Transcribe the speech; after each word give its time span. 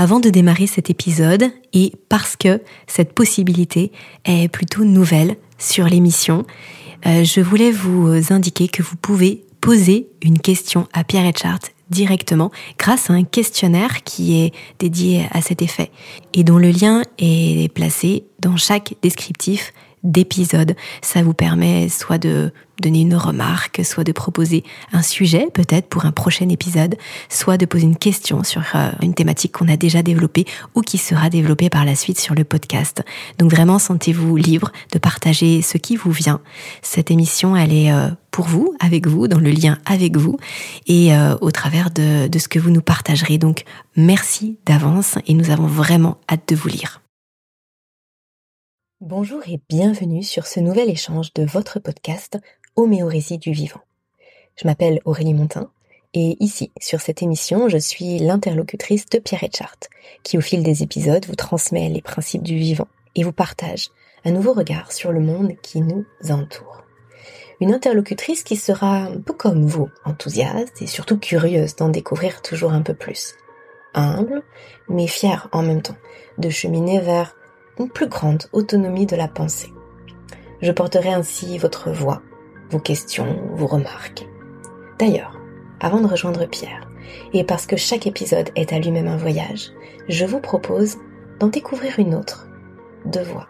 Avant 0.00 0.18
de 0.18 0.30
démarrer 0.30 0.66
cet 0.66 0.88
épisode, 0.88 1.50
et 1.74 1.92
parce 2.08 2.34
que 2.34 2.62
cette 2.86 3.12
possibilité 3.12 3.92
est 4.24 4.48
plutôt 4.48 4.82
nouvelle 4.82 5.36
sur 5.58 5.84
l'émission, 5.84 6.46
euh, 7.04 7.22
je 7.22 7.42
voulais 7.42 7.70
vous 7.70 8.32
indiquer 8.32 8.66
que 8.66 8.82
vous 8.82 8.96
pouvez 8.96 9.44
poser 9.60 10.08
une 10.22 10.38
question 10.38 10.88
à 10.94 11.04
Pierre 11.04 11.26
Etchart 11.26 11.58
directement 11.90 12.50
grâce 12.78 13.10
à 13.10 13.12
un 13.12 13.24
questionnaire 13.24 14.02
qui 14.02 14.40
est 14.40 14.54
dédié 14.78 15.26
à 15.32 15.42
cet 15.42 15.60
effet 15.60 15.90
et 16.32 16.44
dont 16.44 16.56
le 16.56 16.70
lien 16.70 17.02
est 17.18 17.70
placé 17.74 18.24
dans 18.38 18.56
chaque 18.56 18.94
descriptif 19.02 19.74
d'épisode. 20.04 20.76
Ça 21.02 21.22
vous 21.22 21.34
permet 21.34 21.88
soit 21.88 22.18
de 22.18 22.52
donner 22.80 23.02
une 23.02 23.14
remarque, 23.14 23.82
soit 23.84 24.04
de 24.04 24.12
proposer 24.12 24.64
un 24.92 25.02
sujet 25.02 25.48
peut-être 25.52 25.88
pour 25.88 26.06
un 26.06 26.12
prochain 26.12 26.48
épisode, 26.48 26.96
soit 27.28 27.58
de 27.58 27.66
poser 27.66 27.84
une 27.84 27.96
question 27.96 28.42
sur 28.42 28.62
euh, 28.74 28.90
une 29.02 29.14
thématique 29.14 29.52
qu'on 29.52 29.68
a 29.68 29.76
déjà 29.76 30.02
développée 30.02 30.46
ou 30.74 30.80
qui 30.80 30.98
sera 30.98 31.30
développée 31.30 31.68
par 31.68 31.84
la 31.84 31.94
suite 31.94 32.18
sur 32.18 32.34
le 32.34 32.44
podcast. 32.44 33.02
Donc 33.38 33.50
vraiment, 33.50 33.78
sentez-vous 33.78 34.36
libre 34.36 34.72
de 34.92 34.98
partager 34.98 35.62
ce 35.62 35.78
qui 35.78 35.96
vous 35.96 36.10
vient. 36.10 36.40
Cette 36.82 37.10
émission, 37.10 37.56
elle 37.56 37.72
est 37.72 37.92
euh, 37.92 38.08
pour 38.30 38.46
vous, 38.46 38.74
avec 38.80 39.06
vous, 39.06 39.28
dans 39.28 39.40
le 39.40 39.50
lien 39.50 39.78
avec 39.84 40.16
vous 40.16 40.38
et 40.86 41.14
euh, 41.14 41.36
au 41.40 41.50
travers 41.50 41.90
de, 41.90 42.28
de 42.28 42.38
ce 42.38 42.48
que 42.48 42.58
vous 42.58 42.70
nous 42.70 42.82
partagerez. 42.82 43.38
Donc 43.38 43.64
merci 43.96 44.58
d'avance 44.66 45.16
et 45.26 45.34
nous 45.34 45.50
avons 45.50 45.66
vraiment 45.66 46.18
hâte 46.30 46.48
de 46.48 46.56
vous 46.56 46.68
lire. 46.68 47.00
Bonjour 49.02 49.40
et 49.48 49.58
bienvenue 49.70 50.22
sur 50.22 50.46
ce 50.46 50.60
nouvel 50.60 50.90
échange 50.90 51.32
de 51.32 51.42
votre 51.42 51.78
podcast 51.78 52.38
Homéorésie 52.76 53.38
du 53.38 53.50
vivant. 53.50 53.80
Je 54.56 54.68
m'appelle 54.68 55.00
Aurélie 55.06 55.32
Montin 55.32 55.70
et 56.12 56.36
ici, 56.38 56.70
sur 56.78 57.00
cette 57.00 57.22
émission, 57.22 57.70
je 57.70 57.78
suis 57.78 58.18
l'interlocutrice 58.18 59.06
de 59.06 59.18
Pierre 59.18 59.44
Etchart, 59.44 59.78
qui 60.22 60.36
au 60.36 60.42
fil 60.42 60.62
des 60.62 60.82
épisodes 60.82 61.24
vous 61.24 61.34
transmet 61.34 61.88
les 61.88 62.02
principes 62.02 62.42
du 62.42 62.58
vivant 62.58 62.88
et 63.16 63.22
vous 63.22 63.32
partage 63.32 63.88
un 64.26 64.32
nouveau 64.32 64.52
regard 64.52 64.92
sur 64.92 65.12
le 65.12 65.20
monde 65.20 65.54
qui 65.62 65.80
nous 65.80 66.04
entoure. 66.28 66.84
Une 67.62 67.72
interlocutrice 67.72 68.42
qui 68.42 68.56
sera 68.56 69.04
un 69.04 69.18
peu 69.18 69.32
comme 69.32 69.64
vous, 69.64 69.88
enthousiaste 70.04 70.82
et 70.82 70.86
surtout 70.86 71.18
curieuse 71.18 71.74
d'en 71.74 71.88
découvrir 71.88 72.42
toujours 72.42 72.72
un 72.72 72.82
peu 72.82 72.92
plus. 72.92 73.34
Humble, 73.94 74.42
mais 74.90 75.06
fière 75.06 75.48
en 75.52 75.62
même 75.62 75.80
temps 75.80 75.96
de 76.36 76.50
cheminer 76.50 77.00
vers 77.00 77.34
une 77.78 77.88
plus 77.88 78.08
grande 78.08 78.44
autonomie 78.52 79.06
de 79.06 79.16
la 79.16 79.28
pensée. 79.28 79.72
Je 80.62 80.72
porterai 80.72 81.10
ainsi 81.10 81.58
votre 81.58 81.90
voix, 81.90 82.22
vos 82.70 82.78
questions, 82.78 83.38
vos 83.54 83.66
remarques. 83.66 84.26
D'ailleurs, 84.98 85.40
avant 85.80 86.00
de 86.00 86.06
rejoindre 86.06 86.46
Pierre, 86.46 86.88
et 87.32 87.44
parce 87.44 87.66
que 87.66 87.76
chaque 87.76 88.06
épisode 88.06 88.50
est 88.56 88.72
à 88.72 88.78
lui-même 88.78 89.08
un 89.08 89.16
voyage, 89.16 89.70
je 90.08 90.24
vous 90.24 90.40
propose 90.40 90.96
d'en 91.38 91.48
découvrir 91.48 91.98
une 91.98 92.14
autre, 92.14 92.48
de 93.06 93.20
voix. 93.20 93.48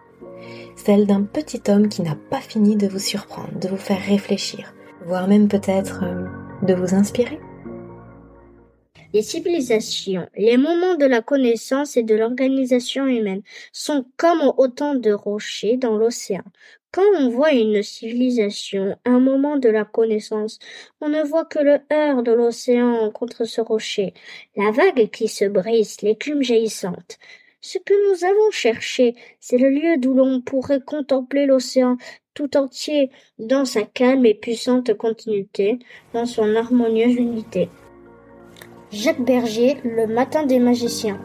Celle 0.77 1.07
d'un 1.07 1.23
petit 1.23 1.63
homme 1.69 1.89
qui 1.89 2.03
n'a 2.03 2.17
pas 2.31 2.41
fini 2.41 2.77
de 2.77 2.87
vous 2.87 2.99
surprendre, 2.99 3.59
de 3.59 3.69
vous 3.69 3.77
faire 3.77 4.01
réfléchir, 4.01 4.73
voire 5.05 5.29
même 5.29 5.49
peut-être 5.49 6.05
euh, 6.05 6.27
de 6.63 6.75
vous 6.75 6.95
inspirer. 6.95 7.41
Les 9.13 9.23
civilisations, 9.23 10.29
les 10.37 10.57
moments 10.57 10.95
de 10.95 11.05
la 11.05 11.21
connaissance 11.21 11.97
et 11.97 12.05
de 12.05 12.15
l'organisation 12.15 13.07
humaine 13.07 13.43
sont 13.73 14.05
comme 14.17 14.53
autant 14.57 14.95
de 14.95 15.11
rochers 15.11 15.77
dans 15.77 15.97
l'océan. 15.97 16.45
Quand 16.93 17.03
on 17.19 17.29
voit 17.29 17.53
une 17.53 17.83
civilisation, 17.83 18.97
un 19.05 19.19
moment 19.19 19.57
de 19.57 19.69
la 19.69 19.85
connaissance, 19.85 20.61
on 21.01 21.09
ne 21.09 21.23
voit 21.25 21.45
que 21.45 21.59
le 21.59 21.81
heurt 21.93 22.25
de 22.25 22.33
l'océan 22.33 23.11
contre 23.11 23.45
ce 23.45 23.61
rocher, 23.61 24.15
la 24.57 24.71
vague 24.71 25.11
qui 25.11 25.27
se 25.27 25.45
brise, 25.45 26.03
l'écume 26.03 26.43
jaillissante. 26.43 27.19
Ce 27.61 27.79
que 27.79 27.95
nous 28.11 28.25
avons 28.25 28.51
cherché, 28.53 29.17
c'est 29.41 29.59
le 29.59 29.71
lieu 29.71 29.97
d'où 29.99 30.15
l'on 30.15 30.41
pourrait 30.41 30.81
contempler 30.81 31.47
l'océan 31.47 31.97
tout 32.35 32.57
entier 32.57 33.11
dans 33.39 33.65
sa 33.65 33.83
calme 33.83 34.25
et 34.25 34.35
puissante 34.35 34.95
continuité, 34.97 35.81
dans 36.13 36.27
son 36.27 36.55
harmonieuse 36.55 37.17
unité. 37.17 37.69
Jacques 38.93 39.25
Berger, 39.25 39.77
Le 39.85 40.09
Matin 40.09 40.45
des 40.45 40.59
magiciens. 40.59 41.21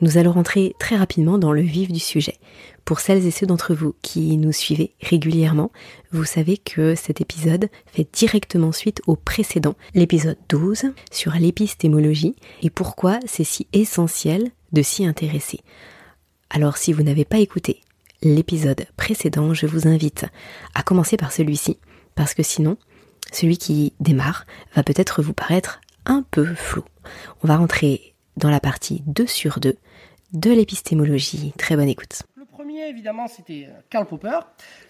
Nous 0.00 0.16
allons 0.16 0.32
rentrer 0.32 0.74
très 0.78 0.96
rapidement 0.96 1.36
dans 1.36 1.52
le 1.52 1.60
vif 1.60 1.92
du 1.92 1.98
sujet. 1.98 2.38
Pour 2.86 3.00
celles 3.00 3.26
et 3.26 3.30
ceux 3.30 3.44
d'entre 3.44 3.74
vous 3.74 3.94
qui 4.00 4.38
nous 4.38 4.52
suivez 4.52 4.94
régulièrement, 5.02 5.72
vous 6.10 6.24
savez 6.24 6.56
que 6.56 6.94
cet 6.94 7.20
épisode 7.20 7.68
fait 7.86 8.08
directement 8.14 8.72
suite 8.72 9.02
au 9.06 9.14
précédent, 9.14 9.74
l'épisode 9.94 10.38
12 10.48 10.94
sur 11.12 11.32
l'épistémologie 11.32 12.36
et 12.62 12.70
pourquoi 12.70 13.20
c'est 13.26 13.44
si 13.44 13.66
essentiel 13.74 14.52
de 14.72 14.80
s'y 14.80 15.04
intéresser. 15.04 15.60
Alors 16.48 16.78
si 16.78 16.94
vous 16.94 17.02
n'avez 17.02 17.26
pas 17.26 17.40
écouté 17.40 17.82
l'épisode 18.22 18.86
précédent, 18.96 19.52
je 19.52 19.66
vous 19.66 19.86
invite 19.86 20.24
à 20.74 20.82
commencer 20.82 21.18
par 21.18 21.30
celui-ci, 21.30 21.76
parce 22.14 22.32
que 22.32 22.42
sinon, 22.42 22.78
celui 23.32 23.58
qui 23.58 23.92
démarre 24.00 24.46
va 24.74 24.82
peut-être 24.82 25.22
vous 25.22 25.32
paraître 25.32 25.80
un 26.06 26.24
peu 26.30 26.54
flou. 26.54 26.84
On 27.42 27.48
va 27.48 27.56
rentrer 27.56 28.14
dans 28.36 28.50
la 28.50 28.60
partie 28.60 29.02
2 29.06 29.26
sur 29.26 29.60
2 29.60 29.76
de 30.32 30.50
l'épistémologie. 30.50 31.52
Très 31.56 31.76
bonne 31.76 31.88
écoute. 31.88 32.22
Le 32.36 32.44
premier, 32.44 32.88
évidemment, 32.88 33.28
c'était 33.28 33.68
euh, 33.68 33.80
Karl 33.90 34.06
Popper. 34.06 34.40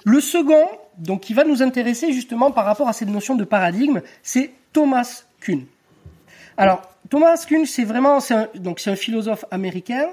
Le 0.05 0.21
second, 0.21 0.67
donc, 0.99 1.21
qui 1.21 1.34
va 1.34 1.45
nous 1.45 1.62
intéresser 1.62 2.12
justement 2.12 2.50
par 2.50 2.65
rapport 2.65 2.89
à 2.89 2.93
cette 2.93 3.09
notion 3.09 3.34
de 3.34 3.45
paradigme, 3.45 4.00
c'est 4.22 4.51
Thomas 4.72 5.25
Kuhn. 5.41 5.65
Alors, 6.56 6.83
Thomas 7.11 7.45
Kuhn, 7.47 7.66
c'est 7.66 7.84
vraiment, 7.84 8.19
un, 8.31 8.49
donc, 8.55 8.81
c'est 8.81 8.91
un 8.91 8.97
philosophe 8.97 9.45
américain, 9.51 10.09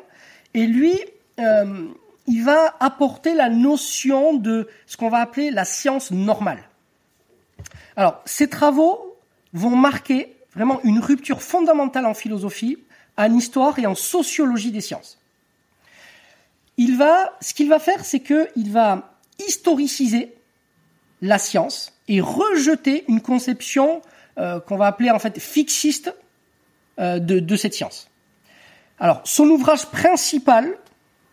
et 0.53 0.67
lui, 0.67 0.99
euh, 1.39 1.87
il 2.27 2.43
va 2.43 2.75
apporter 2.79 3.33
la 3.33 3.49
notion 3.49 4.33
de 4.33 4.67
ce 4.85 4.97
qu'on 4.97 5.09
va 5.09 5.19
appeler 5.19 5.51
la 5.51 5.65
science 5.65 6.11
normale. 6.11 6.63
Alors, 7.95 8.21
ces 8.25 8.49
travaux 8.49 9.17
vont 9.53 9.75
marquer 9.75 10.35
vraiment 10.53 10.79
une 10.83 10.99
rupture 10.99 11.41
fondamentale 11.41 12.05
en 12.05 12.13
philosophie, 12.13 12.77
en 13.17 13.33
histoire 13.33 13.77
et 13.79 13.85
en 13.85 13.95
sociologie 13.95 14.71
des 14.71 14.81
sciences. 14.81 15.17
Il 16.77 16.97
va, 16.97 17.33
ce 17.41 17.53
qu'il 17.53 17.69
va 17.69 17.79
faire, 17.79 18.03
c'est 18.05 18.21
qu'il 18.21 18.71
va 18.71 19.17
historiciser 19.39 20.33
la 21.21 21.37
science 21.37 21.93
et 22.07 22.21
rejeter 22.21 23.05
une 23.07 23.21
conception 23.21 24.01
euh, 24.37 24.59
qu'on 24.59 24.77
va 24.77 24.87
appeler 24.87 25.11
en 25.11 25.19
fait 25.19 25.39
fixiste 25.39 26.13
euh, 26.99 27.19
de, 27.19 27.55
cette 27.55 27.73
science. 27.73 28.09
Alors, 28.99 29.21
son 29.23 29.47
ouvrage 29.49 29.85
principal, 29.87 30.77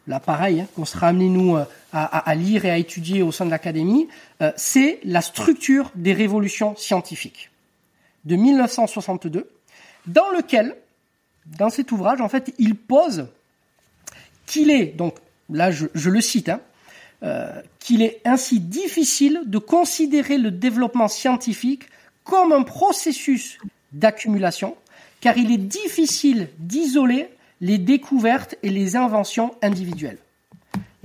là 0.08 0.18
pareil, 0.18 0.62
hein, 0.62 0.66
qu'on 0.74 0.86
sera 0.86 1.08
amené 1.08 1.28
nous 1.28 1.56
euh, 1.56 1.64
à, 1.92 2.34
lire 2.34 2.64
et 2.64 2.70
à 2.70 2.78
étudier 2.78 3.22
au 3.22 3.30
sein 3.30 3.44
de 3.44 3.50
l'académie, 3.50 4.08
euh, 4.42 4.50
c'est 4.56 4.98
la 5.04 5.20
structure 5.20 5.92
des 5.94 6.14
révolutions 6.14 6.74
scientifiques 6.76 7.50
de 8.24 8.34
1962, 8.36 9.48
dans 10.06 10.30
lequel, 10.30 10.76
dans 11.46 11.70
cet 11.70 11.92
ouvrage, 11.92 12.20
en 12.20 12.28
fait, 12.28 12.52
il 12.58 12.74
pose 12.74 13.28
qu'il 14.46 14.70
est, 14.70 14.86
donc 14.86 15.14
là 15.50 15.70
je, 15.70 15.86
le 15.94 16.20
cite, 16.20 16.48
hein, 16.48 16.60
euh, 17.22 17.60
qu'il 17.78 18.02
est 18.02 18.20
ainsi 18.24 18.60
difficile 18.60 19.42
de 19.46 19.58
considérer 19.58 20.38
le 20.38 20.50
développement 20.50 21.08
scientifique 21.08 21.84
comme 22.24 22.52
un 22.52 22.62
processus 22.62 23.58
d'accumulation, 23.92 24.76
car 25.20 25.36
il 25.36 25.52
est 25.52 25.58
difficile 25.58 26.48
d'isoler 26.58 27.28
les 27.60 27.78
découvertes 27.78 28.56
et 28.62 28.70
les 28.70 28.96
inventions 28.96 29.54
individuelles. 29.62 30.18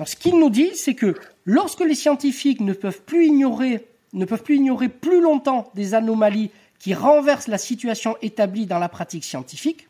Ce 0.05 0.15
qu'il 0.15 0.37
nous 0.39 0.49
dit, 0.49 0.71
c'est 0.75 0.95
que 0.95 1.15
lorsque 1.45 1.81
les 1.81 1.95
scientifiques 1.95 2.59
ne 2.59 2.73
peuvent 2.73 3.01
plus 3.01 3.27
ignorer, 3.27 3.87
ne 4.13 4.25
peuvent 4.25 4.43
plus 4.43 4.57
ignorer 4.57 4.89
plus 4.89 5.21
longtemps 5.21 5.71
des 5.75 5.93
anomalies 5.93 6.51
qui 6.79 6.93
renversent 6.93 7.47
la 7.47 7.57
situation 7.57 8.17
établie 8.21 8.65
dans 8.65 8.79
la 8.79 8.89
pratique 8.89 9.23
scientifique, 9.23 9.88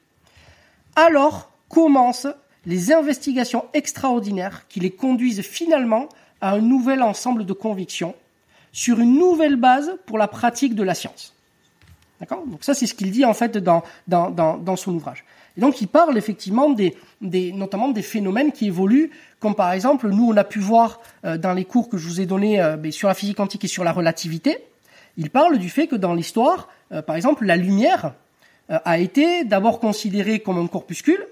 alors 0.95 1.51
commencent 1.69 2.27
les 2.66 2.92
investigations 2.94 3.66
extraordinaires 3.74 4.68
qui 4.69 4.80
les 4.80 4.92
conduisent 4.92 5.42
finalement 5.42 6.07
à 6.42 6.51
un 6.51 6.62
nouvel 6.62 7.01
ensemble 7.01 7.45
de 7.45 7.54
convictions 7.54 8.16
sur 8.71 9.00
une 9.00 9.18
nouvelle 9.18 9.56
base 9.56 9.98
pour 10.06 10.18
la 10.18 10.27
pratique 10.27 10.75
de 10.75 10.83
la 10.83 10.94
science. 10.94 11.33
D'accord? 12.19 12.45
Donc 12.45 12.63
ça, 12.63 12.74
c'est 12.74 12.88
ce 12.88 12.94
qu'il 12.94 13.12
dit 13.12 13.25
en 13.25 13.33
fait 13.33 13.57
dans, 13.57 13.83
dans, 14.07 14.30
dans, 14.30 14.57
dans 14.57 14.75
son 14.75 14.94
ouvrage. 14.94 15.25
Donc 15.58 15.82
il 15.82 15.88
parle 15.88 16.18
effectivement 16.18 16.72
des, 16.72 16.96
notamment 17.22 17.90
des 17.90 18.02
phénomènes 18.02 18.52
qui 18.52 18.68
évoluent, 18.68 19.12
comme 19.40 19.56
par 19.56 19.72
exemple 19.72 20.10
nous 20.10 20.32
on 20.32 20.38
a 20.38 20.44
pu 20.44 20.60
voir 20.60 21.00
euh, 21.26 21.38
dans 21.38 21.54
les 21.54 21.66
cours 21.66 21.90
que 21.90 21.98
je 21.98 22.08
vous 22.08 22.22
ai 22.22 22.26
donnés 22.26 22.60
euh, 22.60 22.92
sur 22.92 23.08
la 23.08 23.14
physique 23.14 23.38
quantique 23.38 23.64
et 23.64 23.68
sur 23.68 23.84
la 23.84 23.92
relativité. 23.92 24.58
Il 25.18 25.30
parle 25.30 25.60
du 25.60 25.70
fait 25.70 25.86
que 25.88 25.96
dans 25.96 26.16
l'histoire, 26.16 26.70
euh, 26.92 27.04
par 27.04 27.16
exemple, 27.16 27.46
la 27.46 27.56
lumière 27.56 28.14
a 28.70 28.98
été 28.98 29.44
d'abord 29.44 29.82
considérée 29.82 30.40
comme 30.40 30.58
un 30.58 30.68
corpuscule, 30.68 31.28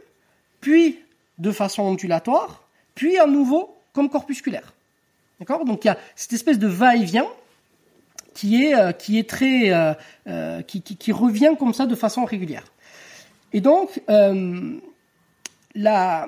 puis 0.60 1.00
de 1.40 1.52
façon 1.52 1.84
ondulatoire, 1.84 2.68
puis 2.94 3.18
à 3.18 3.26
nouveau 3.26 3.74
comme 3.94 4.10
corpusculaire. 4.10 4.74
D'accord? 5.40 5.64
Donc 5.64 5.86
il 5.86 5.88
y 5.88 5.92
a 5.92 5.98
cette 6.16 6.34
espèce 6.34 6.60
de 6.60 6.68
va-et-vient 6.68 7.26
qui, 8.36 8.74
revient 11.12 11.54
comme 11.58 11.74
ça 11.74 11.86
de 11.86 11.96
façon 11.96 12.26
régulière. 12.26 12.66
Et 13.54 13.62
donc 13.62 14.02
la, 15.76 16.28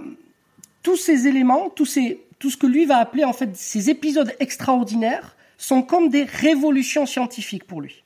tous 0.81 0.97
ces 0.97 1.27
éléments, 1.27 1.69
tout 1.69 1.85
ce 1.85 2.57
que 2.57 2.67
lui 2.67 2.85
va 2.85 2.97
appeler 2.97 3.23
en 3.23 3.33
fait 3.33 3.55
ces 3.55 3.89
épisodes 3.89 4.33
extraordinaires 4.39 5.35
sont 5.57 5.81
comme 5.81 6.09
des 6.09 6.23
révolutions 6.23 7.05
scientifiques 7.05 7.65
pour 7.65 7.81
lui. 7.81 8.03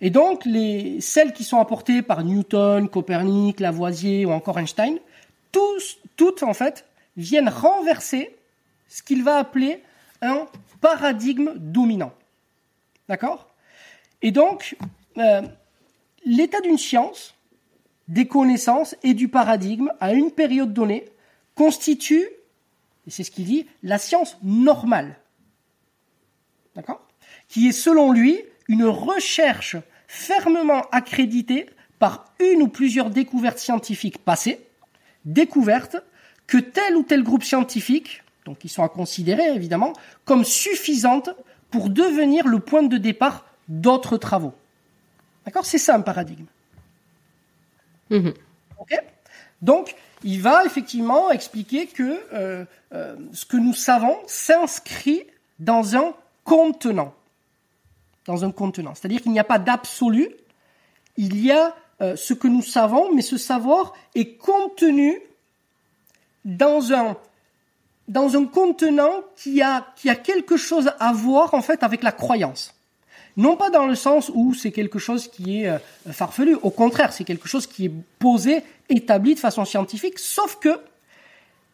Et 0.00 0.10
donc 0.10 0.44
les 0.44 1.00
celles 1.00 1.32
qui 1.32 1.44
sont 1.44 1.58
apportées 1.58 2.02
par 2.02 2.24
Newton, 2.24 2.88
Copernic, 2.88 3.60
Lavoisier 3.60 4.26
ou 4.26 4.32
encore 4.32 4.58
Einstein, 4.58 4.98
tous 5.52 5.98
toutes 6.16 6.42
en 6.42 6.54
fait 6.54 6.84
viennent 7.16 7.48
renverser 7.48 8.34
ce 8.88 9.02
qu'il 9.02 9.22
va 9.22 9.36
appeler 9.36 9.82
un 10.20 10.46
paradigme 10.80 11.52
dominant. 11.56 12.12
D'accord? 13.08 13.48
Et 14.22 14.30
donc, 14.30 14.76
euh, 15.18 15.42
l'état 16.24 16.60
d'une 16.60 16.78
science, 16.78 17.34
des 18.12 18.26
connaissances 18.26 18.94
et 19.02 19.14
du 19.14 19.28
paradigme 19.28 19.90
à 19.98 20.12
une 20.12 20.30
période 20.30 20.74
donnée 20.74 21.06
constitue, 21.54 22.28
et 23.06 23.10
c'est 23.10 23.24
ce 23.24 23.30
qu'il 23.30 23.46
dit, 23.46 23.66
la 23.82 23.96
science 23.96 24.36
normale. 24.42 25.16
D'accord? 26.76 27.00
Qui 27.48 27.68
est 27.68 27.72
selon 27.72 28.12
lui 28.12 28.38
une 28.68 28.84
recherche 28.84 29.76
fermement 30.06 30.82
accréditée 30.92 31.66
par 31.98 32.26
une 32.38 32.62
ou 32.62 32.68
plusieurs 32.68 33.08
découvertes 33.08 33.58
scientifiques 33.58 34.18
passées, 34.18 34.60
découvertes 35.24 35.96
que 36.46 36.58
tel 36.58 36.96
ou 36.96 37.04
tel 37.04 37.22
groupe 37.22 37.44
scientifique, 37.44 38.22
donc 38.44 38.58
qui 38.58 38.68
sont 38.68 38.82
à 38.82 38.90
considérer 38.90 39.54
évidemment, 39.54 39.94
comme 40.26 40.44
suffisantes 40.44 41.30
pour 41.70 41.88
devenir 41.88 42.46
le 42.46 42.58
point 42.58 42.82
de 42.82 42.98
départ 42.98 43.46
d'autres 43.68 44.18
travaux. 44.18 44.52
D'accord? 45.46 45.64
C'est 45.64 45.78
ça 45.78 45.94
un 45.94 46.02
paradigme. 46.02 46.44
Mhm. 48.12 48.34
Donc, 49.62 49.94
il 50.24 50.40
va 50.40 50.64
effectivement 50.64 51.30
expliquer 51.30 51.86
que 51.86 52.20
euh, 52.32 52.64
euh, 52.92 53.16
ce 53.32 53.44
que 53.44 53.56
nous 53.56 53.74
savons 53.74 54.18
s'inscrit 54.26 55.24
dans 55.58 55.96
un 55.96 56.14
contenant. 56.44 57.14
Dans 58.26 58.44
un 58.44 58.50
contenant. 58.50 58.94
C'est-à-dire 58.94 59.22
qu'il 59.22 59.32
n'y 59.32 59.38
a 59.38 59.44
pas 59.44 59.58
d'absolu, 59.58 60.30
il 61.16 61.44
y 61.44 61.52
a 61.52 61.74
euh, 62.00 62.16
ce 62.16 62.34
que 62.34 62.48
nous 62.48 62.62
savons, 62.62 63.14
mais 63.14 63.22
ce 63.22 63.36
savoir 63.36 63.92
est 64.14 64.36
contenu 64.36 65.20
dans 66.44 66.92
un 66.92 67.16
dans 68.08 68.46
contenant 68.46 69.22
qui 69.36 69.62
a, 69.62 69.86
qui 69.96 70.10
a 70.10 70.16
quelque 70.16 70.56
chose 70.56 70.90
à 70.98 71.12
voir 71.12 71.54
en 71.54 71.62
fait 71.62 71.82
avec 71.82 72.02
la 72.02 72.12
croyance. 72.12 72.74
Non 73.36 73.56
pas 73.56 73.70
dans 73.70 73.86
le 73.86 73.94
sens 73.94 74.30
où 74.34 74.54
c'est 74.54 74.72
quelque 74.72 74.98
chose 74.98 75.28
qui 75.28 75.62
est 75.62 75.68
euh, 75.68 75.78
farfelu, 76.10 76.56
au 76.62 76.70
contraire, 76.70 77.12
c'est 77.12 77.24
quelque 77.24 77.48
chose 77.48 77.66
qui 77.66 77.86
est 77.86 77.92
posé, 78.18 78.62
établi 78.88 79.34
de 79.34 79.40
façon 79.40 79.64
scientifique, 79.64 80.18
sauf 80.18 80.58
que 80.60 80.80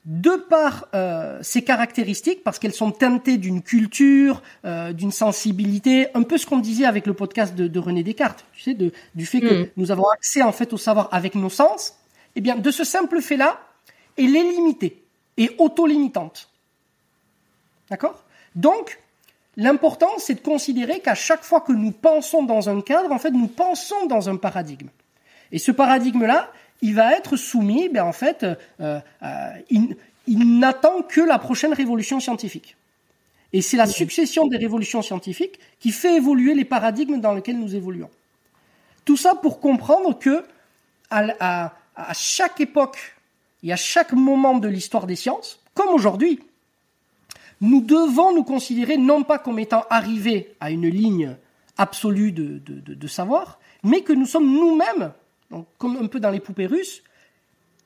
de 0.04 0.36
par 0.36 0.86
euh, 0.94 1.38
ces 1.42 1.62
caractéristiques, 1.62 2.42
parce 2.42 2.58
qu'elles 2.58 2.72
sont 2.72 2.92
teintées 2.92 3.36
d'une 3.36 3.60
culture, 3.60 4.42
euh, 4.64 4.92
d'une 4.92 5.10
sensibilité, 5.10 6.06
un 6.14 6.22
peu 6.22 6.38
ce 6.38 6.46
qu'on 6.46 6.60
disait 6.60 6.86
avec 6.86 7.06
le 7.06 7.12
podcast 7.12 7.54
de, 7.54 7.66
de, 7.66 7.78
René 7.78 8.02
Descartes, 8.02 8.46
tu 8.52 8.62
sais, 8.62 8.74
de, 8.74 8.92
du 9.14 9.26
fait 9.26 9.40
que 9.40 9.64
mm. 9.64 9.68
nous 9.76 9.90
avons 9.90 10.08
accès 10.08 10.42
en 10.42 10.52
fait 10.52 10.72
au 10.72 10.78
savoir 10.78 11.08
avec 11.12 11.34
nos 11.34 11.50
sens, 11.50 11.94
eh 12.36 12.40
bien, 12.40 12.56
de 12.56 12.70
ce 12.70 12.84
simple 12.84 13.20
fait-là, 13.20 13.60
elle 14.16 14.34
est 14.34 14.42
limitée 14.42 15.02
et 15.36 15.50
auto-limitante. 15.58 16.48
D'accord? 17.90 18.24
Donc, 18.54 18.98
l'important, 19.58 20.10
c'est 20.18 20.36
de 20.36 20.40
considérer 20.40 21.00
qu'à 21.00 21.14
chaque 21.14 21.42
fois 21.42 21.60
que 21.60 21.72
nous 21.72 21.90
pensons 21.90 22.44
dans 22.44 22.70
un 22.70 22.80
cadre, 22.80 23.12
en 23.12 23.18
fait, 23.18 23.32
nous 23.32 23.48
pensons 23.48 24.06
dans 24.06 24.30
un 24.30 24.36
paradigme. 24.36 24.88
Et 25.52 25.58
ce 25.58 25.72
paradigme-là, 25.72 26.50
il 26.80 26.94
va 26.94 27.12
être 27.12 27.36
soumis, 27.36 27.88
ben, 27.88 28.04
en 28.04 28.12
fait, 28.12 28.44
euh, 28.44 28.54
euh, 28.80 29.50
il, 29.68 29.96
il 30.28 30.58
n'attend 30.58 31.02
que 31.02 31.20
la 31.20 31.38
prochaine 31.38 31.74
révolution 31.74 32.20
scientifique. 32.20 32.76
Et 33.52 33.60
c'est 33.60 33.76
la 33.76 33.86
succession 33.86 34.46
des 34.46 34.58
révolutions 34.58 35.02
scientifiques 35.02 35.58
qui 35.80 35.90
fait 35.90 36.16
évoluer 36.16 36.54
les 36.54 36.64
paradigmes 36.64 37.20
dans 37.20 37.32
lesquels 37.32 37.58
nous 37.58 37.74
évoluons. 37.74 38.10
Tout 39.04 39.16
ça 39.16 39.34
pour 39.34 39.58
comprendre 39.58 40.18
que 40.18 40.44
à, 41.10 41.24
à, 41.40 41.74
à 41.96 42.12
chaque 42.12 42.60
époque 42.60 43.16
et 43.62 43.72
à 43.72 43.76
chaque 43.76 44.12
moment 44.12 44.58
de 44.58 44.68
l'histoire 44.68 45.06
des 45.06 45.16
sciences, 45.16 45.60
comme 45.74 45.88
aujourd'hui, 45.88 46.40
nous 47.60 47.80
devons 47.80 48.34
nous 48.34 48.44
considérer 48.44 48.96
non 48.96 49.24
pas 49.24 49.38
comme 49.38 49.58
étant 49.58 49.84
arrivés 49.90 50.54
à 50.60 50.70
une 50.70 50.88
ligne 50.88 51.36
absolue 51.76 52.32
de, 52.32 52.58
de, 52.58 53.06
savoir, 53.06 53.60
mais 53.84 54.02
que 54.02 54.12
nous 54.12 54.26
sommes 54.26 54.50
nous-mêmes, 54.50 55.12
comme 55.78 55.96
un 55.96 56.06
peu 56.06 56.20
dans 56.20 56.30
les 56.30 56.40
poupées 56.40 56.66
russes, 56.66 57.02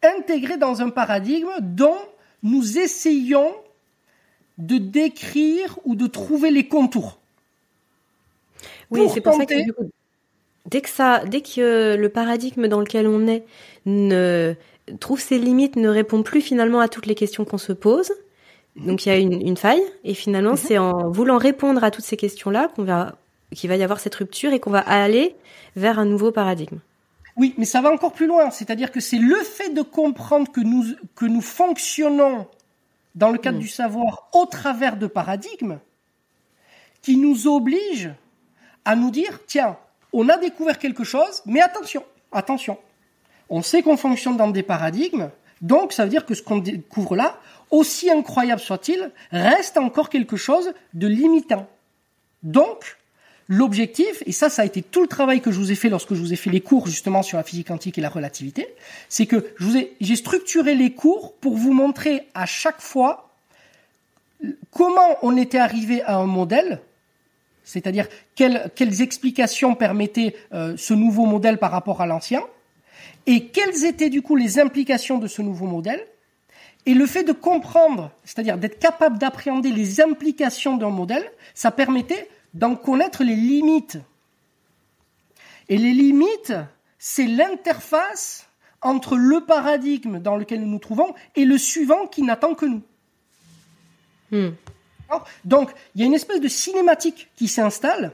intégrés 0.02 0.56
dans 0.56 0.80
un 0.80 0.90
paradigme 0.90 1.50
dont 1.60 1.98
nous 2.42 2.78
essayons 2.78 3.54
de 4.58 4.78
décrire 4.78 5.78
ou 5.84 5.94
de 5.94 6.06
trouver 6.06 6.50
les 6.50 6.66
contours. 6.68 7.18
Oui, 8.90 9.08
c'est 9.12 9.20
pour 9.20 9.34
ça 9.34 9.46
que 9.46 9.54
dès 10.66 10.80
que 10.80 10.88
ça, 10.88 11.24
dès 11.24 11.40
que 11.40 11.96
le 11.96 12.08
paradigme 12.08 12.68
dans 12.68 12.80
lequel 12.80 13.06
on 13.06 13.26
est 13.26 13.44
ne 13.86 14.54
trouve 15.00 15.20
ses 15.20 15.38
limites, 15.38 15.76
ne 15.76 15.88
répond 15.88 16.22
plus 16.22 16.40
finalement 16.40 16.80
à 16.80 16.88
toutes 16.88 17.06
les 17.06 17.14
questions 17.14 17.44
qu'on 17.44 17.58
se 17.58 17.72
pose. 17.72 18.12
Donc 18.76 19.04
il 19.04 19.08
y 19.10 19.12
a 19.12 19.18
une, 19.18 19.56
faille 19.56 19.82
et 20.02 20.14
finalement 20.14 20.52
mhm. 20.52 20.56
c'est 20.56 20.78
en 20.78 21.10
voulant 21.10 21.38
répondre 21.38 21.84
à 21.84 21.90
toutes 21.90 22.04
ces 22.04 22.16
questions-là 22.16 22.68
qu'on 22.68 22.84
va 22.84 23.16
qu'il 23.54 23.68
va 23.68 23.76
y 23.76 23.82
avoir 23.82 24.00
cette 24.00 24.14
rupture 24.14 24.52
et 24.52 24.60
qu'on 24.60 24.70
va 24.70 24.80
aller 24.80 25.36
vers 25.76 25.98
un 25.98 26.06
nouveau 26.06 26.32
paradigme. 26.32 26.78
Oui, 27.36 27.54
mais 27.58 27.66
ça 27.66 27.82
va 27.82 27.90
encore 27.92 28.12
plus 28.12 28.26
loin, 28.26 28.50
c'est-à-dire 28.50 28.90
que 28.90 29.00
c'est 29.00 29.18
le 29.18 29.36
fait 29.36 29.70
de 29.70 29.82
comprendre 29.82 30.50
que 30.50 30.60
nous 30.60 30.84
que 31.14 31.26
nous 31.26 31.42
fonctionnons 31.42 32.46
dans 33.14 33.30
le 33.30 33.38
cadre 33.38 33.58
mm. 33.58 33.62
du 33.62 33.68
savoir 33.68 34.28
au 34.32 34.46
travers 34.46 34.96
de 34.96 35.06
paradigmes 35.06 35.78
qui 37.02 37.16
nous 37.16 37.46
oblige 37.46 38.10
à 38.84 38.96
nous 38.96 39.10
dire 39.10 39.40
tiens, 39.46 39.76
on 40.12 40.28
a 40.28 40.38
découvert 40.38 40.78
quelque 40.78 41.04
chose, 41.04 41.42
mais 41.46 41.60
attention, 41.60 42.04
attention, 42.32 42.78
on 43.48 43.62
sait 43.62 43.82
qu'on 43.82 43.96
fonctionne 43.96 44.36
dans 44.36 44.48
des 44.48 44.62
paradigmes, 44.62 45.30
donc 45.60 45.92
ça 45.92 46.04
veut 46.04 46.10
dire 46.10 46.26
que 46.26 46.34
ce 46.34 46.42
qu'on 46.42 46.58
découvre 46.58 47.16
là, 47.16 47.38
aussi 47.72 48.10
incroyable 48.10 48.60
soit-il, 48.60 49.10
reste 49.32 49.78
encore 49.78 50.10
quelque 50.10 50.36
chose 50.36 50.72
de 50.94 51.08
limitant. 51.08 51.66
Donc, 52.44 52.98
l'objectif, 53.48 54.22
et 54.26 54.32
ça, 54.32 54.48
ça 54.50 54.62
a 54.62 54.64
été 54.64 54.82
tout 54.82 55.00
le 55.00 55.08
travail 55.08 55.40
que 55.40 55.50
je 55.50 55.58
vous 55.58 55.72
ai 55.72 55.74
fait 55.74 55.88
lorsque 55.88 56.14
je 56.14 56.20
vous 56.20 56.32
ai 56.32 56.36
fait 56.36 56.50
les 56.50 56.60
cours 56.60 56.86
justement 56.86 57.22
sur 57.22 57.38
la 57.38 57.44
physique 57.44 57.68
quantique 57.68 57.98
et 57.98 58.00
la 58.00 58.10
relativité, 58.10 58.68
c'est 59.08 59.26
que 59.26 59.54
j'ai 59.58 60.16
structuré 60.16 60.74
les 60.74 60.92
cours 60.92 61.34
pour 61.34 61.56
vous 61.56 61.72
montrer 61.72 62.28
à 62.34 62.46
chaque 62.46 62.80
fois 62.80 63.30
comment 64.70 65.18
on 65.22 65.36
était 65.36 65.58
arrivé 65.58 66.02
à 66.02 66.16
un 66.16 66.26
modèle, 66.26 66.80
c'est-à-dire 67.64 68.06
quelles, 68.34 69.02
explications 69.02 69.74
permettaient 69.74 70.36
euh, 70.52 70.76
ce 70.76 70.94
nouveau 70.94 71.26
modèle 71.26 71.58
par 71.58 71.70
rapport 71.70 72.02
à 72.02 72.06
l'ancien, 72.06 72.42
et 73.26 73.46
quelles 73.46 73.84
étaient 73.84 74.10
du 74.10 74.20
coup 74.20 74.36
les 74.36 74.58
implications 74.58 75.18
de 75.18 75.26
ce 75.26 75.42
nouveau 75.42 75.66
modèle 75.66 76.04
et 76.86 76.94
le 76.94 77.06
fait 77.06 77.24
de 77.24 77.32
comprendre, 77.32 78.10
c'est-à-dire 78.24 78.58
d'être 78.58 78.78
capable 78.78 79.18
d'appréhender 79.18 79.70
les 79.70 80.00
implications 80.00 80.76
d'un 80.76 80.90
modèle, 80.90 81.30
ça 81.54 81.70
permettait 81.70 82.28
d'en 82.54 82.74
connaître 82.74 83.22
les 83.22 83.36
limites. 83.36 83.98
Et 85.68 85.78
les 85.78 85.92
limites, 85.92 86.54
c'est 86.98 87.26
l'interface 87.26 88.48
entre 88.80 89.16
le 89.16 89.44
paradigme 89.44 90.18
dans 90.18 90.36
lequel 90.36 90.60
nous 90.60 90.68
nous 90.68 90.78
trouvons 90.78 91.14
et 91.36 91.44
le 91.44 91.56
suivant 91.56 92.06
qui 92.06 92.22
n'attend 92.22 92.54
que 92.54 92.66
nous. 92.66 92.82
Hmm. 94.32 94.50
Donc, 95.44 95.70
il 95.94 96.00
y 96.00 96.04
a 96.04 96.06
une 96.06 96.14
espèce 96.14 96.40
de 96.40 96.48
cinématique 96.48 97.28
qui 97.36 97.46
s'installe. 97.46 98.12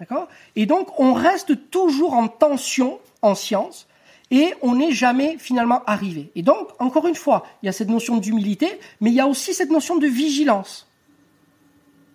D'accord? 0.00 0.28
Et 0.56 0.66
donc, 0.66 0.98
on 0.98 1.12
reste 1.12 1.70
toujours 1.70 2.14
en 2.14 2.28
tension 2.28 2.98
en 3.22 3.34
science 3.34 3.87
et 4.30 4.54
on 4.62 4.74
n'est 4.74 4.92
jamais 4.92 5.36
finalement 5.38 5.82
arrivé. 5.86 6.30
Et 6.34 6.42
donc, 6.42 6.68
encore 6.78 7.06
une 7.06 7.14
fois, 7.14 7.46
il 7.62 7.66
y 7.66 7.68
a 7.68 7.72
cette 7.72 7.88
notion 7.88 8.18
d'humilité, 8.18 8.78
mais 9.00 9.10
il 9.10 9.14
y 9.14 9.20
a 9.20 9.26
aussi 9.26 9.54
cette 9.54 9.70
notion 9.70 9.96
de 9.96 10.06
vigilance. 10.06 10.86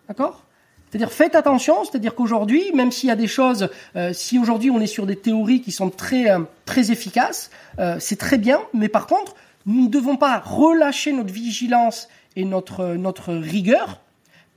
D'accord? 0.07 0.43
C'est-à-dire, 0.89 1.11
faites 1.11 1.33
attention, 1.33 1.83
c'est-à-dire 1.85 2.13
qu'aujourd'hui, 2.13 2.71
même 2.75 2.91
s'il 2.91 3.09
y 3.09 3.11
a 3.11 3.15
des 3.15 3.27
choses, 3.27 3.69
euh, 3.95 4.13
si 4.13 4.37
aujourd'hui 4.37 4.69
on 4.69 4.79
est 4.79 4.85
sur 4.85 5.07
des 5.07 5.15
théories 5.15 5.61
qui 5.61 5.71
sont 5.71 5.89
très, 5.89 6.29
euh, 6.29 6.41
très 6.65 6.91
efficaces, 6.91 7.49
euh, 7.79 7.97
c'est 7.99 8.17
très 8.17 8.37
bien, 8.37 8.59
mais 8.75 8.89
par 8.89 9.07
contre, 9.07 9.33
nous 9.65 9.85
ne 9.85 9.89
devons 9.89 10.17
pas 10.17 10.37
relâcher 10.37 11.11
notre 11.11 11.33
vigilance 11.33 12.09
et 12.35 12.45
notre, 12.45 12.93
notre 12.93 13.33
rigueur, 13.33 14.01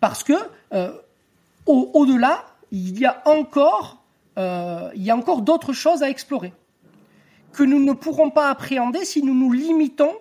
parce 0.01 0.25
que 0.25 0.35
au-delà, 1.65 2.45
il 2.71 2.99
y 2.99 3.07
a 3.07 3.23
encore, 3.25 4.03
il 4.37 5.03
y 5.03 5.11
a 5.11 5.17
encore 5.17 5.43
d'autres 5.43 5.73
choses 5.73 6.03
à 6.03 6.11
explorer 6.11 6.53
que 7.57 7.63
nous 7.63 7.83
ne 7.83 7.93
pourrons 7.93 8.31
pas 8.31 8.51
appréhender 8.51 9.05
si 9.05 9.23
nous 9.23 9.35
nous 9.35 9.51
limitons 9.51 10.13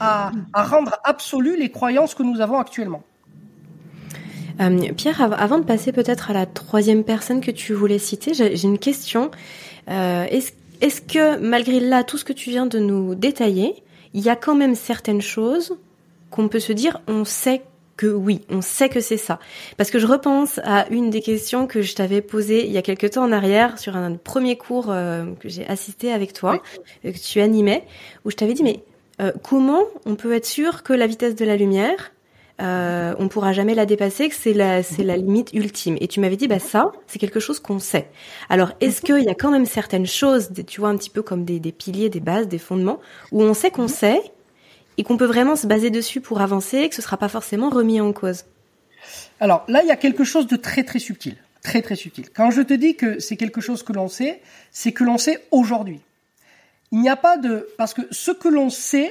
à, 0.00 0.32
rendre 0.54 0.96
absolues 1.04 1.56
les 1.56 1.70
croyances 1.70 2.14
que 2.14 2.22
nous 2.22 2.40
avons 2.40 2.58
actuellement. 2.58 3.02
Euh, 4.60 4.92
Pierre, 4.96 5.20
avant 5.38 5.58
de 5.58 5.64
passer 5.64 5.92
peut-être 5.92 6.30
à 6.30 6.34
la 6.34 6.46
troisième 6.46 7.04
personne 7.04 7.40
que 7.40 7.50
tu 7.50 7.72
voulais 7.72 7.98
citer, 7.98 8.34
j'ai 8.34 8.64
une 8.64 8.78
question. 8.78 9.30
Euh, 9.88 10.26
Est-ce 10.80 11.00
que 11.00 11.38
malgré 11.38 11.80
là 11.80 12.02
tout 12.02 12.18
ce 12.18 12.24
que 12.24 12.32
tu 12.32 12.50
viens 12.50 12.66
de 12.66 12.78
nous 12.78 13.14
détailler, 13.14 13.74
il 14.12 14.22
y 14.22 14.28
a 14.28 14.36
quand 14.36 14.54
même 14.54 14.74
certaines 14.74 15.22
choses 15.22 15.78
qu'on 16.30 16.48
peut 16.48 16.60
se 16.60 16.72
dire, 16.72 17.00
on 17.06 17.24
sait 17.24 17.62
que 18.00 18.06
oui, 18.06 18.40
on 18.48 18.62
sait 18.62 18.88
que 18.88 19.00
c'est 19.00 19.18
ça. 19.18 19.38
Parce 19.76 19.90
que 19.90 19.98
je 19.98 20.06
repense 20.06 20.58
à 20.64 20.88
une 20.88 21.10
des 21.10 21.20
questions 21.20 21.66
que 21.66 21.82
je 21.82 21.94
t'avais 21.94 22.22
posées 22.22 22.64
il 22.64 22.72
y 22.72 22.78
a 22.78 22.82
quelque 22.82 23.06
temps 23.06 23.22
en 23.22 23.30
arrière 23.30 23.78
sur 23.78 23.94
un 23.94 24.14
premier 24.14 24.56
cours 24.56 24.86
euh, 24.88 25.26
que 25.38 25.50
j'ai 25.50 25.66
assisté 25.66 26.10
avec 26.10 26.32
toi, 26.32 26.62
euh, 27.04 27.12
que 27.12 27.18
tu 27.18 27.42
animais, 27.42 27.84
où 28.24 28.30
je 28.30 28.36
t'avais 28.36 28.54
dit 28.54 28.62
mais 28.62 28.82
euh, 29.20 29.32
comment 29.42 29.82
on 30.06 30.14
peut 30.14 30.32
être 30.32 30.46
sûr 30.46 30.82
que 30.82 30.94
la 30.94 31.06
vitesse 31.06 31.34
de 31.34 31.44
la 31.44 31.56
lumière, 31.56 32.12
euh, 32.62 33.14
on 33.18 33.28
pourra 33.28 33.52
jamais 33.52 33.74
la 33.74 33.84
dépasser, 33.84 34.30
que 34.30 34.34
c'est 34.34 34.54
la 34.54 34.82
c'est 34.82 35.04
la 35.04 35.18
limite 35.18 35.52
ultime? 35.52 35.98
Et 36.00 36.08
tu 36.08 36.20
m'avais 36.20 36.36
dit 36.36 36.48
bah 36.48 36.58
ça 36.58 36.92
c'est 37.06 37.18
quelque 37.18 37.38
chose 37.38 37.60
qu'on 37.60 37.80
sait. 37.80 38.08
Alors 38.48 38.72
est-ce 38.80 39.02
qu'il 39.02 39.22
y 39.22 39.28
a 39.28 39.34
quand 39.34 39.50
même 39.50 39.66
certaines 39.66 40.06
choses, 40.06 40.48
tu 40.66 40.80
vois 40.80 40.88
un 40.88 40.96
petit 40.96 41.10
peu 41.10 41.20
comme 41.20 41.44
des, 41.44 41.60
des 41.60 41.72
piliers, 41.72 42.08
des 42.08 42.20
bases, 42.20 42.48
des 42.48 42.56
fondements, 42.56 42.98
où 43.30 43.42
on 43.42 43.52
sait 43.52 43.70
qu'on 43.70 43.88
sait 43.88 44.22
et 45.00 45.02
qu'on 45.02 45.16
peut 45.16 45.24
vraiment 45.24 45.56
se 45.56 45.66
baser 45.66 45.88
dessus 45.88 46.20
pour 46.20 46.42
avancer, 46.42 46.86
que 46.90 46.94
ce 46.94 47.00
sera 47.00 47.16
pas 47.16 47.30
forcément 47.30 47.70
remis 47.70 48.02
en 48.02 48.12
cause. 48.12 48.44
Alors 49.40 49.64
là, 49.66 49.80
il 49.82 49.88
y 49.88 49.90
a 49.90 49.96
quelque 49.96 50.24
chose 50.24 50.46
de 50.46 50.56
très 50.56 50.84
très 50.84 50.98
subtil, 50.98 51.38
très 51.62 51.80
très 51.80 51.96
subtil. 51.96 52.28
Quand 52.28 52.50
je 52.50 52.60
te 52.60 52.74
dis 52.74 52.96
que 52.96 53.18
c'est 53.18 53.38
quelque 53.38 53.62
chose 53.62 53.82
que 53.82 53.94
l'on 53.94 54.08
sait, 54.08 54.42
c'est 54.72 54.92
que 54.92 55.02
l'on 55.02 55.16
sait 55.16 55.42
aujourd'hui. 55.52 56.00
Il 56.92 57.00
n'y 57.00 57.08
a 57.08 57.16
pas 57.16 57.38
de 57.38 57.66
parce 57.78 57.94
que 57.94 58.02
ce 58.10 58.30
que 58.30 58.48
l'on 58.48 58.68
sait, 58.68 59.10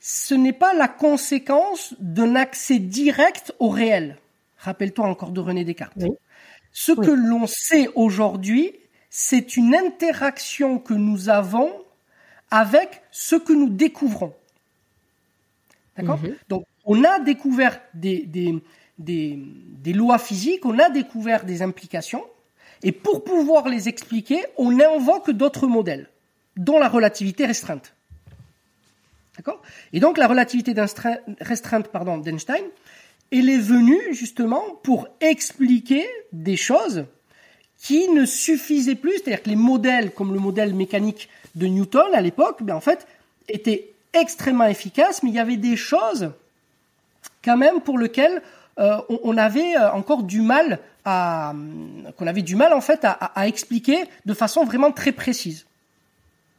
ce 0.00 0.34
n'est 0.34 0.52
pas 0.52 0.74
la 0.74 0.86
conséquence 0.86 1.94
d'un 1.98 2.34
accès 2.34 2.78
direct 2.78 3.54
au 3.60 3.70
réel. 3.70 4.18
Rappelle-toi 4.58 5.06
encore 5.06 5.30
de 5.30 5.40
René 5.40 5.64
Descartes. 5.64 5.96
Ce 6.72 6.92
que 6.92 7.10
l'on 7.10 7.46
sait 7.46 7.88
aujourd'hui, 7.94 8.74
c'est 9.08 9.56
une 9.56 9.74
interaction 9.74 10.78
que 10.78 10.92
nous 10.92 11.30
avons 11.30 11.72
avec 12.50 13.00
ce 13.10 13.34
que 13.34 13.54
nous 13.54 13.70
découvrons. 13.70 14.34
D'accord 15.98 16.18
mhm. 16.18 16.34
Donc, 16.48 16.64
on 16.84 17.04
a 17.04 17.18
découvert 17.18 17.80
des, 17.92 18.20
des, 18.20 18.54
des, 18.98 19.38
des, 19.82 19.92
lois 19.92 20.18
physiques, 20.18 20.64
on 20.64 20.78
a 20.78 20.88
découvert 20.88 21.44
des 21.44 21.60
implications, 21.60 22.24
et 22.82 22.92
pour 22.92 23.24
pouvoir 23.24 23.68
les 23.68 23.88
expliquer, 23.88 24.40
on 24.56 24.78
invoque 24.80 25.32
d'autres 25.32 25.66
modèles, 25.66 26.08
dont 26.56 26.78
la 26.78 26.88
relativité 26.88 27.44
restreinte. 27.44 27.94
D'accord 29.36 29.60
Et 29.92 30.00
donc, 30.00 30.18
la 30.18 30.28
relativité 30.28 30.74
restreinte 31.40 31.88
pardon, 31.88 32.18
d'Einstein, 32.18 32.64
elle 33.30 33.50
est 33.50 33.58
venue 33.58 34.00
justement 34.12 34.62
pour 34.82 35.08
expliquer 35.20 36.06
des 36.32 36.56
choses 36.56 37.04
qui 37.76 38.08
ne 38.08 38.24
suffisaient 38.24 38.94
plus, 38.94 39.12
c'est-à-dire 39.18 39.42
que 39.42 39.50
les 39.50 39.56
modèles, 39.56 40.12
comme 40.12 40.32
le 40.32 40.40
modèle 40.40 40.74
mécanique 40.74 41.28
de 41.54 41.66
Newton 41.66 42.14
à 42.14 42.20
l'époque, 42.20 42.62
ben 42.62 42.74
en 42.74 42.80
fait, 42.80 43.06
étaient 43.48 43.92
extrêmement 44.12 44.66
efficace, 44.66 45.22
mais 45.22 45.30
il 45.30 45.36
y 45.36 45.40
avait 45.40 45.56
des 45.56 45.76
choses 45.76 46.32
quand 47.44 47.56
même 47.56 47.80
pour 47.80 47.98
lesquelles 47.98 48.42
euh, 48.78 48.98
on, 49.08 49.36
avait 49.36 49.76
euh, 49.76 49.90
encore 49.92 50.22
du 50.22 50.40
mal 50.40 50.78
à 51.04 51.54
qu'on 52.16 52.26
avait 52.26 52.42
du 52.42 52.54
mal 52.54 52.72
en 52.72 52.80
fait 52.80 53.00
à, 53.04 53.48
expliquer 53.48 54.04
de 54.26 54.34
façon 54.34 54.64
vraiment 54.64 54.92
très 54.92 55.12
précise. 55.12 55.66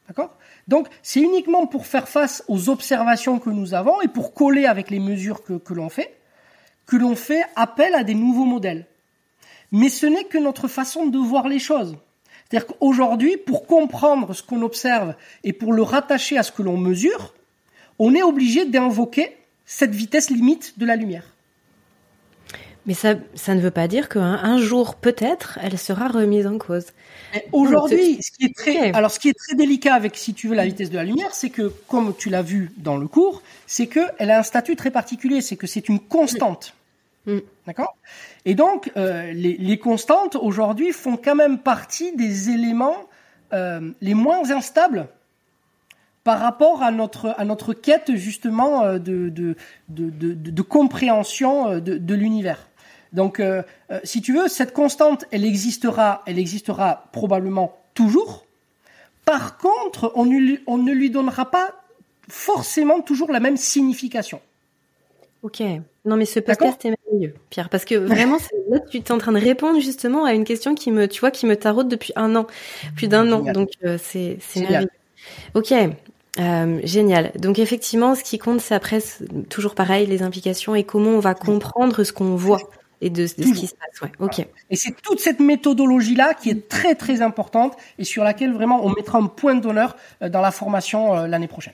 D'accord? 0.08 0.36
Donc 0.68 0.88
c'est 1.04 1.22
uniquement 1.22 1.68
pour 1.68 1.86
faire 1.86 2.10
face 2.10 2.44
aux 2.48 2.70
observations 2.70 3.40
que 3.40 3.50
nous 3.50 3.74
avons 3.74 4.02
et 4.02 4.08
pour 4.08 4.34
coller 4.34 4.66
avec 4.66 4.90
les 4.90 5.00
mesures 5.00 5.44
que, 5.44 5.54
que 5.54 5.74
l'on 5.74 5.90
fait 5.90 6.20
que 6.90 6.96
l'on 6.96 7.16
fait 7.16 7.44
appel 7.56 7.94
à 7.94 8.04
des 8.04 8.16
nouveaux 8.16 8.46
modèles. 8.46 8.88
Mais 9.72 9.90
ce 9.90 10.08
n'est 10.08 10.24
que 10.24 10.40
notre 10.40 10.68
façon 10.68 11.06
de 11.06 11.20
voir 11.20 11.48
les 11.48 11.60
choses. 11.60 11.96
C'est-à-dire 12.50 12.68
qu'aujourd'hui, 12.68 13.38
pour 13.38 13.68
comprendre 13.68 14.34
ce 14.34 14.42
qu'on 14.42 14.64
observe 14.64 15.14
et 15.44 15.54
pour 15.54 15.72
le 15.72 15.84
rattacher 15.84 16.40
à 16.40 16.44
ce 16.44 16.52
que 16.52 16.64
l'on 16.64 16.78
mesure, 16.78 17.36
on 18.00 18.16
est 18.16 18.24
obligé 18.24 18.66
d'invoquer 18.66 19.36
cette 19.66 19.92
vitesse 19.92 20.30
limite 20.30 20.80
de 20.80 20.86
la 20.86 20.96
lumière. 20.96 21.24
Mais 22.86 22.94
ça, 22.96 23.16
ça 23.36 23.54
ne 23.54 23.62
veut 23.62 23.72
pas 23.72 23.88
dire 23.88 24.10
qu'un 24.10 24.40
un 24.42 24.58
jour, 24.58 24.96
peut-être, 24.96 25.60
elle 25.62 25.78
sera 25.78 26.08
remise 26.08 26.48
en 26.48 26.58
cause. 26.58 26.88
Aujourd'hui, 27.52 28.18
ce 28.22 28.32
qui 28.32 28.46
est 28.46 28.56
très, 28.56 28.92
alors 28.94 29.12
ce 29.12 29.20
qui 29.20 29.30
est 29.30 29.38
très 29.38 29.56
délicat 29.56 29.94
avec, 29.94 30.18
si 30.18 30.34
tu 30.34 30.48
veux, 30.48 30.56
la 30.56 30.66
vitesse 30.66 30.90
de 30.90 30.96
la 30.96 31.04
lumière, 31.04 31.36
c'est 31.36 31.52
que, 31.52 31.72
comme 31.88 32.16
tu 32.18 32.30
l'as 32.30 32.42
vu 32.42 32.72
dans 32.78 32.98
le 32.98 33.08
cours, 33.08 33.44
c'est 33.68 33.86
qu'elle 33.86 34.32
a 34.32 34.40
un 34.40 34.44
statut 34.44 34.76
très 34.76 34.90
particulier, 34.90 35.42
c'est 35.42 35.56
que 35.56 35.68
c'est 35.68 35.88
une 35.88 36.00
constante. 36.00 36.74
Mm. 37.26 37.34
Mm. 37.34 37.42
D'accord? 37.68 37.96
Et 38.46 38.56
donc, 38.56 38.92
euh, 38.98 39.34
les, 39.34 39.78
constantes, 39.78 40.36
aujourd'hui, 40.36 40.92
font 40.92 41.18
quand 41.18 41.36
même 41.36 41.60
partie 41.60 42.16
des 42.16 42.50
éléments 42.50 43.06
euh, 43.54 43.92
les 44.02 44.14
moins 44.14 44.50
instables 44.50 45.08
par 46.30 46.42
rapport 46.42 46.84
à 46.84 46.92
notre 46.92 47.34
à 47.40 47.44
notre 47.44 47.74
quête 47.74 48.16
justement 48.16 48.84
euh, 48.84 49.00
de 49.00 49.30
de, 49.30 49.56
de, 49.88 50.12
de, 50.12 50.34
de 50.36 50.62
compréhension 50.62 51.68
euh, 51.72 51.80
de, 51.80 51.98
de 51.98 52.14
l'univers. 52.14 52.70
Donc, 53.14 53.40
euh, 53.40 53.64
si 54.04 54.22
tu 54.22 54.34
veux, 54.36 54.48
cette 54.48 54.72
constante, 54.72 55.26
elle 55.32 55.44
existera, 55.44 56.22
elle 56.28 56.38
existera 56.38 57.06
probablement 57.14 57.80
toujours. 57.96 58.46
Par 59.26 59.58
contre, 59.58 60.12
on, 60.14 60.30
on 60.68 60.78
ne 60.78 60.92
lui 60.92 61.10
donnera 61.10 61.50
pas 61.50 61.74
forcément 62.28 63.02
toujours 63.02 63.32
la 63.32 63.40
même 63.40 63.58
signification. 63.58 64.40
Ok. 65.42 65.64
Non, 66.06 66.16
mais 66.16 66.26
ce 66.26 66.40
podcast 66.40 66.86
est 66.86 66.94
merveilleux, 67.08 67.34
Pierre, 67.50 67.70
parce 67.70 67.86
que 67.86 67.96
vraiment, 67.96 68.38
là, 68.70 68.78
tu 68.82 68.98
es 68.98 69.12
en 69.12 69.18
train 69.18 69.32
de 69.32 69.40
répondre 69.40 69.80
justement 69.80 70.26
à 70.26 70.34
une 70.34 70.44
question 70.44 70.76
qui 70.76 70.92
me, 70.92 71.08
tu 71.08 71.22
vois, 71.22 71.32
qui 71.32 71.48
me 71.48 71.56
taraude 71.56 71.88
depuis 71.88 72.14
un 72.16 72.36
an, 72.36 72.46
plus 72.96 73.08
d'un 73.08 73.32
an. 73.32 73.40
Donc, 73.52 73.70
c'est 73.98 74.38
merveilleux. 74.56 74.90
Ok, 75.54 75.74
euh, 76.38 76.80
génial. 76.84 77.32
Donc 77.36 77.60
effectivement, 77.60 78.16
ce 78.16 78.24
qui 78.24 78.38
compte, 78.38 78.62
c'est 78.62 78.76
après 78.76 79.00
toujours 79.50 79.74
pareil 79.74 80.06
les 80.06 80.22
implications 80.22 80.76
et 80.76 80.84
comment 80.84 81.12
on 81.12 81.20
va 81.20 81.34
comprendre 81.34 82.04
ce 82.04 82.14
qu'on 82.14 82.36
voit 82.36 82.60
et 83.02 83.10
de, 83.10 83.26
ce 83.26 83.34
qui 83.34 83.68
se 83.68 83.76
passe. 83.76 84.02
Ouais. 84.02 84.12
Ok. 84.20 84.46
Et 84.70 84.76
c'est 84.76 85.02
toute 85.02 85.20
cette 85.20 85.40
méthodologie 85.40 86.16
là 86.16 86.34
qui 86.34 86.50
est 86.50 86.68
très 86.68 86.96
très 86.96 87.22
importante 87.22 87.76
et 87.98 88.04
sur 88.04 88.24
laquelle 88.24 88.54
vraiment 88.54 88.86
on 88.86 88.90
mettra 88.90 89.18
un 89.18 89.26
point 89.26 89.56
d'honneur 89.56 89.96
euh, 90.22 90.30
dans 90.30 90.42
la 90.42 90.52
formation 90.52 91.16
euh, 91.16 91.28
l'année 91.28 91.48
prochaine. 91.48 91.74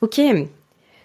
Ok. 0.00 0.20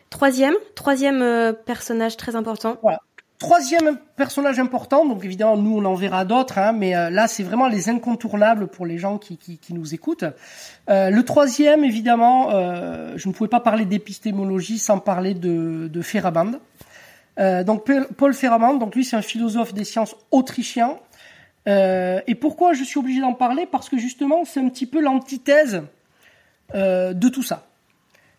Troisième, 0.09 0.55
troisième 0.73 1.53
personnage 1.65 2.15
très 2.15 2.37
important. 2.37 2.77
Voilà. 2.81 3.01
Troisième 3.39 3.99
personnage 4.15 4.57
important, 4.57 5.05
donc 5.05 5.23
évidemment 5.23 5.57
nous 5.57 5.77
on 5.77 5.85
en 5.85 5.93
verra 5.93 6.25
d'autres, 6.25 6.57
hein, 6.57 6.71
mais 6.71 6.95
euh, 6.95 7.11
là 7.11 7.27
c'est 7.27 7.43
vraiment 7.43 7.67
les 7.67 7.87
incontournables 7.87 8.65
pour 8.65 8.87
les 8.87 8.97
gens 8.97 9.19
qui, 9.19 9.37
qui, 9.37 9.59
qui 9.59 9.75
nous 9.75 9.93
écoutent. 9.93 10.25
Euh, 10.89 11.11
le 11.11 11.23
troisième, 11.23 11.83
évidemment, 11.83 12.49
euh, 12.49 13.13
je 13.15 13.27
ne 13.27 13.33
pouvais 13.33 13.47
pas 13.47 13.59
parler 13.59 13.85
d'épistémologie 13.85 14.79
sans 14.79 14.97
parler 14.97 15.35
de, 15.35 15.87
de 15.87 16.01
Feyerabend. 16.01 16.53
Euh, 17.37 17.63
donc 17.63 17.87
Paul 18.17 18.33
Feyerabend, 18.33 18.73
donc 18.73 18.95
lui 18.95 19.05
c'est 19.05 19.15
un 19.15 19.21
philosophe 19.21 19.71
des 19.71 19.83
sciences 19.83 20.15
autrichien. 20.31 20.97
et 21.67 22.35
pourquoi 22.41 22.73
je 22.73 22.83
suis 22.83 22.97
obligé 22.97 23.21
d'en 23.21 23.35
parler? 23.35 23.67
Parce 23.67 23.87
que 23.87 23.99
justement 23.99 24.45
c'est 24.45 24.61
un 24.61 24.69
petit 24.69 24.87
peu 24.87 24.99
l'antithèse 24.99 25.83
de 26.73 27.29
tout 27.29 27.43
ça. 27.43 27.67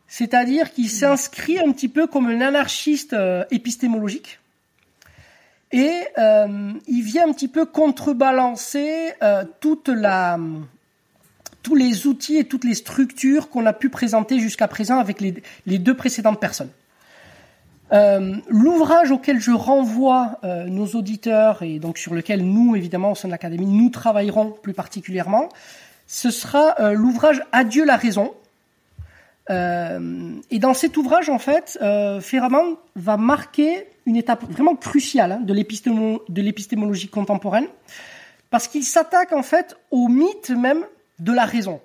C'est-à-dire 0.08 0.72
qu'il 0.72 0.90
s'inscrit 0.90 1.60
un 1.60 1.70
petit 1.70 1.88
peu 1.88 2.08
comme 2.08 2.26
un 2.26 2.40
anarchiste 2.40 3.14
épistémologique 3.52 4.40
et 5.72 5.92
euh, 6.16 6.72
il 6.86 7.02
vient 7.02 7.28
un 7.28 7.32
petit 7.32 7.48
peu 7.48 7.66
contrebalancer 7.66 9.12
euh, 9.22 9.44
toute 9.60 9.88
la, 9.88 10.38
tous 11.62 11.74
les 11.74 12.06
outils 12.06 12.36
et 12.38 12.44
toutes 12.44 12.64
les 12.64 12.74
structures 12.74 13.50
qu'on 13.50 13.66
a 13.66 13.72
pu 13.72 13.90
présenter 13.90 14.38
jusqu'à 14.38 14.68
présent 14.68 14.98
avec 14.98 15.20
les, 15.20 15.78
deux 15.78 15.94
précédentes 15.94 16.40
personnes. 16.40 16.70
Euh, 17.92 18.36
L'ouvrage 18.48 19.10
auquel 19.10 19.40
je 19.40 19.50
renvoie 19.50 20.38
euh, 20.44 20.64
nos 20.64 20.86
auditeurs 20.86 21.62
et 21.62 21.78
donc 21.78 21.98
sur 21.98 22.14
lequel 22.14 22.42
nous, 22.42 22.76
évidemment, 22.76 23.12
au 23.12 23.14
sein 23.14 23.28
de 23.28 23.32
l'Académie, 23.32 23.66
nous 23.66 23.90
travaillerons 23.90 24.54
plus 24.62 24.74
particulièrement, 24.74 25.50
ce 26.06 26.30
sera 26.30 26.74
euh, 26.80 26.92
l'ouvrage 26.92 27.42
Adieu 27.52 27.84
la 27.84 27.96
raison. 27.96 28.32
et 29.50 30.58
dans 30.58 30.74
cet 30.74 30.96
ouvrage, 30.96 31.28
en 31.28 31.38
fait, 31.38 31.78
euh, 31.82 32.20
va 32.96 33.16
marquer 33.16 33.86
une 34.08 34.16
étape 34.16 34.50
vraiment 34.50 34.74
cruciale 34.74 35.32
hein, 35.32 35.40
de 35.40 35.52
l'épistémologie 36.42 37.08
contemporaine, 37.08 37.66
parce 38.50 38.66
qu'il 38.66 38.84
s'attaque 38.84 39.32
en 39.32 39.42
fait 39.42 39.76
au 39.90 40.08
mythe 40.08 40.50
même 40.50 40.84
de 41.18 41.32
la 41.32 41.44
raison. 41.44 41.80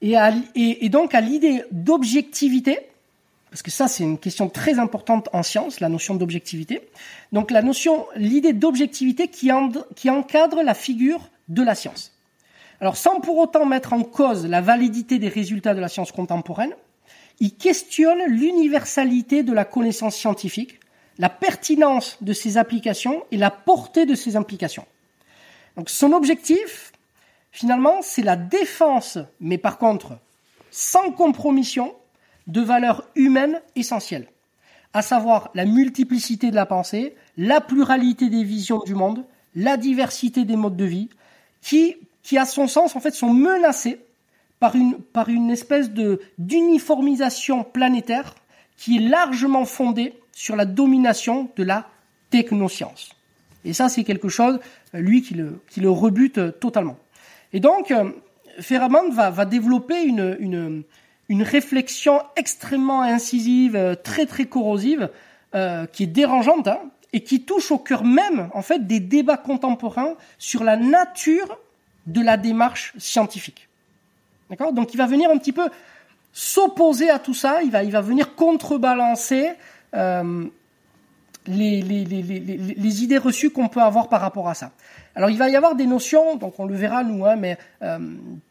Et, 0.00 0.88
donc 0.88 1.14
à 1.14 1.20
l'idée 1.20 1.62
d'objectivité, 1.70 2.78
parce 3.50 3.62
que 3.62 3.70
ça 3.70 3.86
c'est 3.86 4.02
une 4.02 4.18
question 4.18 4.48
très 4.48 4.78
importante 4.78 5.28
en 5.34 5.42
science, 5.42 5.80
la 5.80 5.90
notion 5.90 6.14
d'objectivité. 6.14 6.88
Donc 7.32 7.50
la 7.50 7.60
notion, 7.60 8.06
l'idée 8.16 8.54
d'objectivité 8.54 9.28
qui 9.28 9.50
encadre 10.10 10.62
la 10.62 10.74
figure 10.74 11.28
de 11.48 11.62
la 11.62 11.74
science. 11.74 12.12
Alors 12.80 12.96
sans 12.96 13.20
pour 13.20 13.36
autant 13.36 13.66
mettre 13.66 13.92
en 13.92 14.04
cause 14.04 14.46
la 14.46 14.62
validité 14.62 15.18
des 15.18 15.28
résultats 15.28 15.74
de 15.74 15.80
la 15.80 15.88
science 15.88 16.12
contemporaine, 16.12 16.72
il 17.40 17.54
questionne 17.56 18.22
l'universalité 18.26 19.42
de 19.42 19.52
la 19.52 19.64
connaissance 19.64 20.16
scientifique 20.16 20.80
la 21.20 21.28
pertinence 21.28 22.16
de 22.22 22.32
ses 22.32 22.56
applications 22.56 23.24
et 23.30 23.36
la 23.36 23.50
portée 23.50 24.06
de 24.06 24.14
ses 24.14 24.36
implications. 24.36 24.86
Donc 25.76 25.90
son 25.90 26.12
objectif, 26.12 26.92
finalement, 27.52 28.00
c'est 28.00 28.22
la 28.22 28.36
défense, 28.36 29.18
mais 29.38 29.58
par 29.58 29.76
contre, 29.76 30.18
sans 30.70 31.12
compromission, 31.12 31.94
de 32.46 32.62
valeurs 32.62 33.06
humaines 33.14 33.60
essentielles, 33.76 34.26
à 34.94 35.02
savoir 35.02 35.50
la 35.54 35.66
multiplicité 35.66 36.50
de 36.50 36.56
la 36.56 36.66
pensée, 36.66 37.14
la 37.36 37.60
pluralité 37.60 38.28
des 38.28 38.42
visions 38.42 38.80
du 38.84 38.94
monde, 38.94 39.24
la 39.54 39.76
diversité 39.76 40.44
des 40.44 40.56
modes 40.56 40.76
de 40.76 40.86
vie, 40.86 41.10
qui, 41.60 41.96
qui 42.22 42.38
à 42.38 42.46
son 42.46 42.66
sens, 42.66 42.96
en 42.96 43.00
fait, 43.00 43.12
sont 43.12 43.32
menacés 43.32 44.00
par 44.60 44.76
une, 44.76 44.94
par 44.94 45.28
une 45.28 45.50
espèce 45.50 45.90
de 45.90 46.20
d'uniformisation 46.38 47.64
planétaire 47.64 48.36
qui 48.76 48.98
est 48.98 49.08
largement 49.08 49.64
fondée 49.64 50.14
sur 50.32 50.54
la 50.54 50.64
domination 50.64 51.50
de 51.56 51.64
la 51.64 51.88
technoscience. 52.30 53.10
Et 53.64 53.72
ça, 53.72 53.88
c'est 53.88 54.04
quelque 54.04 54.28
chose, 54.28 54.60
lui, 54.94 55.22
qui 55.22 55.34
le, 55.34 55.60
qui 55.68 55.80
le 55.80 55.90
rebute 55.90 56.58
totalement. 56.60 56.96
Et 57.52 57.60
donc, 57.60 57.90
euh, 57.90 58.10
Ferraman 58.60 59.10
va, 59.10 59.30
va 59.30 59.44
développer 59.44 60.02
une, 60.02 60.36
une, 60.40 60.82
une 61.28 61.42
réflexion 61.42 62.22
extrêmement 62.36 63.02
incisive, 63.02 63.76
euh, 63.76 63.94
très 63.94 64.26
très 64.26 64.46
corrosive, 64.46 65.10
euh, 65.54 65.86
qui 65.86 66.04
est 66.04 66.06
dérangeante, 66.06 66.68
hein, 66.68 66.80
et 67.12 67.22
qui 67.22 67.42
touche 67.42 67.70
au 67.70 67.78
cœur 67.78 68.04
même, 68.04 68.50
en 68.54 68.62
fait, 68.62 68.86
des 68.86 69.00
débats 69.00 69.36
contemporains 69.36 70.14
sur 70.38 70.64
la 70.64 70.76
nature 70.76 71.58
de 72.06 72.22
la 72.22 72.36
démarche 72.36 72.94
scientifique. 72.98 73.68
Donc, 74.72 74.94
il 74.94 74.96
va 74.96 75.06
venir 75.06 75.30
un 75.30 75.38
petit 75.38 75.52
peu 75.52 75.68
s'opposer 76.32 77.10
à 77.10 77.18
tout 77.18 77.34
ça, 77.34 77.62
il 77.62 77.70
va, 77.70 78.00
venir 78.00 78.34
contrebalancer 78.34 79.50
euh, 79.94 80.44
les, 81.46 83.02
idées 83.02 83.18
reçues 83.18 83.50
qu'on 83.50 83.68
peut 83.68 83.82
avoir 83.82 84.08
par 84.08 84.20
rapport 84.20 84.48
à 84.48 84.54
ça. 84.54 84.72
Alors 85.16 85.28
il 85.28 85.38
va 85.38 85.48
y 85.48 85.56
avoir 85.56 85.74
des 85.74 85.86
notions, 85.86 86.36
donc 86.36 86.60
on 86.60 86.66
le 86.66 86.74
verra 86.76 87.02
nous, 87.02 87.26
hein, 87.26 87.34
mais 87.34 87.58
euh, 87.82 87.98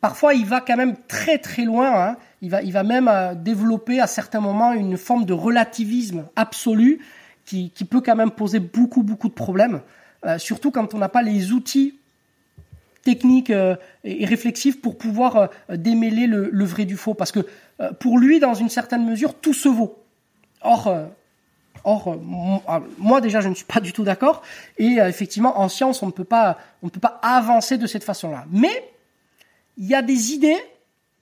parfois 0.02 0.34
il 0.34 0.46
va 0.46 0.60
quand 0.60 0.76
même 0.76 0.96
très 1.08 1.38
très 1.38 1.64
loin. 1.64 2.10
Hein. 2.10 2.18
il 2.42 2.50
va, 2.50 2.84
même 2.84 3.08
euh, 3.08 3.34
développer 3.34 4.02
à 4.02 4.08
certains 4.08 4.42
moments 4.42 4.74
une 4.74 4.98
forme 4.98 5.24
de 5.24 5.34
relativisme 5.34 6.26
absolu 6.36 7.00
qui, 7.46 7.72
qui 7.72 7.86
peut 7.86 8.02
quand 8.02 8.16
même 8.16 8.32
poser 8.32 8.60
beaucoup 8.60 9.04
beaucoup 9.04 9.30
de 9.30 9.34
problèmes, 9.34 9.82
surtout 10.38 10.70
quand 10.70 10.94
on 10.94 10.98
n'a 10.98 11.10
pas 11.10 11.22
les 11.22 11.54
outils 11.54 11.98
techniques 13.04 13.50
euh, 13.50 13.76
et 14.04 14.26
réflexifs 14.26 14.82
pour 14.82 14.98
pouvoir 14.98 15.50
démêler 15.70 16.28
le, 16.28 16.50
le, 16.52 16.66
vrai 16.66 16.86
du 16.86 16.98
faux, 16.98 17.14
parce 17.14 17.32
que 17.32 17.46
pour 18.00 18.20
lui, 18.20 18.40
dans 18.40 18.54
une 18.54 18.70
certaine 18.70 19.06
mesure, 19.06 19.34
tout 19.34 19.54
se 19.54 19.70
vaut. 19.70 19.98
Or, 20.62 21.10
Or, 21.84 22.08
euh, 22.08 22.58
ah, 22.68 22.82
moi 22.98 23.22
déjà, 23.22 23.42
je 23.42 23.50
ne 23.50 23.54
suis 23.54 23.66
pas 23.66 23.80
du 23.80 23.94
tout 23.94 24.04
d'accord. 24.04 24.42
Et 24.78 25.00
euh, 25.00 25.08
effectivement, 25.08 25.60
en 25.60 25.70
science, 25.70 26.04
on 26.04 26.08
ne 26.08 26.12
peut 26.12 26.24
pas, 26.24 26.58
on 26.84 26.88
ne 26.88 26.92
peut 26.92 27.00
pas 27.00 27.20
avancer 27.22 27.78
de 27.78 27.88
cette 27.88 28.04
façon-là. 28.04 28.46
Mais 28.52 28.92
il 29.78 29.86
y 29.86 29.96
a 29.96 30.02
des 30.02 30.34
idées, 30.34 30.58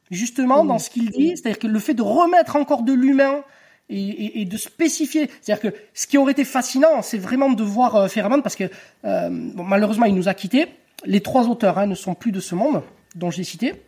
justement, 0.09 0.65
dans 0.65 0.79
ce 0.79 0.89
qu'il 0.89 1.09
dit, 1.09 1.35
c'est-à-dire 1.35 1.59
que 1.59 1.67
le 1.67 1.79
fait 1.79 1.93
de 1.93 2.01
remettre 2.01 2.55
encore 2.55 2.83
de 2.83 2.93
l'humain 2.93 3.43
et, 3.89 4.43
de 4.43 4.57
spécifier, 4.57 5.29
c'est-à-dire 5.41 5.71
que 5.71 5.77
ce 5.93 6.07
qui 6.07 6.17
aurait 6.17 6.33
été 6.33 6.43
fascinant, 6.43 7.01
c'est 7.01 7.17
vraiment 7.17 7.49
de 7.51 7.63
voir 7.63 7.95
euh, 7.95 8.41
parce 8.43 8.55
que 8.55 8.69
malheureusement, 9.03 10.05
il 10.05 10.15
nous 10.15 10.27
a 10.27 10.33
quittés. 10.33 10.67
Les 11.05 11.21
trois 11.21 11.47
auteurs 11.47 11.77
hein, 11.77 11.87
ne 11.87 11.95
sont 11.95 12.15
plus 12.15 12.31
de 12.31 12.39
ce 12.39 12.55
monde 12.55 12.83
dont 13.15 13.31
j'ai 13.31 13.43
cité. 13.43 13.83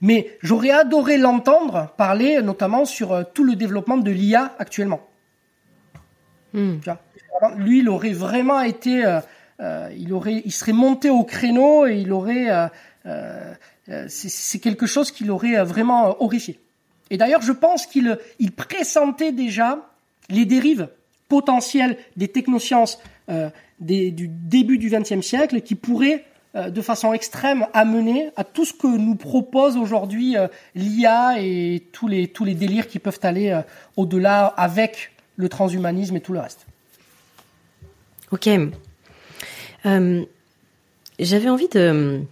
Mais 0.00 0.36
j'aurais 0.42 0.70
adoré 0.70 1.18
l'entendre 1.18 1.92
parler 1.96 2.40
notamment 2.42 2.84
sur 2.84 3.24
tout 3.34 3.44
le 3.44 3.56
développement 3.56 3.96
de 3.96 4.10
l'IA 4.10 4.54
actuellement. 4.58 5.00
Hmm. 6.52 6.78
Lui, 7.56 7.80
il 7.80 7.88
aurait 7.88 8.12
vraiment 8.12 8.60
été, 8.60 9.04
euh, 9.04 9.20
euh, 9.60 9.90
il 9.96 10.12
aurait, 10.12 10.42
il 10.44 10.52
serait 10.52 10.72
monté 10.72 11.10
au 11.10 11.24
créneau 11.24 11.86
et 11.86 11.98
il 11.98 12.12
aurait, 12.12 12.48
euh, 13.06 13.48
c'est 14.08 14.58
quelque 14.58 14.86
chose 14.86 15.10
qui 15.10 15.24
l'aurait 15.24 15.62
vraiment 15.64 16.20
horrifié. 16.22 16.58
Et 17.10 17.16
d'ailleurs, 17.16 17.42
je 17.42 17.52
pense 17.52 17.86
qu'il 17.86 18.18
il 18.38 18.52
pressentait 18.52 19.32
déjà 19.32 19.90
les 20.28 20.44
dérives 20.44 20.88
potentielles 21.28 21.96
des 22.16 22.28
technosciences 22.28 23.00
du 23.80 24.28
début 24.28 24.78
du 24.78 24.90
XXe 24.90 25.20
siècle 25.20 25.60
qui 25.60 25.74
pourraient 25.74 26.24
de 26.54 26.80
façon 26.80 27.12
extrême 27.12 27.66
amener 27.74 28.30
à 28.36 28.42
tout 28.42 28.64
ce 28.64 28.72
que 28.72 28.86
nous 28.86 29.14
propose 29.14 29.76
aujourd'hui 29.76 30.34
l'IA 30.74 31.36
et 31.38 31.84
tous 31.92 32.08
les 32.08 32.26
tous 32.26 32.44
les 32.44 32.54
délires 32.54 32.88
qui 32.88 32.98
peuvent 32.98 33.20
aller 33.22 33.60
au-delà 33.96 34.46
avec 34.46 35.12
le 35.36 35.48
transhumanisme 35.48 36.16
et 36.16 36.20
tout 36.20 36.32
le 36.32 36.40
reste. 36.40 36.66
Ok. 38.30 38.48
Euh, 39.86 40.24
j'avais 41.18 41.48
envie 41.48 41.68
de, 41.68 42.22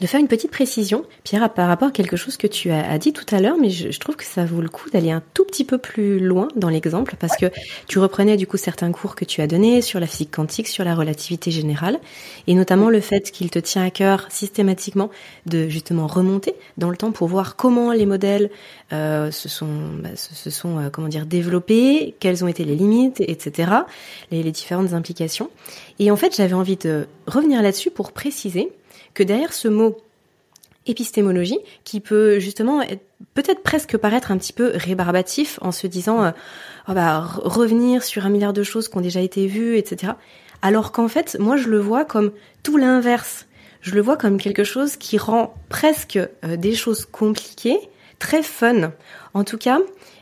de 0.00 0.06
faire 0.06 0.18
une 0.18 0.28
petite 0.28 0.50
précision, 0.50 1.04
Pierre, 1.24 1.52
par 1.52 1.68
rapport 1.68 1.88
à 1.88 1.90
quelque 1.90 2.16
chose 2.16 2.38
que 2.38 2.46
tu 2.46 2.70
as, 2.70 2.98
dit 2.98 3.12
tout 3.12 3.26
à 3.34 3.40
l'heure, 3.40 3.56
mais 3.60 3.68
je, 3.68 3.98
trouve 3.98 4.16
que 4.16 4.24
ça 4.24 4.46
vaut 4.46 4.62
le 4.62 4.68
coup 4.68 4.88
d'aller 4.88 5.10
un 5.10 5.22
tout 5.34 5.44
petit 5.44 5.64
peu 5.64 5.76
plus 5.76 6.18
loin 6.18 6.48
dans 6.56 6.70
l'exemple, 6.70 7.16
parce 7.18 7.36
que 7.36 7.46
tu 7.86 7.98
reprenais 7.98 8.38
du 8.38 8.46
coup 8.46 8.56
certains 8.56 8.90
cours 8.92 9.14
que 9.14 9.26
tu 9.26 9.42
as 9.42 9.46
donnés 9.46 9.82
sur 9.82 10.00
la 10.00 10.06
physique 10.06 10.30
quantique, 10.30 10.68
sur 10.68 10.84
la 10.84 10.94
relativité 10.94 11.50
générale, 11.50 12.00
et 12.46 12.54
notamment 12.54 12.88
le 12.88 13.00
fait 13.00 13.30
qu'il 13.30 13.50
te 13.50 13.58
tient 13.58 13.84
à 13.84 13.90
cœur 13.90 14.26
systématiquement 14.30 15.10
de 15.44 15.68
justement 15.68 16.06
remonter 16.06 16.54
dans 16.78 16.88
le 16.88 16.96
temps 16.96 17.12
pour 17.12 17.28
voir 17.28 17.56
comment 17.56 17.92
les 17.92 18.06
modèles 18.06 18.50
euh, 18.94 19.30
se 19.30 19.50
sont, 19.50 19.68
bah, 20.02 20.10
se, 20.16 20.50
sont 20.50 20.78
euh, 20.78 20.88
comment 20.90 21.08
dire 21.08 21.26
développés, 21.26 22.14
quelles 22.20 22.42
ont 22.42 22.48
été 22.48 22.64
les 22.64 22.74
limites, 22.74 23.20
etc., 23.20 23.70
les, 24.30 24.42
les 24.42 24.50
différentes 24.50 24.94
implications. 24.94 25.50
Et 25.98 26.10
en 26.10 26.16
fait, 26.16 26.34
j'avais 26.34 26.54
envie 26.54 26.76
de 26.76 27.06
revenir 27.26 27.62
là-dessus 27.62 27.90
pour 27.90 28.12
préciser 28.12 28.72
que 29.14 29.22
derrière 29.22 29.52
ce 29.52 29.68
mot 29.68 29.98
épistémologie, 30.86 31.58
qui 31.84 32.00
peut 32.00 32.38
justement 32.38 32.82
peut-être 33.34 33.62
presque 33.62 33.96
paraître 33.96 34.30
un 34.30 34.38
petit 34.38 34.52
peu 34.52 34.72
rébarbatif 34.74 35.58
en 35.62 35.72
se 35.72 35.86
disant 35.86 36.24
euh, 36.24 36.30
oh 36.88 36.92
bah, 36.92 37.20
revenir 37.36 38.02
sur 38.02 38.26
un 38.26 38.30
milliard 38.30 38.52
de 38.52 38.62
choses 38.62 38.88
qui 38.88 38.96
ont 38.96 39.02
déjà 39.02 39.20
été 39.20 39.46
vues, 39.46 39.76
etc. 39.76 40.12
Alors 40.62 40.92
qu'en 40.92 41.08
fait, 41.08 41.36
moi 41.38 41.56
je 41.56 41.68
le 41.68 41.78
vois 41.78 42.04
comme 42.04 42.32
tout 42.62 42.76
l'inverse. 42.76 43.46
Je 43.82 43.94
le 43.94 44.02
vois 44.02 44.16
comme 44.16 44.38
quelque 44.38 44.64
chose 44.64 44.96
qui 44.96 45.16
rend 45.16 45.54
presque 45.68 46.18
euh, 46.44 46.56
des 46.56 46.74
choses 46.74 47.06
compliquées 47.06 47.78
très 48.18 48.42
fun. 48.42 48.92
En 49.32 49.44
tout 49.44 49.56
cas, 49.56 49.78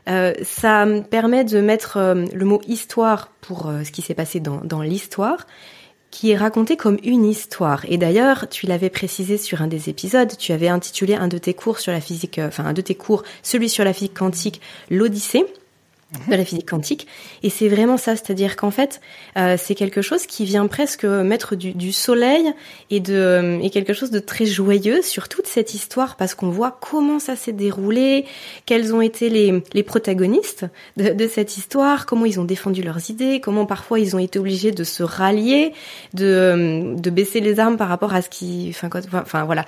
euh, 0.08 0.32
ça 0.44 0.86
me 0.86 1.02
permet 1.02 1.44
de 1.44 1.60
mettre 1.60 1.98
le 2.32 2.44
mot 2.44 2.60
histoire 2.68 3.32
pour 3.40 3.72
ce 3.84 3.90
qui 3.90 4.02
s'est 4.02 4.14
passé 4.14 4.38
dans 4.38 4.82
l'histoire 4.82 5.46
qui 6.10 6.30
est 6.30 6.36
raconté 6.36 6.76
comme 6.76 6.98
une 7.04 7.24
histoire. 7.24 7.84
Et 7.88 7.98
d'ailleurs, 7.98 8.48
tu 8.48 8.66
l'avais 8.66 8.90
précisé 8.90 9.36
sur 9.36 9.62
un 9.62 9.66
des 9.66 9.88
épisodes, 9.88 10.36
tu 10.38 10.52
avais 10.52 10.68
intitulé 10.68 11.14
un 11.14 11.28
de 11.28 11.38
tes 11.38 11.54
cours 11.54 11.78
sur 11.78 11.92
la 11.92 12.00
physique, 12.00 12.38
euh, 12.38 12.48
enfin 12.48 12.64
un 12.64 12.72
de 12.72 12.80
tes 12.80 12.94
cours, 12.94 13.22
celui 13.42 13.68
sur 13.68 13.84
la 13.84 13.92
physique 13.92 14.16
quantique, 14.16 14.60
l'Odyssée 14.90 15.44
de 16.28 16.34
la 16.34 16.44
physique 16.44 16.68
quantique. 16.68 17.06
Et 17.42 17.50
c'est 17.50 17.68
vraiment 17.68 17.98
ça, 17.98 18.16
c'est-à-dire 18.16 18.56
qu'en 18.56 18.70
fait, 18.70 19.02
euh, 19.36 19.56
c'est 19.58 19.74
quelque 19.74 20.00
chose 20.00 20.24
qui 20.26 20.46
vient 20.46 20.66
presque 20.66 21.04
mettre 21.04 21.54
du, 21.54 21.72
du 21.72 21.92
soleil 21.92 22.50
et 22.88 23.00
de 23.00 23.14
euh, 23.14 23.58
et 23.60 23.68
quelque 23.68 23.92
chose 23.92 24.10
de 24.10 24.18
très 24.18 24.46
joyeux 24.46 25.02
sur 25.02 25.28
toute 25.28 25.46
cette 25.46 25.74
histoire 25.74 26.16
parce 26.16 26.34
qu'on 26.34 26.48
voit 26.48 26.78
comment 26.80 27.18
ça 27.18 27.36
s'est 27.36 27.52
déroulé, 27.52 28.24
quels 28.64 28.94
ont 28.94 29.02
été 29.02 29.28
les, 29.28 29.62
les 29.74 29.82
protagonistes 29.82 30.64
de, 30.96 31.10
de, 31.10 31.28
cette 31.28 31.58
histoire, 31.58 32.06
comment 32.06 32.24
ils 32.24 32.40
ont 32.40 32.44
défendu 32.44 32.82
leurs 32.82 33.10
idées, 33.10 33.40
comment 33.40 33.66
parfois 33.66 34.00
ils 34.00 34.16
ont 34.16 34.18
été 34.18 34.38
obligés 34.38 34.70
de 34.70 34.84
se 34.84 35.02
rallier, 35.02 35.74
de, 36.14 36.24
euh, 36.24 36.94
de 36.94 37.10
baisser 37.10 37.40
les 37.40 37.60
armes 37.60 37.76
par 37.76 37.88
rapport 37.88 38.14
à 38.14 38.22
ce 38.22 38.30
qui, 38.30 38.68
enfin, 38.70 38.88
enfin 39.12 39.44
voilà. 39.44 39.66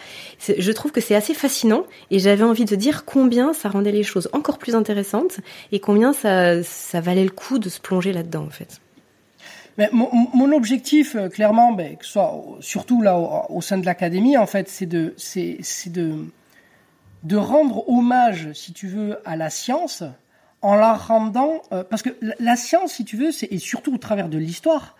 Je 0.49 0.73
trouve 0.73 0.91
que 0.91 1.03
c'est 1.03 1.15
assez 1.15 1.35
fascinant 1.35 1.85
et 2.11 2.19
j'avais 2.19 2.45
envie 2.45 2.65
de 2.65 2.77
dire 2.77 3.05
combien 3.05 3.53
ça 3.53 3.69
rendait 3.69 3.93
les 3.93 4.05
choses 4.05 4.31
encore 4.33 4.57
plus 4.57 4.75
intéressantes 4.75 5.41
et 5.71 5.81
combien 5.81 6.15
ça 6.15 6.30
ça, 6.63 7.01
valait 7.01 7.25
le 7.25 7.31
coup 7.31 7.59
de 7.59 7.69
se 7.69 7.81
plonger 7.81 8.13
là-dedans, 8.13 8.45
en 8.45 8.51
fait. 8.51 8.81
Mon, 9.93 10.53
objectif, 10.53 11.15
euh, 11.15 11.29
clairement, 11.29 11.73
ben, 11.73 11.97
que 11.97 12.05
ce 12.05 12.13
soit 12.13 12.45
surtout 12.61 13.01
là 13.01 13.17
au, 13.17 13.63
sein 13.63 13.79
de 13.79 13.87
l'académie, 13.87 14.37
en 14.37 14.47
fait, 14.47 14.69
c'est 14.69 14.87
de, 14.87 15.15
c'est, 15.17 15.59
de, 15.87 16.27
de 17.23 17.37
rendre 17.37 17.89
hommage, 17.89 18.53
si 18.53 18.73
tu 18.73 18.89
veux, 18.89 19.19
à 19.25 19.37
la 19.37 19.49
science 19.49 20.03
en 20.63 20.75
la 20.75 20.93
rendant, 20.93 21.63
euh, 21.73 21.83
parce 21.85 22.03
que 22.03 22.11
la, 22.39 22.57
science, 22.57 22.93
si 22.93 23.07
tu 23.07 23.17
veux, 23.17 23.31
et 23.51 23.59
surtout 23.59 23.95
au 23.95 23.99
travers 23.99 24.29
de 24.29 24.37
l'histoire, 24.37 24.97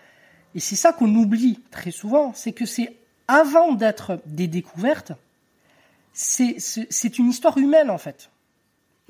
et 0.55 0.59
c'est 0.59 0.75
ça 0.75 0.93
qu'on 0.93 1.13
oublie 1.13 1.59
très 1.69 1.91
souvent, 1.91 2.33
c'est 2.33 2.51
que 2.51 2.65
c'est 2.65 2.95
avant 3.27 3.73
d'être 3.73 4.19
des 4.25 4.47
découvertes, 4.47 5.11
c'est, 6.13 6.55
c'est 6.57 7.19
une 7.19 7.29
histoire 7.29 7.57
humaine 7.57 7.89
en 7.89 7.97
fait. 7.97 8.30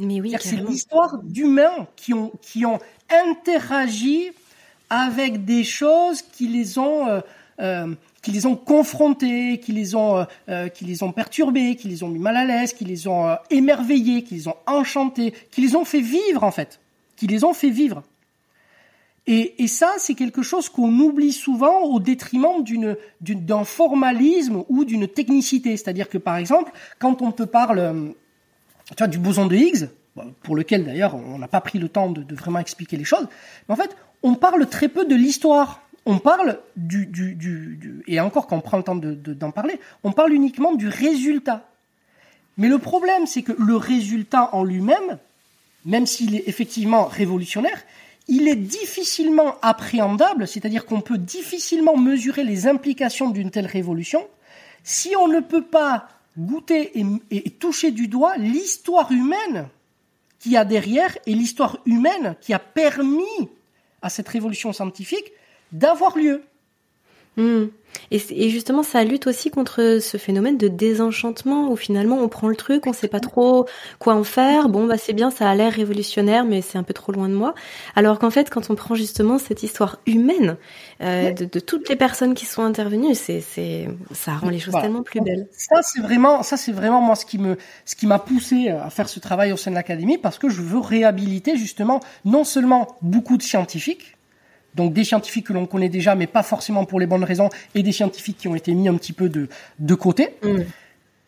Mais 0.01 0.19
oui, 0.19 0.35
c'est 0.39 0.55
l'histoire 0.55 1.19
d'humains 1.19 1.87
qui 1.95 2.13
ont, 2.13 2.31
qui 2.41 2.65
ont 2.65 2.79
interagi 3.09 4.31
avec 4.89 5.45
des 5.45 5.63
choses 5.63 6.21
qui 6.21 6.47
les 6.47 6.77
ont, 6.77 7.07
euh, 7.07 7.21
euh, 7.59 7.93
qui 8.21 8.31
les 8.31 8.45
ont 8.45 8.55
confrontés, 8.55 9.59
qui 9.59 9.71
les 9.71 9.95
ont, 9.95 10.25
euh, 10.49 10.67
qui 10.69 10.85
les 10.85 11.03
ont 11.03 11.11
perturbés, 11.11 11.75
qui 11.75 11.87
les 11.87 12.03
ont 12.03 12.09
mis 12.09 12.19
mal 12.19 12.35
à 12.35 12.45
l'aise, 12.45 12.73
qui 12.73 12.83
les 12.83 13.07
ont 13.07 13.37
émerveillés, 13.49 14.23
qui 14.23 14.33
les 14.35 14.47
ont 14.47 14.57
enchantés, 14.65 15.33
qui 15.51 15.61
les 15.61 15.75
ont 15.75 15.85
fait 15.85 16.01
vivre 16.01 16.43
en 16.43 16.51
fait, 16.51 16.79
qui 17.15 17.27
les 17.27 17.43
ont 17.43 17.53
fait 17.53 17.69
vivre. 17.69 18.03
Et, 19.27 19.63
et 19.63 19.67
ça, 19.67 19.93
c'est 19.99 20.15
quelque 20.15 20.41
chose 20.41 20.67
qu'on 20.67 20.91
oublie 20.99 21.31
souvent 21.31 21.81
au 21.83 21.99
détriment 21.99 22.63
d'une, 22.63 22.97
d'un 23.21 23.63
formalisme 23.63 24.63
ou 24.67 24.83
d'une 24.83 25.07
technicité. 25.07 25.77
C'est-à-dire 25.77 26.09
que, 26.09 26.17
par 26.17 26.37
exemple, 26.37 26.71
quand 26.97 27.21
on 27.21 27.31
te 27.31 27.43
parle 27.43 28.13
tu 28.95 28.97
vois, 28.97 29.08
du 29.08 29.17
boson 29.17 29.45
de 29.45 29.56
Higgs, 29.56 29.89
pour 30.43 30.56
lequel 30.56 30.86
d'ailleurs 30.86 31.15
on 31.15 31.38
n'a 31.38 31.47
pas 31.47 31.62
pris 31.62 31.80
le 31.80 31.89
temps 31.89 32.10
de, 32.10 32.36
vraiment 32.36 32.60
expliquer 32.60 32.97
les 32.97 33.04
choses, 33.04 33.27
mais 33.67 33.73
en 33.73 33.77
fait, 33.77 33.95
on 34.23 34.36
parle 34.36 34.67
très 34.67 34.89
peu 34.89 35.06
de 35.06 35.15
l'histoire. 35.15 35.82
On 36.06 36.17
parle 36.17 36.60
du, 36.75 37.06
du, 37.06 37.36
du, 37.36 37.77
du 37.80 38.04
et 38.08 38.19
encore 38.19 38.47
quand 38.47 38.58
on 38.58 38.62
prend 38.62 38.77
le 38.77 38.84
temps 38.84 38.95
de, 38.95 39.13
d'en 39.13 39.51
parler, 39.51 39.80
on 40.04 40.12
parle 40.12 40.34
uniquement 40.34 40.73
du 40.73 40.88
résultat. 40.88 41.67
Mais 42.58 42.67
le 42.67 42.80
problème, 42.80 43.27
c'est 43.27 43.43
que 43.43 43.54
le 43.58 43.75
résultat 43.75 44.49
en 44.54 44.63
lui-même, 44.63 45.19
même 45.86 46.08
s'il 46.08 46.36
est 46.36 46.43
effectivement 46.47 47.06
révolutionnaire, 47.06 47.84
il 48.27 48.47
est 48.47 48.56
difficilement 48.56 49.56
appréhendable, 49.62 50.47
c'est-à-dire 50.47 50.86
qu'on 50.86 51.01
peut 51.01 51.17
difficilement 51.17 51.97
mesurer 51.97 52.43
les 52.43 52.67
implications 52.67 53.30
d'une 53.30 53.51
telle 53.51 53.67
révolution 53.67 54.25
si 54.84 55.15
on 55.15 55.27
ne 55.27 55.39
peut 55.39 55.63
pas 55.63 56.08
goûter 56.37 56.91
et, 57.29 57.49
toucher 57.51 57.91
du 57.91 58.07
doigt 58.07 58.37
l'histoire 58.37 59.11
humaine 59.11 59.67
qui 60.39 60.57
a 60.57 60.65
derrière 60.65 61.17
et 61.25 61.33
l'histoire 61.33 61.79
humaine 61.85 62.35
qui 62.41 62.53
a 62.53 62.59
permis 62.59 63.49
à 64.01 64.09
cette 64.09 64.27
révolution 64.27 64.73
scientifique 64.73 65.31
d'avoir 65.71 66.17
lieu. 66.17 66.43
Mmh. 67.37 67.65
Et, 68.12 68.21
et, 68.32 68.49
justement, 68.49 68.84
ça 68.84 69.04
lutte 69.04 69.27
aussi 69.27 69.51
contre 69.51 69.99
ce 70.01 70.17
phénomène 70.17 70.58
de 70.58 70.67
désenchantement 70.67 71.69
où 71.71 71.75
finalement 71.75 72.17
on 72.17 72.27
prend 72.27 72.49
le 72.49 72.56
truc, 72.56 72.86
on 72.88 72.93
sait 72.93 73.08
pas 73.08 73.19
trop 73.19 73.65
quoi 73.99 74.15
en 74.15 74.23
faire. 74.23 74.69
Bon, 74.69 74.86
bah 74.86 74.97
c'est 74.97 75.13
bien, 75.13 75.32
ça 75.32 75.49
a 75.49 75.56
l'air 75.56 75.71
révolutionnaire, 75.71 76.43
mais 76.43 76.62
c'est 76.62 76.77
un 76.77 76.84
peu 76.84 76.93
trop 76.93 77.12
loin 77.12 77.30
de 77.30 77.34
moi. 77.34 77.54
Alors 77.95 78.19
qu'en 78.19 78.30
fait, 78.30 78.49
quand 78.49 78.69
on 78.69 78.75
prend 78.75 78.95
justement 78.95 79.38
cette 79.38 79.63
histoire 79.63 79.99
humaine 80.06 80.58
euh, 81.01 81.32
de, 81.32 81.45
de, 81.45 81.60
toutes 81.60 81.89
les 81.89 81.95
personnes 81.95 82.34
qui 82.34 82.45
sont 82.45 82.63
intervenues, 82.63 83.15
c'est, 83.15 83.41
c'est, 83.41 83.88
ça 84.13 84.34
rend 84.34 84.49
les 84.49 84.60
choses 84.60 84.71
voilà. 84.71 84.88
tellement 84.88 85.04
plus 85.04 85.21
belles. 85.21 85.47
Ça, 85.51 85.82
c'est 85.82 86.01
vraiment, 86.01 86.43
ça, 86.43 86.58
c'est 86.58 86.71
vraiment 86.73 87.01
moi 87.01 87.15
ce 87.15 87.25
qui 87.25 87.38
me, 87.38 87.58
ce 87.86 87.95
qui 87.95 88.08
m'a 88.08 88.19
poussé 88.19 88.69
à 88.69 88.89
faire 88.89 89.10
ce 89.10 89.19
travail 89.19 89.51
au 89.51 89.58
sein 89.58 89.71
de 89.71 89.75
l'académie 89.75 90.17
parce 90.17 90.38
que 90.38 90.49
je 90.49 90.62
veux 90.62 90.80
réhabiliter 90.80 91.56
justement 91.58 92.01
non 92.25 92.43
seulement 92.43 92.97
beaucoup 93.01 93.38
de 93.38 93.43
scientifiques 93.43 94.17
donc 94.75 94.93
des 94.93 95.03
scientifiques 95.03 95.47
que 95.47 95.53
l'on 95.53 95.65
connaît 95.65 95.89
déjà, 95.89 96.15
mais 96.15 96.27
pas 96.27 96.43
forcément 96.43 96.86
pour 96.86 96.99
les 96.99 97.07
bonnes 97.07 97.23
raisons, 97.23 97.49
et 97.75 97.84
des 97.84 97.91
scientifiques 97.91 98.38
qui 98.38 98.47
ont 98.47 98.55
été 98.55 98.73
mis 98.73 98.88
un 98.88 98.95
petit 98.95 99.13
peu 99.13 99.29
de, 99.29 99.47
de 99.79 99.95
côté. 99.95 100.36
Mm. 100.43 100.62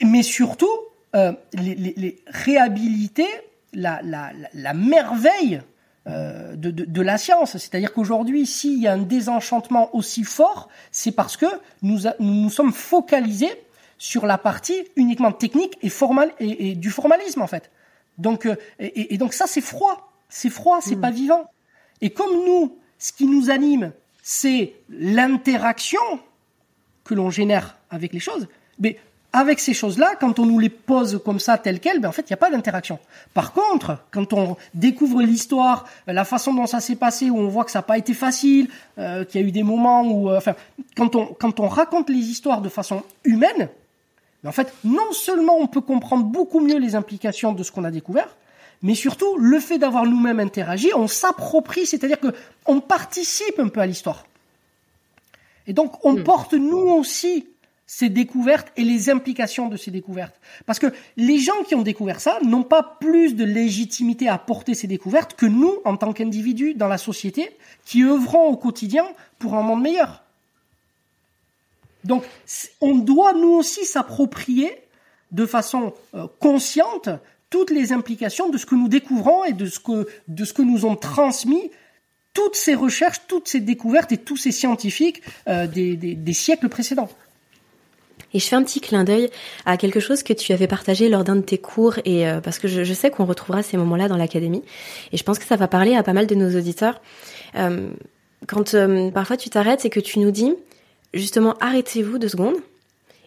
Mais 0.06 0.23
surtout, 0.23 0.71
euh, 1.15 1.34
les, 1.53 1.75
les, 1.75 1.93
les, 1.97 2.19
réhabiliter 2.27 3.27
la, 3.73 4.01
la, 4.03 4.32
la 4.53 4.73
merveille 4.73 5.62
euh, 6.08 6.56
de, 6.56 6.71
de, 6.71 6.86
de, 6.86 7.01
la 7.01 7.17
science. 7.17 7.51
C'est-à-dire 7.53 7.93
qu'aujourd'hui, 7.93 8.45
s'il 8.45 8.79
y 8.82 8.88
a 8.88 8.93
un 8.93 8.97
désenchantement 8.97 9.95
aussi 9.95 10.23
fort, 10.23 10.67
c'est 10.91 11.12
parce 11.12 11.38
que 11.38 11.45
nous, 11.82 12.08
a, 12.08 12.13
nous 12.19 12.34
nous 12.34 12.49
sommes 12.49 12.73
focalisés 12.73 13.53
sur 13.97 14.25
la 14.25 14.38
partie 14.38 14.84
uniquement 14.95 15.32
technique 15.32 15.77
et, 15.82 15.89
formal, 15.89 16.32
et, 16.39 16.71
et 16.71 16.75
du 16.75 16.89
formalisme, 16.89 17.41
en 17.41 17.47
fait. 17.47 17.71
Donc, 18.17 18.45
euh, 18.45 18.56
et, 18.79 19.13
et, 19.13 19.17
donc 19.17 19.34
ça, 19.34 19.47
c'est 19.47 19.62
froid. 19.62 20.12
C'est 20.27 20.49
froid, 20.49 20.79
c'est 20.82 20.97
mm. 20.97 21.01
pas 21.01 21.12
vivant. 21.12 21.49
Et 22.01 22.10
comme 22.10 22.34
nous, 22.45 22.77
ce 23.03 23.11
qui 23.11 23.25
nous 23.25 23.49
anime, 23.49 23.91
c'est 24.21 24.75
l'interaction 24.89 25.99
que 27.03 27.13
l'on 27.13 27.29
génère 27.29 27.75
avec 27.89 28.13
les 28.13 28.21
choses. 28.21 28.47
Mais 28.79 28.97
avec 29.33 29.59
ces 29.59 29.73
choses-là, 29.73 30.15
quand 30.17 30.39
on 30.39 30.45
nous 30.45 30.57
les 30.57 30.69
pose 30.69 31.21
comme 31.25 31.41
ça, 31.41 31.57
telles 31.57 31.81
quelles, 31.81 31.99
ben 31.99 32.07
en 32.07 32.11
fait, 32.13 32.21
il 32.21 32.31
n'y 32.31 32.35
a 32.35 32.37
pas 32.37 32.49
d'interaction. 32.49 32.99
Par 33.33 33.51
contre, 33.51 33.97
quand 34.11 34.31
on 34.31 34.55
découvre 34.73 35.21
l'histoire, 35.21 35.85
la 36.07 36.23
façon 36.23 36.53
dont 36.53 36.65
ça 36.65 36.79
s'est 36.79 36.95
passé, 36.95 37.29
où 37.29 37.37
on 37.37 37.49
voit 37.49 37.65
que 37.65 37.71
ça 37.71 37.79
n'a 37.79 37.83
pas 37.83 37.97
été 37.97 38.13
facile, 38.13 38.69
euh, 38.97 39.25
qu'il 39.25 39.41
y 39.41 39.43
a 39.43 39.47
eu 39.47 39.51
des 39.51 39.63
moments 39.63 40.03
où, 40.03 40.29
euh, 40.29 40.37
enfin, 40.37 40.55
quand 40.95 41.17
on, 41.17 41.25
quand 41.25 41.59
on 41.59 41.67
raconte 41.67 42.09
les 42.09 42.29
histoires 42.29 42.61
de 42.61 42.69
façon 42.69 43.03
humaine, 43.25 43.67
ben 44.43 44.49
en 44.49 44.53
fait, 44.53 44.73
non 44.85 45.11
seulement 45.11 45.57
on 45.57 45.67
peut 45.67 45.81
comprendre 45.81 46.23
beaucoup 46.23 46.61
mieux 46.61 46.79
les 46.79 46.95
implications 46.95 47.51
de 47.51 47.63
ce 47.63 47.71
qu'on 47.73 47.83
a 47.83 47.91
découvert, 47.91 48.29
mais 48.84 48.96
surtout 48.96 49.38
le 49.38 49.60
fait 49.60 49.80
d'avoir 49.80 50.06
nous-mêmes 50.06 50.41
interagi, 50.41 50.91
on 50.93 51.08
s'approprie, 51.08 51.86
c'est-à-dire 51.86 52.19
que 52.19 52.34
on 52.65 52.82
participe 52.82 53.58
un 53.58 53.69
peu 53.69 53.80
à 53.80 53.86
l'histoire. 53.86 54.28
Et 55.65 55.74
donc 55.74 56.04
on 56.06 56.13
mmh. 56.13 56.24
porte 56.24 56.54
nous 56.54 56.78
aussi 56.78 57.48
ces 57.88 58.10
découvertes 58.10 58.72
et 58.76 58.84
les 58.84 59.10
implications 59.10 59.69
de 59.69 59.78
ces 59.78 59.91
découvertes. 59.91 60.36
Parce 60.65 60.80
que 60.80 60.88
les 61.15 61.38
gens 61.38 61.63
qui 61.67 61.76
ont 61.76 61.82
découvert 61.82 62.19
ça 62.19 62.39
n'ont 62.43 62.63
pas 62.63 62.98
plus 63.00 63.36
de 63.36 63.46
légitimité 63.46 64.28
à 64.28 64.38
porter 64.38 64.74
ces 64.74 64.88
découvertes 64.88 65.36
que 65.36 65.46
nous, 65.46 65.78
en 65.86 65.96
tant 65.96 66.12
qu'individus 66.12 66.74
dans 66.74 66.88
la 66.88 66.98
société, 66.98 67.56
qui 67.86 68.04
œuvrons 68.04 68.48
au 68.48 68.58
quotidien 68.58 69.06
pour 69.39 69.56
un 69.56 69.62
monde 69.62 69.82
meilleur. 69.82 70.24
Donc 72.04 72.26
on 72.82 72.96
doit 72.96 73.34
nous 73.34 73.52
aussi 73.54 73.86
s'approprier 73.86 74.72
de 75.32 75.46
façon 75.46 75.93
euh, 76.15 76.28
consciente 76.39 77.10
toutes 77.53 77.69
les 77.69 77.93
implications 77.93 78.49
de 78.49 78.57
ce 78.57 78.65
que 78.65 78.73
nous 78.73 78.87
découvrons 78.87 79.43
et 79.43 79.53
de 79.53 79.67
ce 79.67 79.77
que, 79.77 80.07
de 80.27 80.43
ce 80.43 80.53
que 80.53 80.63
nous 80.63 80.85
ont 80.85 80.95
transmis 80.95 81.69
toutes 82.33 82.55
ces 82.55 82.73
recherches, 82.73 83.21
toutes 83.27 83.47
ces 83.47 83.59
découvertes 83.59 84.11
et 84.11 84.17
tous 84.17 84.37
ces 84.37 84.51
scientifiques 84.51 85.21
euh, 85.47 85.67
des, 85.67 86.33
siècles 86.33 86.67
précédents. 86.67 87.09
Et 88.33 88.39
je 88.39 88.47
fais 88.47 88.55
un 88.55 88.63
petit 88.63 88.81
clin 88.81 89.03
d'œil 89.03 89.29
à 89.67 89.77
quelque 89.77 89.99
chose 89.99 90.23
que 90.23 90.33
tu 90.33 90.51
avais 90.51 90.65
partagé 90.65 91.09
lors 91.09 91.23
d'un 91.23 91.35
de 91.35 91.41
tes 91.41 91.59
cours, 91.59 91.99
et 92.05 92.27
euh, 92.27 92.41
parce 92.41 92.57
que 92.57 92.67
je, 92.67 92.91
sais 92.91 93.11
qu'on 93.11 93.25
retrouvera 93.25 93.61
ces 93.61 93.77
moments-là 93.77 94.07
dans 94.07 94.17
l'académie, 94.17 94.63
et 95.11 95.17
je 95.17 95.23
pense 95.23 95.37
que 95.37 95.45
ça 95.45 95.55
va 95.55 95.67
parler 95.67 95.93
à 95.93 96.01
pas 96.01 96.13
mal 96.13 96.25
de 96.25 96.33
nos 96.33 96.57
auditeurs. 96.57 97.03
Euh, 97.53 97.91
quand 98.47 98.75
parfois 99.13 99.37
tu 99.37 99.51
t'arrêtes 99.51 99.85
et 99.85 99.91
que 99.91 99.99
tu 99.99 100.17
nous 100.17 100.31
dis, 100.31 100.55
justement, 101.13 101.53
arrêtez-vous 101.59 102.17
deux 102.17 102.29
secondes, 102.29 102.55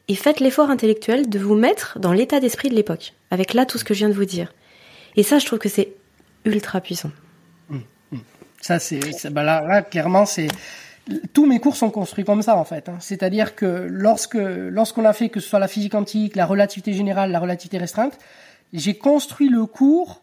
et 0.09 0.15
faites 0.15 0.41
l'effort 0.41 0.71
intellectuel 0.71 1.29
de 1.29 1.39
vous 1.39 1.55
mettre 1.55 1.99
dans 1.99 2.13
l'état 2.13 2.41
d'esprit 2.41 2.69
de 2.69 2.75
l'époque, 2.75 3.15
avec 3.31 3.55
là 3.55 3.67
tout 3.67 3.79
ce 3.79 3.85
que 3.85 3.95
je 3.95 4.01
viens 4.01 4.09
de 4.09 4.15
vous 4.15 4.25
dire. 4.25 4.53
Et 5.17 5.23
ça, 5.23 5.39
je 5.39 5.47
trouve 5.47 5.59
que 5.59 5.69
c'est 5.69 5.93
ultra 6.45 6.81
puissant. 6.81 7.11
Mmh, 7.71 7.79
mmh. 8.13 8.19
Ça, 8.61 8.79
c'est 8.79 9.01
bah 9.31 9.43
là, 9.43 9.63
là, 9.63 9.83
clairement, 9.83 10.27
c'est 10.27 10.49
tous 11.33 11.47
mes 11.47 11.61
cours 11.61 11.77
sont 11.77 11.91
construits 11.91 12.25
comme 12.25 12.43
ça 12.43 12.57
en 12.57 12.65
fait. 12.65 12.89
Hein. 12.89 12.97
C'est-à-dire 13.01 13.55
que 13.55 13.87
lorsque 13.89 14.35
lorsqu'on 14.39 15.05
a 15.05 15.13
fait 15.13 15.29
que 15.29 15.41
ce 15.41 15.49
soit 15.49 15.59
la 15.59 15.69
physique 15.69 15.93
quantique, 15.93 16.37
la 16.37 16.47
relativité 16.47 16.93
générale, 16.93 17.31
la 17.31 17.41
relativité 17.41 17.79
restreinte, 17.79 18.19
j'ai 18.73 18.99
construit 18.99 19.49
le 19.49 19.67
cours 19.67 20.23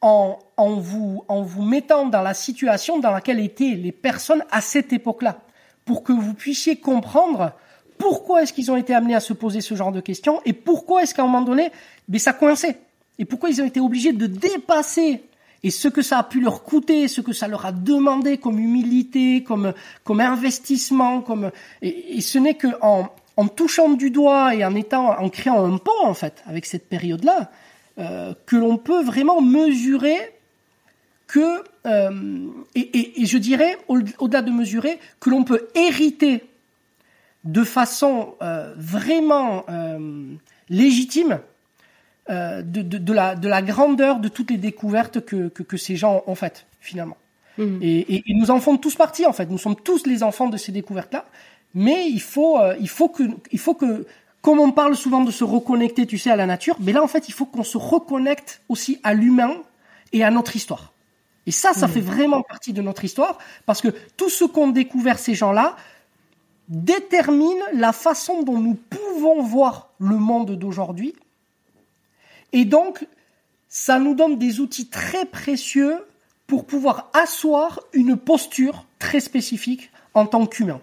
en, 0.00 0.38
en 0.56 0.74
vous 0.74 1.24
en 1.28 1.42
vous 1.42 1.62
mettant 1.62 2.06
dans 2.06 2.22
la 2.22 2.34
situation 2.34 2.98
dans 2.98 3.12
laquelle 3.12 3.40
étaient 3.40 3.74
les 3.76 3.92
personnes 3.92 4.44
à 4.50 4.60
cette 4.60 4.92
époque-là, 4.92 5.38
pour 5.84 6.02
que 6.02 6.12
vous 6.12 6.34
puissiez 6.34 6.76
comprendre 6.76 7.52
pourquoi 7.98 8.42
est-ce 8.42 8.52
qu'ils 8.52 8.70
ont 8.70 8.76
été 8.76 8.94
amenés 8.94 9.14
à 9.14 9.20
se 9.20 9.32
poser 9.32 9.60
ce 9.60 9.74
genre 9.74 9.92
de 9.92 10.00
questions 10.00 10.40
et 10.44 10.52
pourquoi 10.52 11.02
est-ce 11.02 11.14
qu'à 11.14 11.22
un 11.22 11.26
moment 11.26 11.42
donné, 11.42 11.70
mais 12.08 12.18
ça 12.18 12.32
coinçait 12.32 12.78
et 13.18 13.24
pourquoi 13.24 13.50
ils 13.50 13.60
ont 13.62 13.64
été 13.64 13.80
obligés 13.80 14.12
de 14.12 14.26
dépasser 14.26 15.22
et 15.62 15.70
ce 15.70 15.88
que 15.88 16.02
ça 16.02 16.18
a 16.18 16.22
pu 16.22 16.40
leur 16.40 16.62
coûter, 16.62 17.08
ce 17.08 17.20
que 17.20 17.32
ça 17.32 17.48
leur 17.48 17.66
a 17.66 17.72
demandé 17.72 18.38
comme 18.38 18.58
humilité, 18.58 19.42
comme 19.42 19.72
comme 20.04 20.20
investissement, 20.20 21.22
comme 21.22 21.50
et, 21.82 22.20
ce 22.20 22.38
n'est 22.38 22.54
que 22.54 22.68
en, 22.82 23.08
touchant 23.48 23.90
du 23.90 24.10
doigt 24.10 24.54
et 24.54 24.64
en 24.64 24.74
étant 24.74 25.18
en 25.18 25.28
créant 25.28 25.64
un 25.64 25.78
pont 25.78 26.04
en 26.04 26.14
fait 26.14 26.42
avec 26.46 26.66
cette 26.66 26.88
période-là 26.88 27.50
euh, 27.98 28.34
que 28.46 28.56
l'on 28.56 28.76
peut 28.76 29.02
vraiment 29.02 29.40
mesurer 29.40 30.18
que 31.26 31.64
euh, 31.86 32.46
et, 32.74 33.24
je 33.24 33.38
dirais 33.38 33.78
au-delà 33.88 34.42
de 34.42 34.50
mesurer 34.50 34.98
que 35.20 35.30
l'on 35.30 35.44
peut 35.44 35.68
hériter 35.74 36.44
de 37.46 37.64
façon 37.64 38.34
euh, 38.42 38.74
vraiment 38.76 39.64
euh, 39.68 40.34
légitime 40.68 41.40
euh, 42.28 42.60
de, 42.62 42.82
de, 42.82 42.98
de, 42.98 43.12
la, 43.12 43.36
de 43.36 43.48
la 43.48 43.62
grandeur 43.62 44.18
de 44.18 44.28
toutes 44.28 44.50
les 44.50 44.56
découvertes 44.56 45.24
que, 45.24 45.48
que, 45.48 45.62
que 45.62 45.76
ces 45.76 45.96
gens 45.96 46.24
ont 46.26 46.34
faites, 46.34 46.66
finalement. 46.80 47.16
Mmh. 47.56 47.78
Et, 47.80 47.98
et, 48.14 48.22
et, 48.26 48.34
nous 48.34 48.50
en 48.50 48.58
faisons 48.58 48.76
tous 48.76 48.96
partie, 48.96 49.24
en 49.26 49.32
fait. 49.32 49.48
Nous 49.48 49.58
sommes 49.58 49.76
tous 49.76 50.06
les 50.06 50.22
enfants 50.22 50.48
de 50.48 50.56
ces 50.56 50.72
découvertes-là. 50.72 51.24
Mais 51.74 52.08
il 52.08 52.20
faut, 52.20 52.58
euh, 52.58 52.74
il 52.80 52.88
faut 52.88 53.08
que, 53.08 53.22
il 53.52 53.58
faut 53.58 53.74
que, 53.74 54.06
comme 54.42 54.58
on 54.58 54.72
parle 54.72 54.96
souvent 54.96 55.22
de 55.22 55.30
se 55.30 55.44
reconnecter, 55.44 56.06
tu 56.06 56.18
sais, 56.18 56.30
à 56.30 56.36
la 56.36 56.46
nature, 56.46 56.76
mais 56.80 56.92
là, 56.92 57.02
en 57.02 57.06
fait, 57.06 57.28
il 57.28 57.32
faut 57.32 57.46
qu'on 57.46 57.64
se 57.64 57.78
reconnecte 57.78 58.60
aussi 58.68 58.98
à 59.04 59.14
l'humain 59.14 59.54
et 60.12 60.24
à 60.24 60.30
notre 60.30 60.56
histoire. 60.56 60.92
Et 61.46 61.52
ça, 61.52 61.74
ça 61.74 61.86
mmh. 61.86 61.90
fait 61.90 62.00
vraiment 62.00 62.42
partie 62.42 62.72
de 62.72 62.82
notre 62.82 63.04
histoire, 63.04 63.38
parce 63.66 63.80
que 63.80 63.94
tout 64.16 64.30
ce 64.30 64.44
qu'ont 64.44 64.68
découvert 64.68 65.18
ces 65.18 65.34
gens-là, 65.34 65.76
détermine 66.68 67.60
la 67.72 67.92
façon 67.92 68.42
dont 68.42 68.58
nous 68.58 68.74
pouvons 68.74 69.42
voir 69.42 69.90
le 69.98 70.16
monde 70.16 70.52
d'aujourd'hui. 70.56 71.14
Et 72.52 72.64
donc, 72.64 73.06
ça 73.68 73.98
nous 73.98 74.14
donne 74.14 74.38
des 74.38 74.60
outils 74.60 74.88
très 74.88 75.26
précieux 75.26 75.96
pour 76.46 76.64
pouvoir 76.64 77.10
asseoir 77.12 77.80
une 77.92 78.16
posture 78.16 78.86
très 78.98 79.20
spécifique 79.20 79.90
en 80.14 80.26
tant 80.26 80.46
qu'humain. 80.46 80.80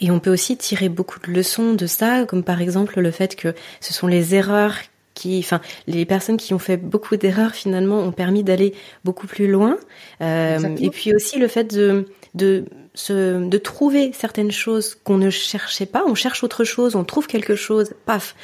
Et 0.00 0.10
on 0.10 0.18
peut 0.18 0.32
aussi 0.32 0.56
tirer 0.56 0.88
beaucoup 0.88 1.20
de 1.20 1.30
leçons 1.30 1.74
de 1.74 1.86
ça, 1.86 2.24
comme 2.24 2.42
par 2.42 2.60
exemple 2.60 3.00
le 3.00 3.10
fait 3.10 3.36
que 3.36 3.54
ce 3.80 3.92
sont 3.92 4.06
les 4.06 4.34
erreurs 4.34 4.76
qui, 5.14 5.38
enfin, 5.38 5.60
les 5.86 6.04
personnes 6.04 6.36
qui 6.36 6.52
ont 6.54 6.58
fait 6.58 6.76
beaucoup 6.76 7.16
d'erreurs 7.16 7.54
finalement 7.54 8.00
ont 8.00 8.12
permis 8.12 8.42
d'aller 8.42 8.74
beaucoup 9.04 9.28
plus 9.28 9.46
loin. 9.46 9.78
Euh, 10.20 10.76
et 10.80 10.90
puis 10.90 11.14
aussi 11.14 11.38
le 11.38 11.46
fait 11.46 11.72
de 11.72 12.06
de 12.34 12.64
se, 12.94 13.48
de 13.48 13.58
trouver 13.58 14.12
certaines 14.12 14.50
choses 14.50 14.96
qu'on 15.04 15.18
ne 15.18 15.30
cherchait 15.30 15.86
pas, 15.86 16.04
on 16.06 16.14
cherche 16.14 16.44
autre 16.44 16.64
chose, 16.64 16.96
on 16.96 17.04
trouve 17.04 17.26
quelque 17.26 17.54
chose, 17.54 17.94
paf, 18.06 18.34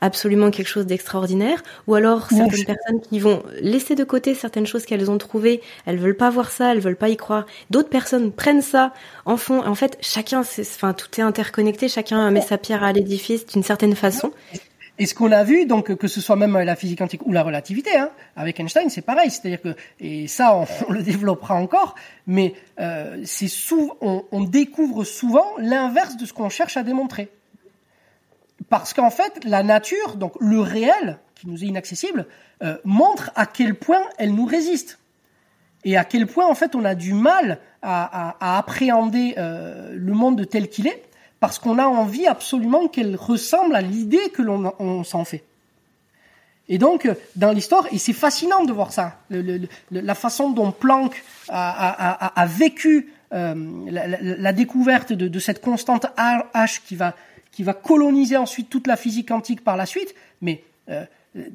absolument 0.00 0.50
quelque 0.50 0.68
chose 0.68 0.86
d'extraordinaire, 0.86 1.62
ou 1.86 1.94
alors 1.94 2.28
certaines 2.28 2.64
personnes 2.64 3.00
qui 3.08 3.18
vont 3.18 3.42
laisser 3.60 3.94
de 3.94 4.04
côté 4.04 4.34
certaines 4.34 4.66
choses 4.66 4.84
qu'elles 4.84 5.10
ont 5.10 5.18
trouvées, 5.18 5.60
elles 5.86 5.98
veulent 5.98 6.16
pas 6.16 6.30
voir 6.30 6.50
ça, 6.50 6.72
elles 6.72 6.80
veulent 6.80 6.96
pas 6.96 7.08
y 7.08 7.16
croire. 7.16 7.46
D'autres 7.70 7.88
personnes 7.88 8.32
prennent 8.32 8.62
ça, 8.62 8.92
en 9.24 9.36
font, 9.36 9.64
en 9.64 9.74
fait, 9.74 9.96
chacun, 10.00 10.40
enfin, 10.40 10.92
tout 10.92 11.08
est 11.18 11.24
interconnecté, 11.24 11.88
chacun 11.88 12.30
met 12.30 12.40
sa 12.40 12.58
pierre 12.58 12.82
à 12.82 12.92
l'édifice 12.92 13.46
d'une 13.46 13.62
certaine 13.62 13.94
façon. 13.96 14.32
Et 14.98 15.04
ce 15.04 15.14
qu'on 15.14 15.30
a 15.30 15.44
vu, 15.44 15.66
donc 15.66 15.94
que 15.94 16.08
ce 16.08 16.20
soit 16.20 16.36
même 16.36 16.56
la 16.58 16.74
physique 16.74 16.98
quantique 16.98 17.26
ou 17.26 17.32
la 17.32 17.42
relativité, 17.42 17.96
hein, 17.96 18.10
avec 18.34 18.58
Einstein, 18.58 18.88
c'est 18.88 19.02
pareil. 19.02 19.30
C'est-à-dire 19.30 19.60
que 19.60 19.76
et 20.00 20.26
ça, 20.26 20.56
on, 20.56 20.66
le 20.92 21.02
développera 21.02 21.54
encore, 21.54 21.94
mais 22.26 22.54
euh, 22.80 23.20
c'est 23.24 23.48
on, 24.00 24.44
découvre 24.44 25.04
souvent 25.04 25.46
l'inverse 25.58 26.16
de 26.16 26.24
ce 26.24 26.32
qu'on 26.32 26.48
cherche 26.48 26.76
à 26.76 26.82
démontrer. 26.82 27.28
Parce 28.70 28.94
qu'en 28.94 29.10
fait, 29.10 29.44
la 29.44 29.62
nature, 29.62 30.16
donc 30.16 30.32
le 30.40 30.60
réel, 30.60 31.18
qui 31.34 31.46
nous 31.48 31.62
est 31.62 31.66
inaccessible, 31.66 32.26
euh, 32.62 32.78
montre 32.84 33.30
à 33.34 33.44
quel 33.44 33.74
point 33.74 34.02
elle 34.16 34.34
nous 34.34 34.46
résiste 34.46 34.98
et 35.84 35.96
à 35.96 36.04
quel 36.04 36.26
point 36.26 36.46
en 36.46 36.54
fait 36.54 36.74
on 36.74 36.84
a 36.84 36.94
du 36.94 37.12
mal 37.12 37.58
à, 37.82 38.58
appréhender 38.58 39.34
euh, 39.36 39.92
le 39.94 40.12
monde 40.12 40.48
tel 40.48 40.68
qu'il 40.68 40.88
est 40.88 41.02
parce 41.40 41.58
qu'on 41.58 41.78
a 41.78 41.86
envie 41.86 42.26
absolument 42.26 42.88
qu'elle 42.88 43.16
ressemble 43.16 43.76
à 43.76 43.80
l'idée 43.80 44.30
que 44.32 44.42
l'on 44.42 45.04
s'en 45.04 45.24
fait. 45.24 45.44
Et 46.68 46.78
donc, 46.78 47.08
dans 47.36 47.52
l'histoire, 47.52 47.86
et 47.92 47.98
c'est 47.98 48.12
fascinant 48.12 48.64
de 48.64 48.72
voir 48.72 48.92
ça, 48.92 49.20
la 49.30 50.14
façon 50.14 50.50
dont 50.50 50.72
Planck 50.72 51.22
a, 51.48 52.46
vécu 52.48 53.12
euh, 53.32 53.54
la, 53.88 54.52
découverte 54.52 55.12
de, 55.12 55.38
cette 55.38 55.60
constante 55.60 56.06
H 56.16 56.80
qui 56.84 56.96
va, 56.96 57.14
qui 57.52 57.62
va 57.62 57.72
coloniser 57.72 58.36
ensuite 58.36 58.68
toute 58.68 58.86
la 58.86 58.96
physique 58.96 59.28
quantique 59.28 59.62
par 59.62 59.76
la 59.76 59.86
suite. 59.86 60.14
Mais 60.40 60.64
euh, 60.88 61.04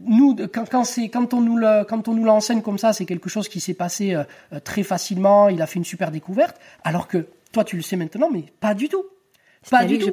nous, 0.05 0.35
quand, 0.53 0.69
quand, 0.69 1.33
on 1.33 1.41
nous 1.41 1.59
quand 1.89 2.07
on 2.07 2.13
nous 2.13 2.23
l'enseigne 2.23 2.61
comme 2.61 2.77
ça, 2.77 2.93
c'est 2.93 3.05
quelque 3.05 3.29
chose 3.29 3.49
qui 3.49 3.59
s'est 3.59 3.73
passé 3.73 4.15
euh, 4.15 4.59
très 4.63 4.83
facilement. 4.83 5.49
Il 5.49 5.61
a 5.61 5.67
fait 5.67 5.79
une 5.79 5.85
super 5.85 6.11
découverte, 6.11 6.57
alors 6.85 7.09
que 7.09 7.27
toi, 7.51 7.65
tu 7.65 7.75
le 7.75 7.81
sais 7.81 7.97
maintenant, 7.97 8.29
mais 8.31 8.45
pas 8.61 8.73
du 8.73 8.87
tout. 8.87 9.03
Pas 9.69 9.85
du 9.85 9.99
tout. 9.99 10.11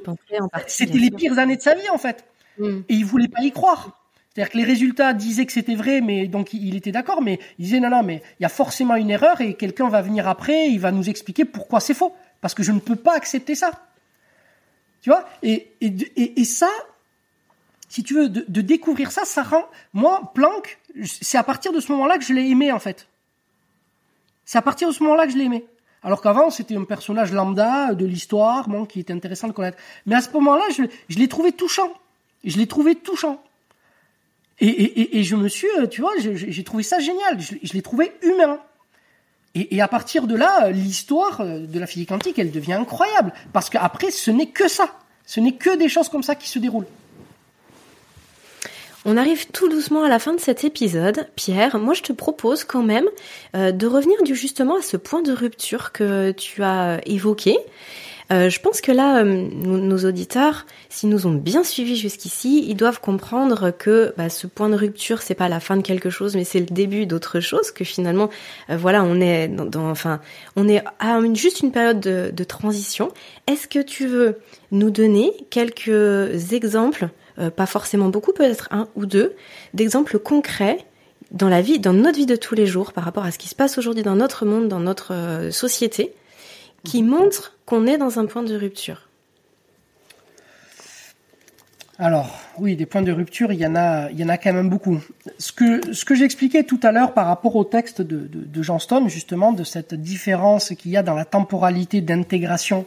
C'était 0.66 0.98
les 0.98 1.10
pires 1.10 1.38
années 1.38 1.56
de 1.56 1.62
sa 1.62 1.74
vie 1.74 1.88
en 1.90 1.98
fait. 1.98 2.24
Mm. 2.58 2.80
Et 2.88 2.94
il 2.94 3.04
voulait 3.04 3.28
pas 3.28 3.42
y 3.42 3.52
croire. 3.52 3.98
C'est-à-dire 4.34 4.52
que 4.52 4.58
les 4.58 4.64
résultats 4.64 5.14
disaient 5.14 5.46
que 5.46 5.52
c'était 5.52 5.74
vrai, 5.74 6.00
mais 6.00 6.28
donc 6.28 6.52
il 6.52 6.76
était 6.76 6.92
d'accord, 6.92 7.22
mais 7.22 7.40
il 7.58 7.64
disait 7.64 7.80
non, 7.80 7.90
non, 7.90 8.02
mais 8.02 8.22
il 8.38 8.42
y 8.42 8.46
a 8.46 8.50
forcément 8.50 8.94
une 8.94 9.10
erreur 9.10 9.40
et 9.40 9.54
quelqu'un 9.54 9.88
va 9.88 10.00
venir 10.02 10.28
après, 10.28 10.68
il 10.68 10.78
va 10.78 10.92
nous 10.92 11.08
expliquer 11.08 11.44
pourquoi 11.44 11.80
c'est 11.80 11.94
faux. 11.94 12.14
Parce 12.40 12.54
que 12.54 12.62
je 12.62 12.72
ne 12.72 12.78
peux 12.78 12.96
pas 12.96 13.16
accepter 13.16 13.54
ça. 13.54 13.72
Tu 15.02 15.10
vois? 15.10 15.28
Et, 15.42 15.72
et, 15.80 16.40
et, 16.40 16.44
ça, 16.44 16.68
si 17.88 18.02
tu 18.02 18.14
veux, 18.14 18.28
de, 18.28 18.44
de, 18.46 18.60
découvrir 18.60 19.10
ça, 19.10 19.24
ça 19.24 19.42
rend. 19.42 19.64
Moi, 19.92 20.32
Planck, 20.34 20.78
c'est 21.04 21.38
à 21.38 21.42
partir 21.42 21.72
de 21.72 21.80
ce 21.80 21.90
moment-là 21.92 22.18
que 22.18 22.24
je 22.24 22.32
l'ai 22.32 22.48
aimé, 22.48 22.72
en 22.72 22.78
fait. 22.78 23.08
C'est 24.44 24.58
à 24.58 24.62
partir 24.62 24.88
de 24.88 24.94
ce 24.94 25.02
moment-là 25.02 25.26
que 25.26 25.32
je 25.32 25.38
l'ai 25.38 25.44
aimé. 25.44 25.66
Alors 26.02 26.22
qu'avant, 26.22 26.50
c'était 26.50 26.76
un 26.76 26.84
personnage 26.84 27.32
lambda 27.32 27.94
de 27.94 28.06
l'histoire, 28.06 28.68
bon, 28.68 28.86
qui 28.86 29.00
était 29.00 29.12
intéressant 29.12 29.48
de 29.48 29.52
connaître. 29.52 29.78
Mais 30.06 30.14
à 30.14 30.20
ce 30.20 30.30
moment-là, 30.30 30.64
je, 30.76 30.84
je 31.08 31.18
l'ai 31.18 31.28
trouvé 31.28 31.52
touchant. 31.52 31.92
Je 32.44 32.56
l'ai 32.56 32.66
trouvé 32.66 32.94
touchant. 32.94 33.42
Et, 34.60 35.22
je 35.22 35.36
me 35.36 35.48
suis, 35.48 35.68
euh, 35.78 35.86
tu 35.86 36.00
vois, 36.00 36.12
j'ai 36.18 36.64
trouvé 36.64 36.82
ça 36.82 36.98
génial. 36.98 37.40
Je, 37.40 37.54
je 37.62 37.72
l'ai 37.74 37.82
trouvé 37.82 38.12
humain. 38.22 38.58
Et, 39.54 39.80
à 39.80 39.88
partir 39.88 40.26
de 40.26 40.36
là, 40.36 40.70
l'histoire 40.70 41.40
euh, 41.40 41.66
de 41.66 41.78
la 41.78 41.86
physique 41.86 42.10
quantique, 42.10 42.38
elle 42.38 42.50
devient 42.50 42.74
incroyable. 42.74 43.32
Parce 43.52 43.70
qu'après, 43.70 44.10
ce 44.10 44.30
n'est 44.30 44.48
que 44.48 44.68
ça. 44.68 44.90
Ce 45.26 45.40
n'est 45.40 45.52
que 45.52 45.76
des 45.76 45.88
choses 45.88 46.08
comme 46.08 46.22
ça 46.22 46.34
qui 46.34 46.48
se 46.48 46.58
déroulent. 46.58 46.86
On 49.10 49.16
arrive 49.16 49.46
tout 49.52 49.70
doucement 49.70 50.02
à 50.02 50.10
la 50.10 50.18
fin 50.18 50.34
de 50.34 50.38
cet 50.38 50.64
épisode. 50.64 51.28
Pierre, 51.34 51.78
moi 51.78 51.94
je 51.94 52.02
te 52.02 52.12
propose 52.12 52.64
quand 52.64 52.82
même 52.82 53.06
euh, 53.56 53.72
de 53.72 53.86
revenir 53.86 54.18
justement 54.26 54.76
à 54.76 54.82
ce 54.82 54.98
point 54.98 55.22
de 55.22 55.32
rupture 55.32 55.92
que 55.92 56.30
tu 56.32 56.62
as 56.62 57.00
évoqué. 57.06 57.56
Euh, 58.30 58.50
je 58.50 58.60
pense 58.60 58.82
que 58.82 58.92
là, 58.92 59.20
euh, 59.20 59.24
nos, 59.24 60.04
auditeurs, 60.04 60.66
s'ils 60.90 61.08
nous 61.08 61.26
ont 61.26 61.32
bien 61.32 61.64
suivis 61.64 61.96
jusqu'ici, 61.96 62.66
ils 62.68 62.74
doivent 62.74 63.00
comprendre 63.00 63.70
que 63.70 64.12
bah, 64.18 64.28
ce 64.28 64.46
point 64.46 64.68
de 64.68 64.74
rupture, 64.74 65.22
c'est 65.22 65.34
pas 65.34 65.48
la 65.48 65.58
fin 65.58 65.78
de 65.78 65.82
quelque 65.82 66.10
chose, 66.10 66.36
mais 66.36 66.44
c'est 66.44 66.60
le 66.60 66.66
début 66.66 67.06
d'autre 67.06 67.40
chose. 67.40 67.70
Que 67.70 67.86
finalement, 67.86 68.28
voilà, 68.68 69.02
on 69.04 69.22
est 69.22 69.48
dans, 69.48 69.88
enfin, 69.88 70.20
on 70.54 70.68
est 70.68 70.84
à 70.98 71.18
juste 71.32 71.60
une 71.60 71.72
période 71.72 72.00
de, 72.00 72.30
de 72.30 72.44
transition. 72.44 73.10
Est-ce 73.46 73.66
que 73.68 73.78
tu 73.78 74.06
veux 74.06 74.36
nous 74.70 74.90
donner 74.90 75.32
quelques 75.48 76.52
exemples 76.52 77.08
euh, 77.38 77.50
pas 77.50 77.66
forcément 77.66 78.08
beaucoup, 78.08 78.32
peut-être 78.32 78.68
un 78.70 78.88
ou 78.96 79.06
deux, 79.06 79.34
d'exemples 79.74 80.18
concrets 80.18 80.84
dans 81.30 81.48
la 81.48 81.60
vie, 81.60 81.78
dans 81.78 81.92
notre 81.92 82.18
vie 82.18 82.26
de 82.26 82.36
tous 82.36 82.54
les 82.54 82.66
jours, 82.66 82.92
par 82.92 83.04
rapport 83.04 83.24
à 83.24 83.30
ce 83.30 83.38
qui 83.38 83.48
se 83.48 83.54
passe 83.54 83.78
aujourd'hui 83.78 84.02
dans 84.02 84.16
notre 84.16 84.46
monde, 84.46 84.68
dans 84.68 84.80
notre 84.80 85.14
euh, 85.14 85.50
société, 85.50 86.14
qui 86.84 87.02
mhm. 87.02 87.10
montrent 87.10 87.56
qu'on 87.66 87.86
est 87.86 87.98
dans 87.98 88.18
un 88.18 88.26
point 88.26 88.42
de 88.42 88.56
rupture. 88.56 89.08
Alors, 92.00 92.38
oui, 92.58 92.76
des 92.76 92.86
points 92.86 93.02
de 93.02 93.10
rupture, 93.10 93.52
il 93.52 93.58
y 93.58 93.66
en 93.66 93.74
a, 93.74 94.08
il 94.12 94.20
y 94.20 94.24
en 94.24 94.28
a 94.28 94.38
quand 94.38 94.52
même 94.52 94.68
beaucoup. 94.68 95.00
Ce 95.38 95.50
que, 95.50 95.92
ce 95.92 96.04
que 96.04 96.14
j'expliquais 96.14 96.62
tout 96.62 96.78
à 96.84 96.92
l'heure 96.92 97.12
par 97.12 97.26
rapport 97.26 97.56
au 97.56 97.64
texte 97.64 98.02
de, 98.02 98.18
de, 98.18 98.44
de 98.44 98.62
Johnston, 98.62 99.08
justement, 99.08 99.52
de 99.52 99.64
cette 99.64 99.94
différence 99.94 100.68
qu'il 100.78 100.92
y 100.92 100.96
a 100.96 101.02
dans 101.02 101.14
la 101.14 101.24
temporalité 101.24 102.00
d'intégration 102.00 102.86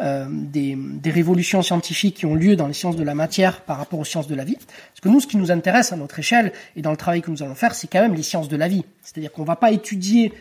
des, 0.00 0.76
des, 0.76 1.10
révolutions 1.10 1.60
scientifiques 1.60 2.16
qui 2.16 2.26
ont 2.26 2.36
lieu 2.36 2.54
dans 2.54 2.68
les 2.68 2.72
sciences 2.72 2.94
de 2.94 3.02
la 3.02 3.14
matière 3.14 3.62
par 3.62 3.78
rapport 3.78 3.98
aux 3.98 4.04
sciences 4.04 4.28
de 4.28 4.34
la 4.36 4.44
vie. 4.44 4.56
Parce 4.56 5.00
que 5.02 5.08
nous, 5.08 5.20
ce 5.20 5.26
qui 5.26 5.36
nous 5.36 5.50
intéresse 5.50 5.92
à 5.92 5.96
notre 5.96 6.18
échelle 6.18 6.52
et 6.76 6.82
dans 6.82 6.92
le 6.92 6.96
travail 6.96 7.20
que 7.20 7.30
nous 7.30 7.42
allons 7.42 7.56
faire, 7.56 7.74
c'est 7.74 7.88
quand 7.88 8.00
même 8.00 8.14
les 8.14 8.22
sciences 8.22 8.48
de 8.48 8.56
la 8.56 8.68
vie. 8.68 8.84
C'est-à-dire 9.02 9.32
qu'on 9.32 9.42
ne 9.42 9.48
va 9.48 9.56
pas 9.56 9.72
étudier 9.72 10.32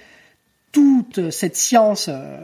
toute 0.72 1.32
cette 1.32 1.56
science, 1.56 2.08
euh, 2.08 2.38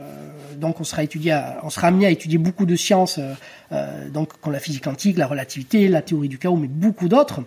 donc 0.55 0.79
on 0.79 0.83
sera 0.83 1.03
étudié, 1.03 1.39
on 1.61 1.69
sera 1.69 1.87
amené 1.87 2.05
à 2.05 2.09
étudier 2.09 2.37
beaucoup 2.37 2.65
de 2.65 2.75
sciences, 2.75 3.19
euh, 3.19 3.33
euh, 3.71 4.09
donc 4.09 4.39
comme 4.41 4.53
la 4.53 4.59
physique 4.59 4.83
quantique, 4.83 5.17
la 5.17 5.27
relativité, 5.27 5.87
la 5.87 6.01
théorie 6.01 6.29
du 6.29 6.37
chaos, 6.37 6.55
mais 6.55 6.67
beaucoup 6.67 7.09
d'autres, 7.09 7.43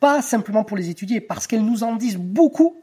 pas 0.00 0.22
simplement 0.22 0.64
pour 0.64 0.76
les 0.76 0.88
étudier, 0.90 1.20
parce 1.20 1.46
qu'elles 1.46 1.64
nous 1.64 1.84
en 1.84 1.96
disent 1.96 2.16
beaucoup 2.16 2.76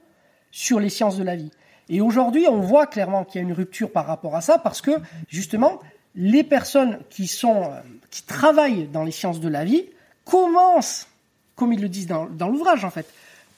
sur 0.52 0.80
les 0.80 0.90
sciences 0.90 1.18
de 1.18 1.24
la 1.24 1.36
vie. 1.36 1.52
Et 1.90 2.02
aujourd'hui, 2.02 2.48
on 2.50 2.60
voit 2.60 2.88
clairement 2.88 3.24
qu'il 3.24 3.42
y 3.42 3.44
a 3.44 3.48
une 3.48 3.54
rupture 3.54 3.92
par 3.92 4.06
rapport 4.06 4.36
à 4.36 4.42
ça 4.42 4.58
parce 4.58 4.82
que 4.82 4.92
justement, 5.30 5.80
les 6.16 6.44
personnes 6.44 7.00
qui 7.10 7.28
sont 7.28 7.64
euh, 7.64 7.80
qui 8.10 8.24
travaillent 8.24 8.88
dans 8.88 9.04
les 9.04 9.12
sciences 9.12 9.40
de 9.40 9.48
la 9.48 9.64
vie 9.64 9.86
commencent, 10.26 11.08
comme 11.56 11.74
ils 11.74 11.82
le 11.82 11.90
disent 11.90 12.08
dans, 12.08 12.26
dans 12.26 12.50
l'ouvrage 12.50 12.84
en 12.84 12.90
fait, 12.90 13.08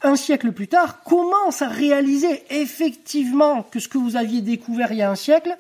un 0.02 0.16
siècle 0.16 0.52
plus 0.52 0.68
tard, 0.68 1.04
commencent 1.04 1.62
à 1.62 1.68
réaliser 1.68 2.44
effectivement 2.50 3.64
que 3.64 3.80
ce 3.80 3.88
que 3.88 3.98
vous 3.98 4.16
aviez 4.16 4.42
découvert 4.42 4.92
il 4.92 5.00
y 5.00 5.02
a 5.02 5.10
un 5.10 5.16
siècle 5.16 5.58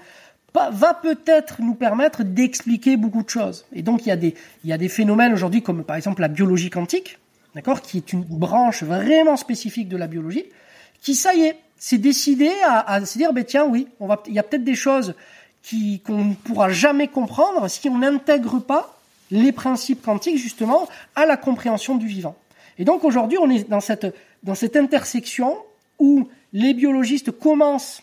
va 0.53 0.93
peut-être 0.93 1.61
nous 1.61 1.75
permettre 1.75 2.23
d'expliquer 2.23 2.97
beaucoup 2.97 3.23
de 3.23 3.29
choses. 3.29 3.65
Et 3.73 3.81
donc 3.81 4.05
il 4.05 4.09
y 4.09 4.11
a 4.11 4.15
des, 4.15 4.35
il 4.63 4.69
y 4.69 4.73
a 4.73 4.77
des 4.77 4.89
phénomènes 4.89 5.33
aujourd'hui 5.33 5.61
comme 5.61 5.83
par 5.83 5.95
exemple 5.95 6.21
la 6.21 6.27
biologie 6.27 6.69
quantique, 6.69 7.19
d'accord, 7.55 7.81
qui 7.81 7.97
est 7.97 8.13
une 8.13 8.23
branche 8.23 8.83
vraiment 8.83 9.37
spécifique 9.37 9.89
de 9.89 9.97
la 9.97 10.07
biologie, 10.07 10.45
qui 11.01 11.15
ça 11.15 11.33
y 11.33 11.43
est, 11.43 11.57
c'est 11.79 11.97
décidé 11.97 12.51
à, 12.65 12.91
à, 12.91 13.05
se 13.05 13.17
dire, 13.17 13.33
ben 13.33 13.43
tiens, 13.43 13.65
oui, 13.65 13.87
on 13.99 14.07
va, 14.07 14.21
il 14.27 14.33
y 14.33 14.39
a 14.39 14.43
peut-être 14.43 14.65
des 14.65 14.75
choses 14.75 15.15
qui 15.63 16.01
qu'on 16.01 16.25
ne 16.25 16.33
pourra 16.35 16.69
jamais 16.69 17.07
comprendre 17.07 17.67
si 17.67 17.89
on 17.89 17.97
n'intègre 17.97 18.59
pas 18.59 18.99
les 19.31 19.51
principes 19.51 20.01
quantiques 20.03 20.37
justement 20.37 20.87
à 21.15 21.25
la 21.25 21.37
compréhension 21.37 21.95
du 21.95 22.07
vivant. 22.07 22.35
Et 22.77 22.85
donc 22.85 23.03
aujourd'hui, 23.03 23.37
on 23.41 23.49
est 23.49 23.69
dans 23.69 23.79
cette 23.79 24.13
dans 24.43 24.55
cette 24.55 24.75
intersection 24.75 25.57
où 25.99 26.29
les 26.53 26.73
biologistes 26.73 27.31
commencent 27.31 28.01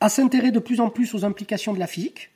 à 0.00 0.08
s'intéresser 0.08 0.52
de 0.52 0.58
plus 0.58 0.80
en 0.80 0.90
plus 0.90 1.14
aux 1.14 1.24
implications 1.24 1.72
de 1.72 1.78
la 1.78 1.86
physique 1.86 2.30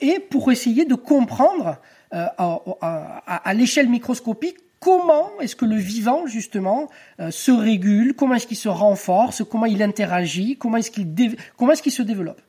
et 0.00 0.18
pour 0.18 0.50
essayer 0.52 0.84
de 0.84 0.94
comprendre 0.94 1.78
euh, 2.12 2.26
à, 2.38 2.60
à, 2.80 3.36
à 3.36 3.54
l'échelle 3.54 3.88
microscopique 3.88 4.56
comment 4.80 5.30
est-ce 5.40 5.54
que 5.54 5.66
le 5.66 5.76
vivant 5.76 6.26
justement 6.26 6.88
euh, 7.20 7.30
se 7.30 7.52
régule, 7.52 8.14
comment 8.14 8.34
est-ce 8.34 8.46
qu'il 8.46 8.56
se 8.56 8.68
renforce, 8.68 9.44
comment 9.48 9.66
il 9.66 9.82
interagit, 9.82 10.56
comment 10.56 10.78
est-ce 10.78 10.90
qu'il 10.90 11.36
comment 11.56 11.72
est-ce 11.72 11.82
qu'il 11.82 11.92
se 11.92 12.02
développe. 12.02 12.40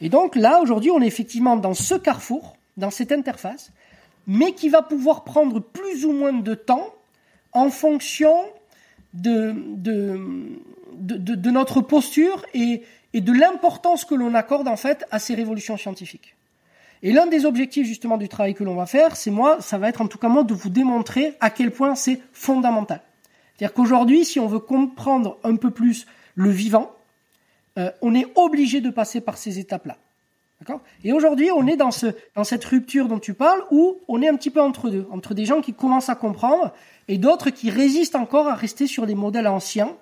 Et 0.00 0.08
donc 0.08 0.34
là 0.34 0.60
aujourd'hui, 0.60 0.90
on 0.90 1.00
est 1.00 1.06
effectivement 1.06 1.56
dans 1.56 1.74
ce 1.74 1.94
carrefour, 1.94 2.56
dans 2.76 2.90
cette 2.90 3.12
interface, 3.12 3.70
mais 4.26 4.52
qui 4.52 4.70
va 4.70 4.82
pouvoir 4.82 5.24
prendre 5.24 5.60
plus 5.60 6.04
ou 6.06 6.12
moins 6.12 6.32
de 6.32 6.54
temps 6.54 6.94
en 7.52 7.70
fonction 7.70 8.34
de, 9.12 9.54
de, 9.76 10.18
de, 10.94 11.34
de 11.34 11.50
notre 11.50 11.82
posture 11.82 12.44
et, 12.54 12.82
et 13.12 13.20
de 13.20 13.32
l'importance 13.32 14.04
que 14.04 14.14
l'on 14.14 14.34
accorde 14.34 14.66
en 14.66 14.76
fait 14.76 15.04
à 15.10 15.18
ces 15.18 15.34
révolutions 15.34 15.76
scientifiques. 15.76 16.34
Et 17.04 17.12
l'un 17.12 17.26
des 17.26 17.44
objectifs 17.44 17.86
justement 17.86 18.16
du 18.16 18.30
travail 18.30 18.54
que 18.54 18.64
l'on 18.64 18.74
va 18.74 18.86
faire, 18.86 19.14
c'est 19.14 19.30
moi, 19.30 19.60
ça 19.60 19.76
va 19.76 19.90
être 19.90 20.00
en 20.00 20.08
tout 20.08 20.16
cas 20.16 20.28
moi 20.28 20.42
de 20.42 20.54
vous 20.54 20.70
démontrer 20.70 21.34
à 21.38 21.50
quel 21.50 21.70
point 21.70 21.94
c'est 21.94 22.18
fondamental. 22.32 23.02
C'est-à-dire 23.52 23.74
qu'aujourd'hui, 23.74 24.24
si 24.24 24.40
on 24.40 24.46
veut 24.46 24.58
comprendre 24.58 25.36
un 25.44 25.56
peu 25.56 25.70
plus 25.70 26.06
le 26.34 26.48
vivant, 26.48 26.90
euh, 27.78 27.90
on 28.00 28.14
est 28.14 28.26
obligé 28.36 28.80
de 28.80 28.88
passer 28.88 29.20
par 29.20 29.36
ces 29.36 29.58
étapes-là. 29.58 29.98
D'accord? 30.60 30.80
Et 31.04 31.12
aujourd'hui, 31.12 31.50
on 31.50 31.66
est 31.66 31.76
dans, 31.76 31.90
ce, 31.90 32.06
dans 32.36 32.44
cette 32.44 32.64
rupture 32.64 33.06
dont 33.06 33.18
tu 33.18 33.34
parles, 33.34 33.62
où 33.70 33.98
on 34.08 34.22
est 34.22 34.28
un 34.28 34.36
petit 34.36 34.50
peu 34.50 34.62
entre 34.62 34.88
deux, 34.88 35.06
entre 35.10 35.34
des 35.34 35.44
gens 35.44 35.60
qui 35.60 35.74
commencent 35.74 36.08
à 36.08 36.14
comprendre 36.14 36.72
et 37.08 37.18
d'autres 37.18 37.50
qui 37.50 37.68
résistent 37.68 38.16
encore 38.16 38.48
à 38.48 38.54
rester 38.54 38.86
sur 38.86 39.06
des 39.06 39.14
modèles 39.14 39.48
anciens 39.48 39.94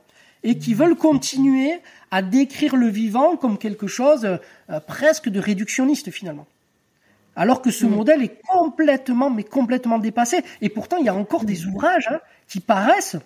et 0.44 0.56
qui 0.56 0.72
veulent 0.72 0.96
continuer 0.96 1.80
à 2.12 2.22
décrire 2.22 2.76
le 2.76 2.86
vivant 2.86 3.36
comme 3.36 3.58
quelque 3.58 3.88
chose 3.88 4.24
euh, 4.24 4.80
presque 4.86 5.28
de 5.28 5.40
réductionniste 5.40 6.12
finalement. 6.12 6.46
Alors 7.36 7.62
que 7.62 7.70
ce 7.70 7.86
mm. 7.86 7.90
modèle 7.90 8.22
est 8.22 8.40
complètement, 8.46 9.30
mais 9.30 9.44
complètement 9.44 9.98
dépassé. 9.98 10.42
Et 10.60 10.68
pourtant, 10.68 10.98
il 10.98 11.06
y 11.06 11.08
a 11.08 11.14
encore 11.14 11.44
des 11.44 11.66
ouvrages 11.66 12.08
hein, 12.08 12.20
qui 12.48 12.60
paraissent, 12.60 13.16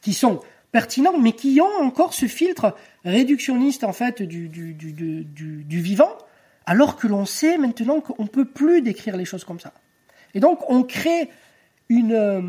qui 0.00 0.14
sont 0.14 0.40
pertinents, 0.72 1.18
mais 1.18 1.32
qui 1.32 1.60
ont 1.60 1.84
encore 1.84 2.14
ce 2.14 2.26
filtre 2.26 2.74
réductionniste 3.04 3.84
en 3.84 3.92
fait 3.92 4.22
du, 4.22 4.48
du, 4.48 4.74
du, 4.74 4.92
du, 4.92 5.24
du 5.64 5.80
vivant, 5.80 6.16
alors 6.66 6.96
que 6.96 7.06
l'on 7.06 7.24
sait 7.24 7.58
maintenant 7.58 8.00
qu'on 8.00 8.24
ne 8.24 8.28
peut 8.28 8.44
plus 8.44 8.82
décrire 8.82 9.16
les 9.16 9.24
choses 9.24 9.44
comme 9.44 9.60
ça. 9.60 9.72
Et 10.34 10.40
donc, 10.40 10.60
on 10.68 10.82
crée 10.82 11.30
une, 11.88 12.12
euh, 12.12 12.42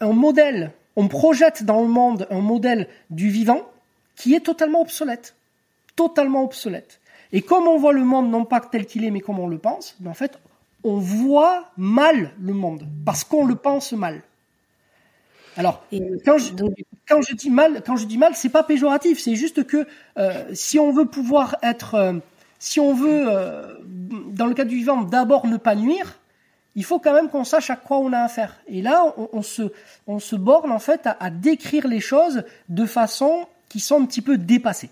un 0.00 0.12
modèle, 0.12 0.72
on 0.96 1.08
projette 1.08 1.64
dans 1.64 1.82
le 1.82 1.88
monde 1.88 2.26
un 2.30 2.40
modèle 2.40 2.88
du 3.10 3.28
vivant 3.28 3.68
qui 4.16 4.34
est 4.34 4.40
totalement 4.40 4.80
obsolète. 4.80 5.34
Totalement 5.94 6.44
obsolète. 6.44 7.00
Et 7.32 7.42
comme 7.42 7.66
on 7.66 7.78
voit 7.78 7.92
le 7.92 8.04
monde 8.04 8.30
non 8.30 8.44
pas 8.44 8.60
tel 8.60 8.86
qu'il 8.86 9.04
est, 9.04 9.10
mais 9.10 9.20
comme 9.20 9.38
on 9.38 9.48
le 9.48 9.58
pense, 9.58 9.96
ben 10.00 10.10
en 10.10 10.14
fait, 10.14 10.38
on 10.84 10.98
voit 10.98 11.64
mal 11.76 12.32
le 12.40 12.52
monde 12.52 12.86
parce 13.04 13.24
qu'on 13.24 13.44
le 13.44 13.56
pense 13.56 13.92
mal. 13.92 14.22
Alors, 15.56 15.82
quand 16.24 16.38
je, 16.38 16.52
quand 17.08 17.22
je 17.22 17.34
dis 17.34 17.50
mal, 17.50 17.82
quand 17.84 17.96
je 17.96 18.06
dis 18.06 18.18
mal, 18.18 18.34
c'est 18.34 18.50
pas 18.50 18.62
péjoratif, 18.62 19.18
c'est 19.18 19.36
juste 19.36 19.66
que 19.66 19.86
euh, 20.18 20.44
si 20.52 20.78
on 20.78 20.92
veut 20.92 21.06
pouvoir 21.06 21.56
être, 21.62 21.94
euh, 21.94 22.12
si 22.58 22.78
on 22.78 22.92
veut, 22.92 23.24
euh, 23.26 23.74
dans 23.84 24.46
le 24.46 24.54
cas 24.54 24.64
du 24.64 24.76
vivant, 24.76 25.02
d'abord 25.02 25.46
ne 25.46 25.56
pas 25.56 25.74
nuire, 25.74 26.18
il 26.74 26.84
faut 26.84 26.98
quand 26.98 27.14
même 27.14 27.30
qu'on 27.30 27.44
sache 27.44 27.70
à 27.70 27.76
quoi 27.76 27.98
on 27.98 28.12
a 28.12 28.18
affaire. 28.18 28.58
Et 28.68 28.82
là, 28.82 29.14
on, 29.32 29.40
se, 29.40 29.72
on 30.06 30.18
se 30.18 30.36
borne 30.36 30.70
en 30.70 30.78
fait 30.78 31.06
à, 31.06 31.16
à 31.20 31.30
décrire 31.30 31.88
les 31.88 32.00
choses 32.00 32.44
de 32.68 32.84
façon 32.84 33.46
qui 33.70 33.80
sont 33.80 34.02
un 34.02 34.04
petit 34.04 34.20
peu 34.20 34.36
dépassées. 34.36 34.90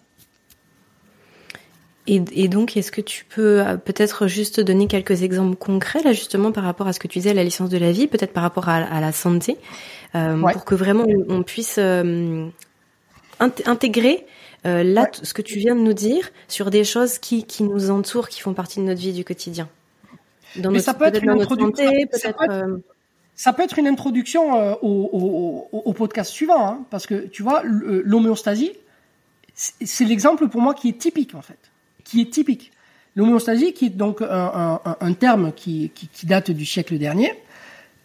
Et, 2.07 2.49
donc, 2.49 2.77
est-ce 2.77 2.93
que 2.93 3.01
tu 3.01 3.25
peux 3.25 3.61
euh, 3.61 3.79
peut-être 3.79 4.27
juste 4.27 4.61
donner 4.61 4.89
quelques 4.89 5.23
exemples 5.23 5.57
concrets, 5.57 6.03
là, 6.03 6.13
justement, 6.13 6.53
par 6.53 6.65
rapport 6.65 6.87
à 6.87 6.93
ce 6.93 7.01
que 7.01 7.09
tu 7.09 7.19
disais, 7.19 7.33
la 7.33 7.45
licence 7.45 7.71
de 7.71 7.79
la 7.79 7.93
vie, 7.93 8.09
peut-être 8.09 8.35
par 8.35 8.43
rapport 8.43 8.69
à, 8.69 9.01
la 9.01 9.13
santé, 9.13 9.57
euh, 10.15 10.39
pour 10.53 10.67
que 10.67 10.75
vraiment 10.75 11.07
on 11.29 11.43
puisse 11.43 11.77
euh, 11.79 12.47
intégrer 13.41 14.27
là 14.65 15.07
ce 15.13 15.35
que 15.35 15.43
tu 15.43 15.59
viens 15.59 15.75
de 15.75 15.81
nous 15.81 15.93
dire 15.93 16.31
sur 16.49 16.71
des 16.71 16.85
choses 16.85 17.19
qui, 17.19 17.45
qui 17.45 17.63
nous 17.63 17.91
entourent, 17.91 18.29
qui 18.29 18.41
font 18.41 18.55
partie 18.55 18.81
de 18.81 18.85
notre 18.85 19.01
vie 19.01 19.13
du 19.13 19.25
quotidien. 19.25 19.69
Dans 20.57 20.71
Mais 20.71 20.81
ça 20.81 20.95
peut 20.95 21.05
être 21.05 21.23
une 21.23 21.31
introduction. 21.31 21.85
Ça 23.37 23.53
peut 23.53 23.63
être 23.63 23.79
une 23.79 23.89
introduction 23.89 24.77
au, 24.83 25.69
au, 25.73 25.93
podcast 25.93 26.31
suivant, 26.31 26.69
hein, 26.69 26.87
parce 26.91 27.07
que 27.07 27.27
tu 27.27 27.43
vois, 27.43 27.63
l'homéostasie, 27.65 28.73
c'est 29.55 30.05
l'exemple 30.05 30.49
pour 30.49 30.61
moi 30.61 30.75
qui 30.75 30.91
est 30.91 30.99
typique 30.99 31.35
en 31.35 31.43
fait 31.43 31.59
qui 32.05 32.21
est 32.21 32.33
typique. 32.33 32.73
L'homéostasie, 33.17 33.73
qui 33.73 33.87
est 33.87 33.91
donc 33.91 34.23
un, 34.23 35.13
terme 35.19 35.53
qui, 35.53 35.93
date 36.25 36.51
du 36.51 36.67
siècle 36.67 36.99
dernier, 36.99 37.33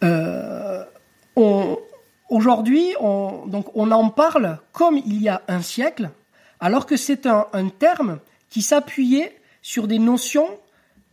euh, 0.04 0.84
aujourd'hui, 2.30 2.94
on, 3.00 3.92
en 3.92 4.10
parle 4.10 4.60
comme 4.72 4.98
il 4.98 5.22
y 5.22 5.30
a 5.30 5.42
un 5.48 5.62
siècle, 5.62 6.10
alors 6.60 6.86
que 6.86 6.96
c'est 6.96 7.26
un, 7.26 7.70
terme 7.78 8.20
qui 8.50 8.62
s'appuyait 8.62 9.36
sur 9.62 9.88
des 9.88 10.00
notions 10.00 10.48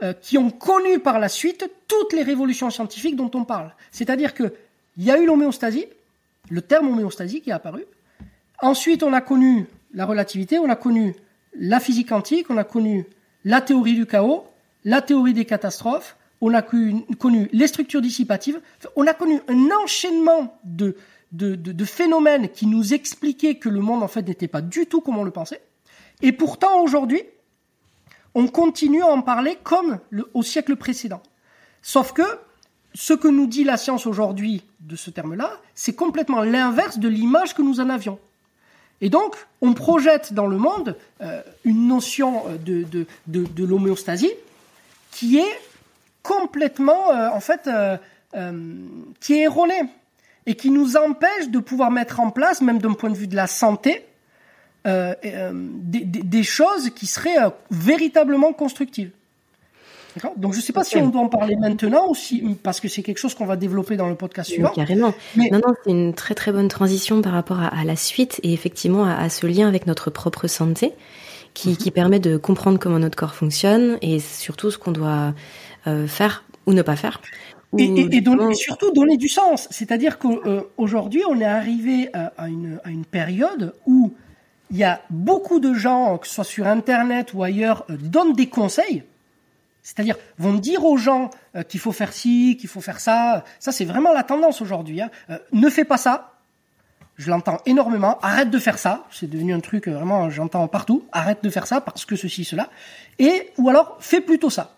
euh, 0.03 0.13
qui 0.13 0.37
ont 0.37 0.51
connu 0.51 0.99
par 0.99 1.19
la 1.19 1.29
suite 1.29 1.71
toutes 1.89 2.13
les 2.13 2.23
révolutions 2.23 2.71
scientifiques 2.71 3.17
dont 3.17 3.31
on 3.35 3.45
parle. 3.45 3.75
C'est-à-dire 3.91 4.35
que 4.35 4.53
il 4.99 5.05
y 5.05 5.11
a 5.11 5.19
eu 5.19 5.27
l'homéostasie, 5.27 5.87
le 6.51 6.63
terme 6.63 6.89
homéostasie 6.89 7.41
qui 7.41 7.51
est 7.51 7.55
apparu. 7.55 7.85
Ensuite, 8.61 9.03
on 9.03 9.13
a 9.13 9.21
connu 9.21 9.67
la 9.93 10.07
relativité, 10.07 10.59
on 10.59 10.69
a 10.69 10.77
connu 10.77 11.15
la 11.59 11.81
physique 11.81 12.09
quantique, 12.09 12.51
on 12.51 12.57
a 12.57 12.65
connu 12.65 13.07
la 13.45 13.61
théorie 13.61 13.95
du 13.95 14.07
chaos, 14.07 14.45
la 14.85 15.03
théorie 15.03 15.35
des 15.35 15.45
catastrophes, 15.45 16.17
on 16.41 16.53
a 16.55 16.63
connu, 16.63 17.49
les 17.53 17.67
structures 17.67 18.03
dissipatives, 18.03 18.61
on 18.95 19.07
a 19.07 19.15
connu 19.15 19.41
un 19.49 19.69
enchaînement 19.83 20.59
de, 20.65 20.97
phénomènes 21.85 22.51
qui 22.51 22.67
nous 22.67 22.95
expliquaient 22.95 23.57
que 23.57 23.69
le 23.69 23.81
monde 23.81 24.03
en 24.03 24.09
fait 24.09 24.23
n'était 24.23 24.49
pas 24.49 24.61
du 24.61 24.87
tout 24.87 25.01
comme 25.01 25.19
on 25.19 25.25
le 25.25 25.31
pensait. 25.31 25.63
Et 26.23 26.33
pourtant 26.33 26.81
aujourd'hui, 26.83 27.23
on 28.35 28.49
continue 28.49 29.03
à 29.03 29.09
en 29.09 29.23
parler 29.23 29.59
comme 29.63 29.99
au 30.35 30.43
siècle 30.43 30.77
précédent. 30.77 31.23
Sauf 31.81 32.13
que 32.13 32.23
ce 32.95 33.13
que 33.13 33.29
nous 33.29 33.47
dit 33.47 33.65
la 33.65 33.77
science 33.77 34.07
aujourd'hui 34.07 34.63
de 34.81 34.97
ce 34.97 35.11
terme-là, 35.11 35.53
c'est 35.75 35.95
complètement 35.95 36.43
l'inverse 36.43 36.99
de 36.99 37.09
l'image 37.09 37.55
que 37.55 37.63
nous 37.63 37.81
en 37.81 37.91
avions. 37.91 38.19
Et 39.01 39.11
donc, 39.11 39.37
on 39.61 39.75
projette 39.75 40.33
dans 40.33 40.47
le 40.47 40.57
monde 40.57 40.97
euh, 41.21 41.43
une 41.65 41.89
notion 41.89 42.45
euh, 42.49 43.07
de, 43.27 43.65
l'homéostasie 43.65 44.33
qui 45.11 45.39
est 45.39 45.61
complètement, 46.23 47.11
euh, 47.11 47.29
en 47.31 47.41
fait, 47.41 47.69
qui 49.21 49.35
est 49.35 49.43
erronée 49.43 49.83
et 50.47 50.55
qui 50.55 50.71
nous 50.71 50.97
empêche 50.97 51.49
de 51.49 51.59
pouvoir 51.59 51.91
mettre 51.91 52.21
en 52.21 52.31
place, 52.31 52.61
même 52.61 52.79
d'un 52.79 52.93
point 52.93 53.11
de 53.11 53.17
vue 53.17 53.27
de 53.27 53.37
la 53.37 53.47
santé, 53.47 54.05
des, 54.85 56.43
choses 56.45 56.91
qui 56.91 57.07
seraient 57.07 57.39
véritablement 57.71 58.53
constructives. 58.53 59.11
Donc 60.37 60.53
je 60.53 60.59
ne 60.59 60.63
sais 60.63 60.73
pas 60.73 60.85
si 60.85 60.97
on 60.97 61.09
doit 61.09 61.23
en 61.23 61.29
parler 61.29 61.57
maintenant 61.57 62.09
ou 62.09 62.15
si 62.15 62.43
parce 62.63 62.81
que 62.81 62.89
c'est 62.89 63.03
quelque 63.03 63.19
chose 63.19 63.35
qu'on 63.35 63.47
va 63.47 63.57
développer 63.57 63.97
dans 63.97 64.09
le 64.09 64.15
podcast 64.15 64.51
suivant. 64.51 64.71
carrément. 64.71 65.15
Mais... 65.37 65.51
Non, 65.51 65.61
non, 65.67 65.75
c'est 65.85 65.91
une 65.91 66.15
très 66.15 66.35
très 66.35 66.53
bonne 66.53 66.69
transition 66.69 67.23
par 67.23 67.33
rapport 67.33 67.61
à, 67.61 67.85
la 67.85 67.97
suite 67.97 68.41
et 68.43 68.53
effectivement 68.53 69.05
à, 69.05 69.29
ce 69.29 69.47
lien 69.47 69.69
avec 69.69 69.87
notre 69.87 70.11
propre 70.11 70.47
santé 70.47 70.93
qui, 71.55 71.71
mhm. 71.71 71.77
qui 71.77 71.91
permet 71.91 72.21
de 72.21 72.37
comprendre 72.37 72.79
comment 72.79 72.99
notre 72.99 73.17
corps 73.17 73.35
fonctionne 73.35 73.99
et 74.03 74.19
surtout 74.19 74.71
ce 74.71 74.79
qu'on 74.79 74.93
doit 74.93 75.35
euh, 75.87 76.07
faire 76.07 76.45
ou 76.67 76.73
ne 76.73 76.83
pas 76.83 76.97
faire. 76.97 77.21
Et, 77.79 77.85
et, 77.85 78.17
et, 78.17 78.55
surtout 78.55 78.93
donner 78.93 79.17
du 79.17 79.29
sens. 79.29 79.69
C'est-à-dire 79.71 80.19
qu'aujourd'hui, 80.19 81.23
on 81.29 81.41
est 81.41 81.45
arrivé 81.45 82.09
à, 82.15 82.49
une, 82.49 82.81
à 82.85 82.91
une 82.91 83.05
période 83.05 83.75
où 83.87 84.15
il 84.71 84.79
y 84.79 84.85
a 84.85 85.03
beaucoup 85.11 85.61
de 85.61 85.75
gens, 85.75 86.19
que 86.19 86.27
ce 86.27 86.35
soit 86.35 86.45
sur 86.45 86.67
Internet 86.67 87.35
ou 87.35 87.43
ailleurs, 87.43 87.85
euh, 87.91 87.97
donnent 88.01 88.33
des 88.33 88.49
conseils 88.49 89.03
c'est-à-dire, 89.87 90.17
vont 90.37 90.55
dire 90.55 90.85
aux 90.85 90.97
gens 90.97 91.31
euh, 91.55 91.63
qu'il 91.63 91.79
faut 91.79 91.93
faire 91.93 92.13
ci, 92.13 92.57
qu'il 92.59 92.69
faut 92.69 92.81
faire 92.81 92.99
ça. 92.99 93.45
Ça, 93.61 93.71
c'est 93.71 93.85
vraiment 93.85 94.13
la 94.13 94.25
tendance 94.25 94.61
aujourd'hui. 94.61 95.01
Hein. 95.01 95.13
Euh, 95.31 95.39
ne 95.53 95.71
fais 95.71 95.85
pas 95.85 95.97
ça. 95.97 96.33
Je 97.15 97.31
l'entends 97.31 97.59
énormément. 97.67 98.19
Arrête 98.21 98.51
de 98.51 98.59
faire 98.59 98.81
ça. 98.81 99.07
C'est 99.13 99.31
devenu 99.31 99.55
un 99.55 99.61
truc 99.61 99.87
euh, 99.87 99.93
vraiment, 99.93 100.29
j'entends 100.29 100.67
partout. 100.67 101.05
Arrête 101.13 101.39
de 101.45 101.49
faire 101.51 101.69
ça 101.69 101.81
parce 101.81 102.05
que 102.05 102.17
ceci, 102.17 102.45
cela. 102.45 102.69
Et 103.21 103.53
ou 103.59 103.69
alors, 103.69 103.97
fais 104.01 104.21
plutôt 104.21 104.51
ça. 104.51 104.75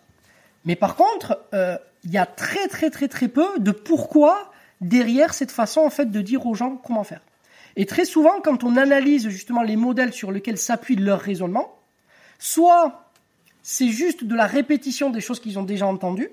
Mais 0.66 0.76
par 0.76 0.94
contre, 0.94 1.40
il 2.04 2.10
y 2.10 2.18
a 2.18 2.26
très 2.26 2.68
très 2.68 2.90
très 2.90 3.08
très 3.08 3.28
peu 3.28 3.46
de 3.58 3.70
pourquoi 3.70 4.50
derrière 4.82 5.32
cette 5.32 5.52
façon 5.52 5.80
en 5.80 5.90
fait 5.90 6.10
de 6.10 6.20
dire 6.20 6.44
aux 6.44 6.54
gens 6.54 6.76
comment 6.76 7.04
faire. 7.04 7.22
Et 7.76 7.86
très 7.86 8.04
souvent, 8.04 8.42
quand 8.42 8.62
on 8.62 8.76
analyse 8.76 9.30
justement 9.30 9.62
les 9.62 9.76
modèles 9.76 10.12
sur 10.12 10.32
lesquels 10.32 10.58
s'appuie 10.58 10.96
leur 10.96 11.20
raisonnement, 11.20 11.78
soit 12.38 13.07
c'est 13.70 13.88
juste 13.88 14.24
de 14.24 14.34
la 14.34 14.46
répétition 14.46 15.10
des 15.10 15.20
choses 15.20 15.40
qu'ils 15.40 15.58
ont 15.58 15.62
déjà 15.62 15.86
entendues. 15.86 16.30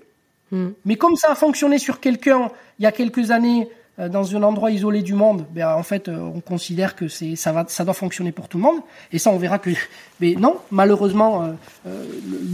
Hmm. 0.52 0.69
Mais 0.86 0.95
comme 0.95 1.17
ça 1.17 1.32
a 1.32 1.36
fonctionné 1.36 1.80
sur 1.80 2.00
quelqu'un 2.00 2.50
il 2.80 2.84
y 2.84 2.86
a 2.86 2.93
quelques 2.93 3.32
années 3.32 3.67
euh, 4.00 4.08
dans 4.08 4.34
un 4.38 4.41
endroit 4.41 4.71
isolé 4.71 5.02
du 5.02 5.13
monde, 5.13 5.45
ben, 5.52 5.67
en 5.76 5.84
fait, 5.84 6.08
euh, 6.08 6.17
on 6.17 6.39
considère 6.39 6.95
que 6.95 7.10
c'est 7.10 7.36
ça 7.36 7.52
va, 7.52 7.65
ça 7.67 7.84
doit 7.84 7.93
fonctionner 7.93 8.32
pour 8.32 8.48
tout 8.48 8.58
le 8.58 8.63
monde. 8.63 8.80
Et 9.12 9.19
ça, 9.19 9.32
on 9.32 9.38
verra 9.38 9.60
que, 9.60 9.69
mais 10.21 10.36
non, 10.36 10.56
malheureusement, 10.71 11.44
euh, 11.86 12.06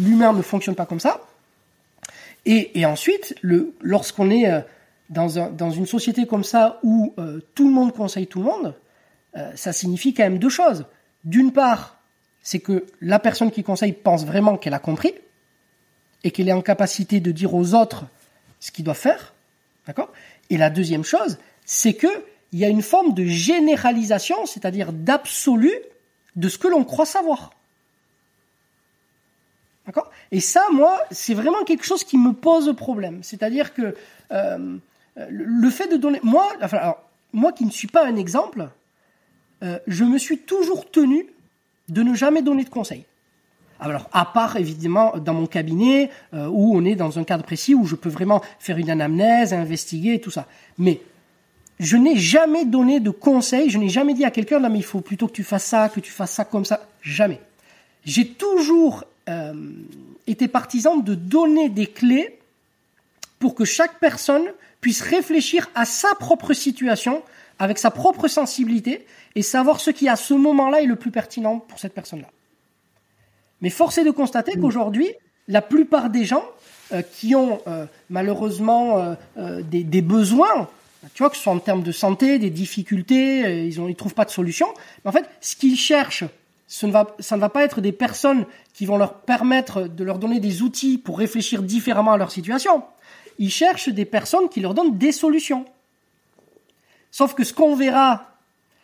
l'humain 0.03 0.33
ne 0.33 0.41
fonctionne 0.41 0.73
pas 0.73 0.87
comme 0.87 0.99
ça. 0.99 1.21
Et, 2.47 2.79
et 2.79 2.83
ensuite, 2.87 3.35
le, 3.43 3.75
lorsqu'on 3.81 4.31
est 4.31 4.49
dans, 5.11 5.37
un, 5.37 5.51
dans 5.51 5.69
une 5.69 5.85
société 5.85 6.25
comme 6.25 6.43
ça 6.43 6.79
où 6.81 7.13
tout 7.53 7.67
le 7.67 7.73
monde 7.73 7.93
conseille 7.93 8.25
tout 8.25 8.39
le 8.39 8.45
monde, 8.45 8.73
ça 9.53 9.73
signifie 9.73 10.15
quand 10.15 10.23
même 10.23 10.39
deux 10.39 10.49
choses. 10.49 10.85
D'une 11.23 11.51
part, 11.51 12.00
c'est 12.43 12.59
que 12.59 12.85
la 13.01 13.19
personne 13.19 13.51
qui 13.51 13.63
conseille 13.63 13.93
pense 13.93 14.25
vraiment 14.25 14.57
qu'elle 14.57 14.73
a 14.73 14.79
compris 14.79 15.13
et 16.23 16.31
qu'elle 16.31 16.49
est 16.49 16.53
en 16.53 16.61
capacité 16.61 17.19
de 17.19 17.31
dire 17.31 17.53
aux 17.53 17.73
autres 17.73 18.05
ce 18.59 18.71
qu'ils 18.71 18.85
doivent 18.85 18.97
faire. 18.97 19.33
D'accord? 19.87 20.11
Et 20.49 20.57
la 20.57 20.69
deuxième 20.69 21.03
chose, 21.03 21.37
c'est 21.65 21.93
qu'il 21.93 22.11
y 22.53 22.65
a 22.65 22.69
une 22.69 22.81
forme 22.81 23.13
de 23.13 23.25
généralisation, 23.25 24.45
c'est-à-dire 24.45 24.91
d'absolu, 24.93 25.73
de 26.35 26.49
ce 26.49 26.57
que 26.57 26.67
l'on 26.67 26.83
croit 26.83 27.05
savoir. 27.05 27.51
D'accord? 29.85 30.11
Et 30.31 30.39
ça, 30.39 30.65
moi, 30.71 30.99
c'est 31.11 31.33
vraiment 31.33 31.63
quelque 31.63 31.83
chose 31.83 32.03
qui 32.03 32.17
me 32.17 32.33
pose 32.33 32.75
problème. 32.75 33.23
C'est-à-dire 33.23 33.73
que 33.73 33.95
euh, 34.31 34.77
le 35.29 35.69
fait 35.69 35.87
de 35.87 35.97
donner, 35.97 36.19
moi, 36.23 36.47
moi 37.33 37.51
qui 37.51 37.65
ne 37.65 37.71
suis 37.71 37.87
pas 37.87 38.05
un 38.05 38.15
exemple, 38.15 38.69
euh, 39.63 39.79
je 39.87 40.03
me 40.03 40.17
suis 40.17 40.39
toujours 40.39 40.89
tenu 40.89 41.27
de 41.91 42.01
ne 42.01 42.15
jamais 42.15 42.41
donner 42.41 42.63
de 42.63 42.69
conseils. 42.69 43.05
Alors, 43.79 44.09
à 44.13 44.25
part 44.25 44.57
évidemment 44.57 45.17
dans 45.17 45.33
mon 45.33 45.47
cabinet 45.47 46.09
euh, 46.33 46.47
où 46.47 46.75
on 46.75 46.85
est 46.85 46.95
dans 46.95 47.19
un 47.19 47.23
cadre 47.23 47.43
précis 47.43 47.75
où 47.75 47.85
je 47.85 47.95
peux 47.95 48.09
vraiment 48.09 48.41
faire 48.59 48.77
une 48.77 48.89
anamnèse, 48.89 49.53
investiguer 49.53 50.13
et 50.13 50.21
tout 50.21 50.31
ça. 50.31 50.47
Mais 50.77 51.01
je 51.79 51.97
n'ai 51.97 52.15
jamais 52.15 52.63
donné 52.63 52.99
de 52.99 53.09
conseils, 53.09 53.69
je 53.69 53.79
n'ai 53.79 53.89
jamais 53.89 54.13
dit 54.13 54.23
à 54.23 54.31
quelqu'un 54.31 54.59
mais 54.69 54.77
il 54.77 54.83
faut 54.83 55.01
plutôt 55.01 55.27
que 55.27 55.33
tu 55.33 55.43
fasses 55.43 55.65
ça, 55.65 55.89
que 55.89 55.99
tu 55.99 56.11
fasses 56.11 56.31
ça 56.31 56.45
comme 56.45 56.63
ça, 56.63 56.87
jamais. 57.01 57.41
J'ai 58.05 58.27
toujours 58.27 59.03
euh, 59.29 59.53
été 60.27 60.47
partisan 60.47 60.97
de 60.97 61.15
donner 61.15 61.69
des 61.69 61.87
clés 61.87 62.39
pour 63.39 63.55
que 63.55 63.65
chaque 63.65 63.99
personne 63.99 64.43
puisse 64.79 65.01
réfléchir 65.01 65.69
à 65.73 65.85
sa 65.85 66.13
propre 66.15 66.53
situation 66.53 67.23
avec 67.61 67.77
sa 67.77 67.91
propre 67.91 68.27
sensibilité 68.27 69.05
et 69.35 69.43
savoir 69.43 69.79
ce 69.79 69.91
qui 69.91 70.09
à 70.09 70.15
ce 70.15 70.33
moment-là 70.33 70.81
est 70.81 70.87
le 70.87 70.95
plus 70.95 71.11
pertinent 71.11 71.59
pour 71.59 71.77
cette 71.77 71.93
personne-là. 71.93 72.27
Mais 73.61 73.69
force 73.69 73.99
est 73.99 74.03
de 74.03 74.09
constater 74.09 74.57
mm. 74.57 74.61
qu'aujourd'hui, 74.61 75.09
la 75.47 75.61
plupart 75.61 76.09
des 76.09 76.25
gens 76.25 76.43
euh, 76.91 77.03
qui 77.03 77.35
ont 77.35 77.61
euh, 77.67 77.85
malheureusement 78.09 79.15
euh, 79.37 79.61
des, 79.61 80.01
besoins, 80.01 80.69
tu 81.13 81.21
vois, 81.21 81.29
que 81.29 81.37
ce 81.37 81.43
soit 81.43 81.53
en 81.53 81.59
termes 81.59 81.83
de 81.83 81.91
santé, 81.91 82.39
des 82.39 82.49
difficultés, 82.49 83.67
ils 83.67 83.79
ne 83.79 83.89
ils 83.89 83.95
trouvent 83.95 84.15
pas 84.15 84.25
de 84.25 84.31
solution. 84.31 84.65
Mais 85.05 85.09
en 85.09 85.13
fait, 85.13 85.29
ce 85.39 85.55
qu'ils 85.55 85.77
cherchent, 85.77 86.23
ce 86.65 86.87
ne 86.87 86.91
va, 86.91 87.15
ça 87.19 87.35
ne 87.35 87.41
va 87.41 87.49
pas 87.49 87.63
être 87.63 87.79
des 87.79 87.91
personnes 87.91 88.45
qui 88.73 88.87
vont 88.87 88.97
leur 88.97 89.13
permettre 89.19 89.83
de 89.83 90.03
leur 90.03 90.17
donner 90.17 90.39
des 90.39 90.63
outils 90.63 90.97
pour 90.97 91.19
réfléchir 91.19 91.61
différemment 91.61 92.13
à 92.13 92.17
leur 92.17 92.31
situation. 92.31 92.81
Ils 93.37 93.51
cherchent 93.51 93.89
des 93.89 94.05
personnes 94.05 94.49
qui 94.49 94.61
leur 94.61 94.73
donnent 94.73 94.97
des 94.97 95.11
solutions. 95.11 95.65
Sauf 97.11 97.33
que 97.33 97.43
ce 97.43 97.53
qu'on 97.53 97.75
verra, 97.75 98.37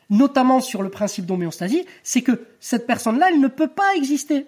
notamment 0.10 0.60
sur 0.60 0.84
le 0.84 0.90
principe 0.90 1.26
d'homéostasie, 1.26 1.86
c'est 2.04 2.22
que 2.22 2.46
cette 2.60 2.86
personne-là, 2.86 3.30
elle 3.32 3.40
ne 3.40 3.48
peut 3.48 3.70
pas 3.70 3.96
exister. 3.96 4.46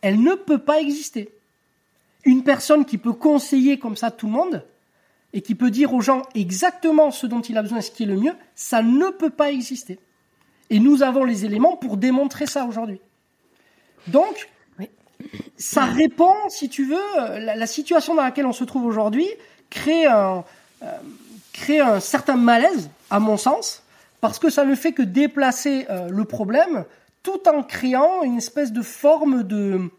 Elle 0.00 0.22
ne 0.22 0.34
peut 0.34 0.58
pas 0.58 0.80
exister. 0.80 1.30
Une 2.24 2.42
personne 2.42 2.84
qui 2.84 2.98
peut 2.98 3.12
conseiller 3.12 3.78
comme 3.78 3.96
ça 3.96 4.10
tout 4.10 4.26
le 4.26 4.32
monde 4.32 4.64
et 5.32 5.42
qui 5.42 5.54
peut 5.54 5.70
dire 5.70 5.94
aux 5.94 6.00
gens 6.00 6.22
exactement 6.34 7.10
ce 7.10 7.26
dont 7.26 7.40
il 7.40 7.56
a 7.56 7.62
besoin 7.62 7.78
et 7.78 7.82
ce 7.82 7.90
qui 7.90 8.02
est 8.02 8.06
le 8.06 8.16
mieux, 8.16 8.34
ça 8.54 8.82
ne 8.82 9.10
peut 9.10 9.30
pas 9.30 9.52
exister. 9.52 9.98
Et 10.70 10.80
nous 10.80 11.02
avons 11.02 11.24
les 11.24 11.44
éléments 11.44 11.76
pour 11.76 11.96
démontrer 11.96 12.46
ça 12.46 12.64
aujourd'hui. 12.64 13.00
Donc, 14.06 14.48
ça 15.56 15.84
répond, 15.84 16.34
si 16.48 16.68
tu 16.68 16.84
veux, 16.84 17.38
la, 17.38 17.66
situation 17.66 18.14
dans 18.14 18.22
laquelle 18.22 18.46
on 18.46 18.52
se 18.52 18.64
trouve 18.64 18.84
aujourd'hui 18.84 19.28
crée 19.68 20.06
un, 20.06 20.44
euh, 20.82 20.98
crée 21.52 21.80
un 21.80 22.00
certain 22.00 22.36
malaise, 22.36 22.90
à 23.10 23.20
mon 23.20 23.36
sens, 23.36 23.82
parce 24.20 24.38
que 24.38 24.50
ça 24.50 24.64
ne 24.64 24.74
fait 24.74 24.92
que 24.92 25.02
déplacer 25.02 25.86
euh, 25.90 26.08
le 26.08 26.24
problème 26.24 26.84
tout 27.22 27.48
en 27.48 27.62
créant 27.62 28.22
une 28.22 28.38
espèce 28.38 28.72
de 28.72 28.82
forme 28.82 29.42
de 29.42 29.90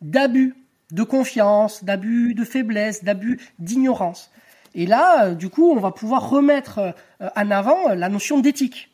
d'abus 0.00 0.54
de 0.90 1.02
confiance, 1.04 1.84
d'abus 1.84 2.34
de 2.34 2.44
faiblesse, 2.44 3.02
d'abus 3.02 3.40
d'ignorance. 3.58 4.30
Et 4.74 4.86
là, 4.86 5.26
euh, 5.26 5.34
du 5.34 5.48
coup, 5.48 5.70
on 5.70 5.78
va 5.78 5.90
pouvoir 5.90 6.28
remettre 6.28 6.78
euh, 6.78 7.28
en 7.36 7.50
avant 7.50 7.88
la 7.90 8.08
notion 8.08 8.40
d'éthique. 8.40 8.90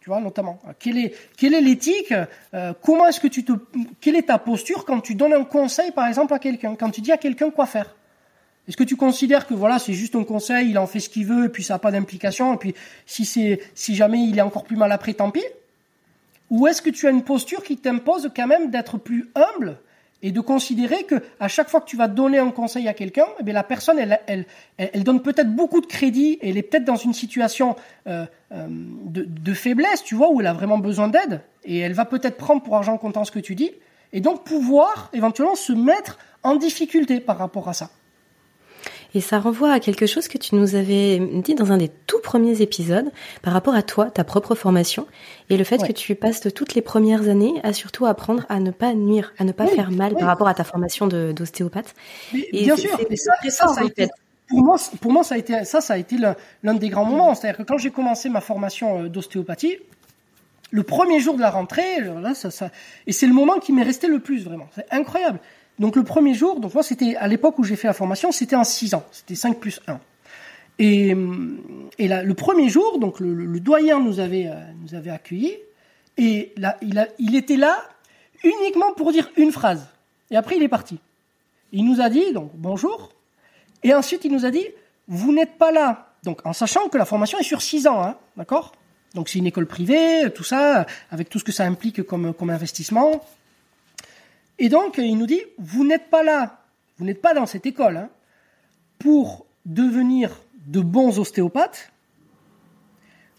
Tu 0.00 0.10
vois, 0.10 0.20
notamment. 0.20 0.60
Quelle 0.80 0.98
est, 0.98 1.14
quelle 1.36 1.54
est 1.54 1.60
l'éthique 1.60 2.12
Comment 2.82 3.06
est-ce 3.06 3.20
que 3.20 3.28
tu 3.28 3.44
te, 3.44 3.52
quelle 4.00 4.16
est 4.16 4.26
ta 4.26 4.38
posture 4.38 4.84
quand 4.84 5.00
tu 5.00 5.14
donnes 5.14 5.32
un 5.32 5.44
conseil, 5.44 5.92
par 5.92 6.08
exemple, 6.08 6.34
à 6.34 6.40
quelqu'un 6.40 6.74
Quand 6.74 6.90
tu 6.90 7.00
dis 7.00 7.12
à 7.12 7.18
quelqu'un 7.18 7.50
quoi 7.52 7.66
faire? 7.66 7.94
Est-ce 8.68 8.76
que 8.76 8.84
tu 8.84 8.96
considères 8.96 9.46
que 9.46 9.54
voilà, 9.54 9.78
c'est 9.78 9.92
juste 9.92 10.14
un 10.14 10.24
conseil, 10.24 10.70
il 10.70 10.78
en 10.78 10.86
fait 10.86 11.00
ce 11.00 11.08
qu'il 11.08 11.26
veut, 11.26 11.46
et 11.46 11.48
puis 11.48 11.64
ça 11.64 11.74
n'a 11.74 11.78
pas 11.78 11.90
d'implication, 11.90 12.54
et 12.54 12.56
puis 12.58 12.74
si 13.06 13.24
c'est 13.24 13.60
si 13.74 13.94
jamais 13.94 14.22
il 14.22 14.38
est 14.38 14.42
encore 14.42 14.64
plus 14.64 14.76
mal 14.76 14.92
après, 14.92 15.14
tant 15.14 15.30
pis? 15.30 15.44
Ou 16.50 16.66
est-ce 16.66 16.82
que 16.82 16.90
tu 16.90 17.06
as 17.06 17.10
une 17.10 17.22
posture 17.22 17.62
qui 17.64 17.76
t'impose 17.76 18.30
quand 18.36 18.46
même 18.46 18.70
d'être 18.70 18.98
plus 18.98 19.30
humble 19.34 19.78
et 20.24 20.30
de 20.30 20.40
considérer 20.40 21.02
que 21.02 21.16
à 21.40 21.48
chaque 21.48 21.68
fois 21.68 21.80
que 21.80 21.86
tu 21.86 21.96
vas 21.96 22.06
donner 22.06 22.38
un 22.38 22.52
conseil 22.52 22.86
à 22.86 22.94
quelqu'un, 22.94 23.26
eh 23.40 23.42
bien 23.42 23.54
la 23.54 23.64
personne, 23.64 23.98
elle, 23.98 24.20
elle, 24.28 24.46
elle, 24.76 25.02
donne 25.02 25.22
peut-être 25.22 25.52
beaucoup 25.52 25.80
de 25.80 25.86
crédit, 25.86 26.38
et 26.40 26.50
elle 26.50 26.56
est 26.56 26.62
peut-être 26.62 26.84
dans 26.84 26.96
une 26.96 27.14
situation 27.14 27.74
euh, 28.06 28.26
euh, 28.52 28.66
de, 28.68 29.24
de 29.24 29.54
faiblesse, 29.54 30.04
tu 30.04 30.14
vois, 30.14 30.30
où 30.30 30.40
elle 30.40 30.46
a 30.46 30.52
vraiment 30.52 30.78
besoin 30.78 31.08
d'aide, 31.08 31.40
et 31.64 31.78
elle 31.78 31.94
va 31.94 32.04
peut-être 32.04 32.36
prendre 32.36 32.62
pour 32.62 32.76
argent 32.76 32.96
comptant 32.96 33.24
ce 33.24 33.32
que 33.32 33.40
tu 33.40 33.56
dis, 33.56 33.72
et 34.12 34.20
donc 34.20 34.44
pouvoir 34.44 35.10
éventuellement 35.12 35.56
se 35.56 35.72
mettre 35.72 36.18
en 36.44 36.54
difficulté 36.54 37.18
par 37.18 37.38
rapport 37.38 37.68
à 37.68 37.72
ça. 37.72 37.90
Et 39.14 39.20
ça 39.20 39.38
renvoie 39.38 39.72
à 39.72 39.80
quelque 39.80 40.06
chose 40.06 40.28
que 40.28 40.38
tu 40.38 40.54
nous 40.54 40.74
avais 40.74 41.18
dit 41.18 41.54
dans 41.54 41.72
un 41.72 41.76
des 41.76 41.90
tout 42.06 42.20
premiers 42.20 42.62
épisodes 42.62 43.10
par 43.42 43.52
rapport 43.52 43.74
à 43.74 43.82
toi, 43.82 44.10
ta 44.10 44.24
propre 44.24 44.54
formation, 44.54 45.06
et 45.50 45.56
le 45.56 45.64
fait 45.64 45.78
que 45.78 45.92
tu 45.92 46.14
passes 46.14 46.40
de 46.40 46.50
toutes 46.50 46.74
les 46.74 46.82
premières 46.82 47.28
années 47.28 47.60
à 47.62 47.72
surtout 47.72 48.06
apprendre 48.06 48.46
à 48.48 48.58
ne 48.60 48.70
pas 48.70 48.94
nuire, 48.94 49.32
à 49.38 49.44
ne 49.44 49.52
pas 49.52 49.66
faire 49.66 49.90
mal 49.90 50.14
par 50.14 50.28
rapport 50.28 50.48
à 50.48 50.54
ta 50.54 50.64
formation 50.64 51.06
d'ostéopathe. 51.06 51.94
Bien 52.52 52.76
sûr, 52.76 52.98
et 53.10 53.16
ça, 53.50 53.68
ça, 53.68 53.80
a 53.80 53.84
été, 53.84 54.08
pour 54.48 54.62
moi, 54.62 54.76
pour 55.00 55.12
moi, 55.12 55.24
ça 55.24 55.34
a 55.34 55.38
été, 55.38 55.64
ça, 55.64 55.80
ça 55.80 55.94
a 55.94 55.98
été 55.98 56.16
l'un 56.62 56.74
des 56.74 56.88
grands 56.88 57.04
moments. 57.04 57.34
C'est-à-dire 57.34 57.58
que 57.58 57.62
quand 57.62 57.78
j'ai 57.78 57.90
commencé 57.90 58.28
ma 58.28 58.40
formation 58.40 59.04
euh, 59.04 59.08
d'ostéopathie, 59.08 59.78
le 60.70 60.82
premier 60.82 61.20
jour 61.20 61.36
de 61.36 61.40
la 61.40 61.50
rentrée, 61.50 62.00
là, 62.00 62.34
ça, 62.34 62.50
ça, 62.50 62.70
et 63.06 63.12
c'est 63.12 63.26
le 63.26 63.34
moment 63.34 63.58
qui 63.58 63.72
m'est 63.72 63.82
resté 63.82 64.08
le 64.08 64.20
plus 64.20 64.44
vraiment. 64.44 64.68
C'est 64.74 64.86
incroyable. 64.90 65.38
Donc 65.78 65.96
le 65.96 66.04
premier 66.04 66.34
jour, 66.34 66.60
donc 66.60 66.74
moi 66.74 66.82
c'était 66.82 67.16
à 67.16 67.28
l'époque 67.28 67.58
où 67.58 67.64
j'ai 67.64 67.76
fait 67.76 67.88
la 67.88 67.94
formation, 67.94 68.30
c'était 68.30 68.56
en 68.56 68.64
6 68.64 68.94
ans, 68.94 69.04
c'était 69.10 69.34
5 69.34 69.58
plus 69.58 69.80
1. 69.86 70.00
Et, 70.78 71.14
et 71.98 72.08
là, 72.08 72.22
le 72.22 72.34
premier 72.34 72.68
jour, 72.68 72.98
donc 72.98 73.20
le, 73.20 73.60
doyen 73.60 74.00
nous 74.00 74.20
avait, 74.20 74.48
euh, 74.48 74.54
nous 74.82 74.94
avait 74.94 75.10
accueillis, 75.10 75.56
et 76.18 76.52
là, 76.56 76.76
il, 76.82 76.98
a, 76.98 77.08
il 77.18 77.36
était 77.36 77.56
là 77.56 77.78
uniquement 78.42 78.92
pour 78.94 79.12
dire 79.12 79.30
une 79.36 79.52
phrase. 79.52 79.86
Et 80.30 80.36
après, 80.36 80.56
il 80.56 80.62
est 80.62 80.68
parti. 80.68 80.98
Il 81.72 81.84
nous 81.84 82.00
a 82.00 82.08
dit, 82.08 82.32
donc, 82.32 82.50
bonjour. 82.54 83.12
Et 83.82 83.94
ensuite, 83.94 84.24
il 84.24 84.32
nous 84.32 84.44
a 84.44 84.50
dit, 84.50 84.66
vous 85.08 85.32
n'êtes 85.32 85.56
pas 85.58 85.72
là. 85.72 86.14
Donc, 86.22 86.44
en 86.44 86.52
sachant 86.52 86.88
que 86.88 86.98
la 86.98 87.04
formation 87.04 87.38
est 87.38 87.44
sur 87.44 87.62
6 87.62 87.86
ans, 87.86 88.02
hein, 88.02 88.16
d'accord? 88.36 88.72
Donc, 89.14 89.28
c'est 89.28 89.38
une 89.38 89.46
école 89.46 89.66
privée, 89.66 90.30
tout 90.34 90.44
ça, 90.44 90.86
avec 91.10 91.28
tout 91.28 91.38
ce 91.38 91.44
que 91.44 91.52
ça 91.52 91.64
implique 91.64 92.02
comme, 92.02 92.32
comme 92.34 92.50
investissement. 92.50 93.22
Et 94.62 94.68
donc, 94.68 94.98
il 94.98 95.18
nous 95.18 95.26
dit, 95.26 95.42
vous 95.58 95.84
n'êtes 95.84 96.08
pas 96.08 96.22
là, 96.22 96.60
vous 96.96 97.04
n'êtes 97.04 97.20
pas 97.20 97.34
dans 97.34 97.46
cette 97.46 97.66
école 97.66 97.96
hein, 97.96 98.10
pour 99.00 99.44
devenir 99.66 100.40
de 100.68 100.80
bons 100.80 101.18
ostéopathes, 101.18 101.90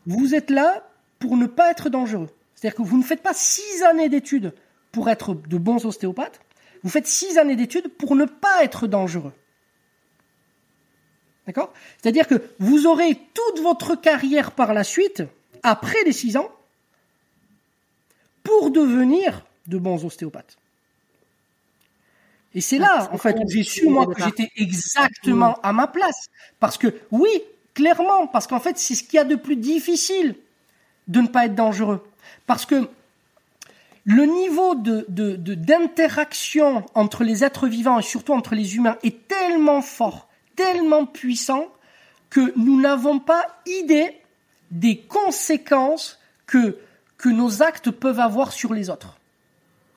vous 0.06 0.36
êtes 0.36 0.50
là 0.50 0.86
pour 1.20 1.38
ne 1.38 1.46
pas 1.46 1.72
être 1.72 1.88
dangereux. 1.88 2.30
C'est-à-dire 2.54 2.76
que 2.76 2.82
vous 2.82 2.98
ne 2.98 3.04
faites 3.04 3.24
pas 3.24 3.34
six 3.34 3.84
années 3.84 4.10
d'études 4.10 4.54
pour 4.92 5.10
être 5.10 5.34
de 5.34 5.58
bons 5.58 5.86
ostéopathes, 5.86 6.42
vous 6.84 6.90
faites 6.90 7.08
six 7.08 7.38
années 7.38 7.56
d'études 7.56 7.88
pour 7.88 8.18
ne 8.18 8.26
pas 8.26 8.62
être 8.62 8.86
dangereux. 8.86 9.32
D'accord? 11.48 11.72
C'est-à-dire 12.02 12.28
que 12.28 12.50
vous 12.60 12.86
aurez 12.86 13.18
toute 13.34 13.64
votre 13.64 13.96
carrière 13.96 14.52
par 14.52 14.74
la 14.74 14.84
suite, 14.84 15.24
après 15.64 16.04
les 16.04 16.12
six 16.12 16.36
ans, 16.36 16.52
pour 18.44 18.72
devenir 18.72 19.46
de 19.68 19.78
bons 19.78 20.04
ostéopathes. 20.04 20.58
Et 22.56 22.62
c'est 22.62 22.78
là, 22.78 23.10
en 23.12 23.18
fait, 23.18 23.36
où 23.44 23.50
j'ai 23.50 23.64
su, 23.64 23.88
moi, 23.88 24.06
que 24.08 24.24
j'étais 24.24 24.50
exactement 24.56 25.58
à 25.64 25.74
ma 25.74 25.88
place. 25.88 26.28
Parce 26.60 26.78
que, 26.78 26.94
oui, 27.12 27.30
clairement, 27.74 28.28
parce 28.28 28.48
qu'en 28.48 28.60
fait, 28.60 28.78
c'est 28.78 28.96
ce 28.96 29.04
qu'il 29.04 29.16
y 29.16 29.20
a 29.20 29.24
de 29.24 29.36
plus 29.36 29.56
difficile 29.56 30.36
de 31.08 31.22
ne 31.22 31.28
pas 31.28 31.46
être 31.46 31.56
dangereux. 31.56 32.06
Parce 32.46 32.66
que 32.66 32.90
le 34.06 34.26
niveau 34.26 34.76
de, 34.76 35.06
d'interaction 35.08 36.86
entre 36.94 37.24
les 37.24 37.44
êtres 37.44 37.68
vivants 37.68 38.00
et 38.00 38.04
surtout 38.04 38.34
entre 38.34 38.54
les 38.54 38.76
humains 38.76 38.98
est 39.04 39.28
tellement 39.28 39.82
fort, 39.82 40.28
tellement 40.56 41.06
puissant, 41.06 41.68
que 42.30 42.54
nous 42.58 42.80
n'avons 42.82 43.20
pas 43.20 43.46
idée 43.66 44.20
des 44.72 44.98
conséquences 44.98 46.20
que, 46.48 46.78
que 47.18 47.30
nos 47.30 47.62
actes 47.62 47.92
peuvent 47.92 48.20
avoir 48.20 48.52
sur 48.52 48.74
les 48.74 48.90
autres. 48.90 49.18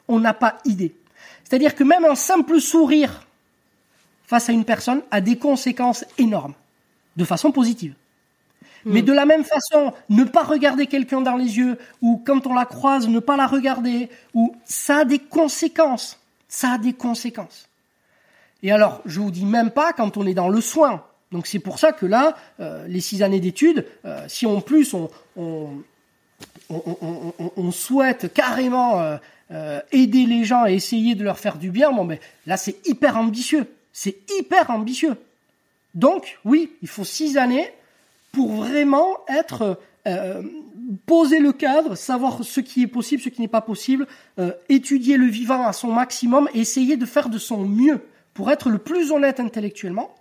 On 0.09 0.21
n'a 0.21 0.35
pas 0.35 0.59
idée. 0.65 0.95
C'est-à-dire 1.49 1.77
que 1.77 1.85
même 1.85 2.05
un 2.05 2.17
simple 2.17 2.61
sourire 2.61 3.25
face 4.27 4.49
à 4.49 4.53
une 4.53 4.65
personne 4.65 5.03
a 5.13 5.21
des 5.21 5.39
conséquences 5.39 6.05
énormes, 6.19 6.55
de 7.17 7.25
façon 7.25 7.53
positive. 7.53 7.95
Hmm. 8.85 8.93
Mais 8.93 9.03
de 9.03 9.13
la 9.13 9.27
même 9.27 9.45
façon, 9.45 9.93
ne 10.09 10.25
pas 10.25 10.43
regarder 10.43 10.87
quelqu'un 10.89 11.21
dans 11.21 11.37
les 11.37 11.59
yeux, 11.59 11.79
ou 12.03 12.21
quand 12.27 12.49
on 12.49 12.55
la 12.55 12.65
croise, 12.65 13.07
ne 13.07 13.21
pas 13.21 13.37
la 13.37 13.47
regarder, 13.47 14.11
ou 14.35 14.57
ça 14.65 14.99
a 14.99 15.05
des 15.05 15.21
conséquences. 15.21 16.19
Ça 16.49 16.73
a 16.73 16.79
des 16.79 16.93
conséquences. 16.93 17.69
Et 18.65 18.73
alors, 18.73 19.01
je 19.07 19.21
vous 19.21 19.31
dis 19.31 19.45
même 19.45 19.71
pas 19.71 19.93
quand 19.93 20.17
on 20.17 20.27
est 20.27 20.35
dans 20.35 20.49
le 20.49 20.61
soin. 20.61 21.05
Donc 21.31 21.47
c'est 21.47 21.61
pour 21.61 21.79
ça 21.79 21.93
que 21.93 22.07
là, 22.07 22.37
euh, 22.59 22.87
les 22.89 23.01
six 23.01 23.23
années 23.23 23.41
d'études, 23.41 23.87
euh, 24.05 24.25
si 24.27 24.47
en 24.47 24.61
plus 24.61 24.95
on, 24.95 25.11
on, 25.37 25.69
on, 26.69 27.71
souhaite 27.71 28.33
carrément 28.33 29.01
euh, 29.01 29.17
euh, 29.53 29.81
aider 29.93 30.27
les 30.27 30.45
gens 30.45 30.67
et 30.67 30.75
essayer 30.75 31.15
de 31.15 31.25
leur 31.25 31.39
faire 31.39 31.59
du 31.59 31.71
bien, 31.71 31.93
bon 31.93 32.05
ben 32.05 32.19
là 32.47 32.57
c'est 32.57 32.87
hyper 32.87 33.17
ambitieux, 33.17 33.67
c'est 33.93 34.17
hyper 34.39 34.71
ambitieux. 34.71 35.17
Donc 35.95 36.39
oui, 36.45 36.71
il 36.83 36.89
faut 36.89 37.05
six 37.05 37.37
années 37.37 37.71
pour 38.33 38.53
vraiment 38.53 39.19
être 39.29 39.79
euh, 40.07 40.43
poser 41.07 41.39
le 41.39 41.53
cadre, 41.53 41.95
savoir 41.95 42.45
ce 42.45 42.61
qui 42.61 42.83
est 42.83 42.87
possible, 42.87 43.23
ce 43.23 43.29
qui 43.29 43.41
n'est 43.41 43.49
pas 43.49 43.61
possible, 43.61 44.07
euh, 44.39 44.53
étudier 44.69 45.17
le 45.17 45.27
vivant 45.27 45.67
à 45.67 45.73
son 45.73 45.93
maximum 45.93 46.49
et 46.55 46.61
essayer 46.61 46.97
de 46.97 47.07
faire 47.07 47.29
de 47.29 47.39
son 47.39 47.65
mieux 47.65 48.01
pour 48.35 48.51
être 48.51 48.69
le 48.69 48.79
plus 48.79 49.11
honnête 49.11 49.41
intellectuellement 49.41 50.15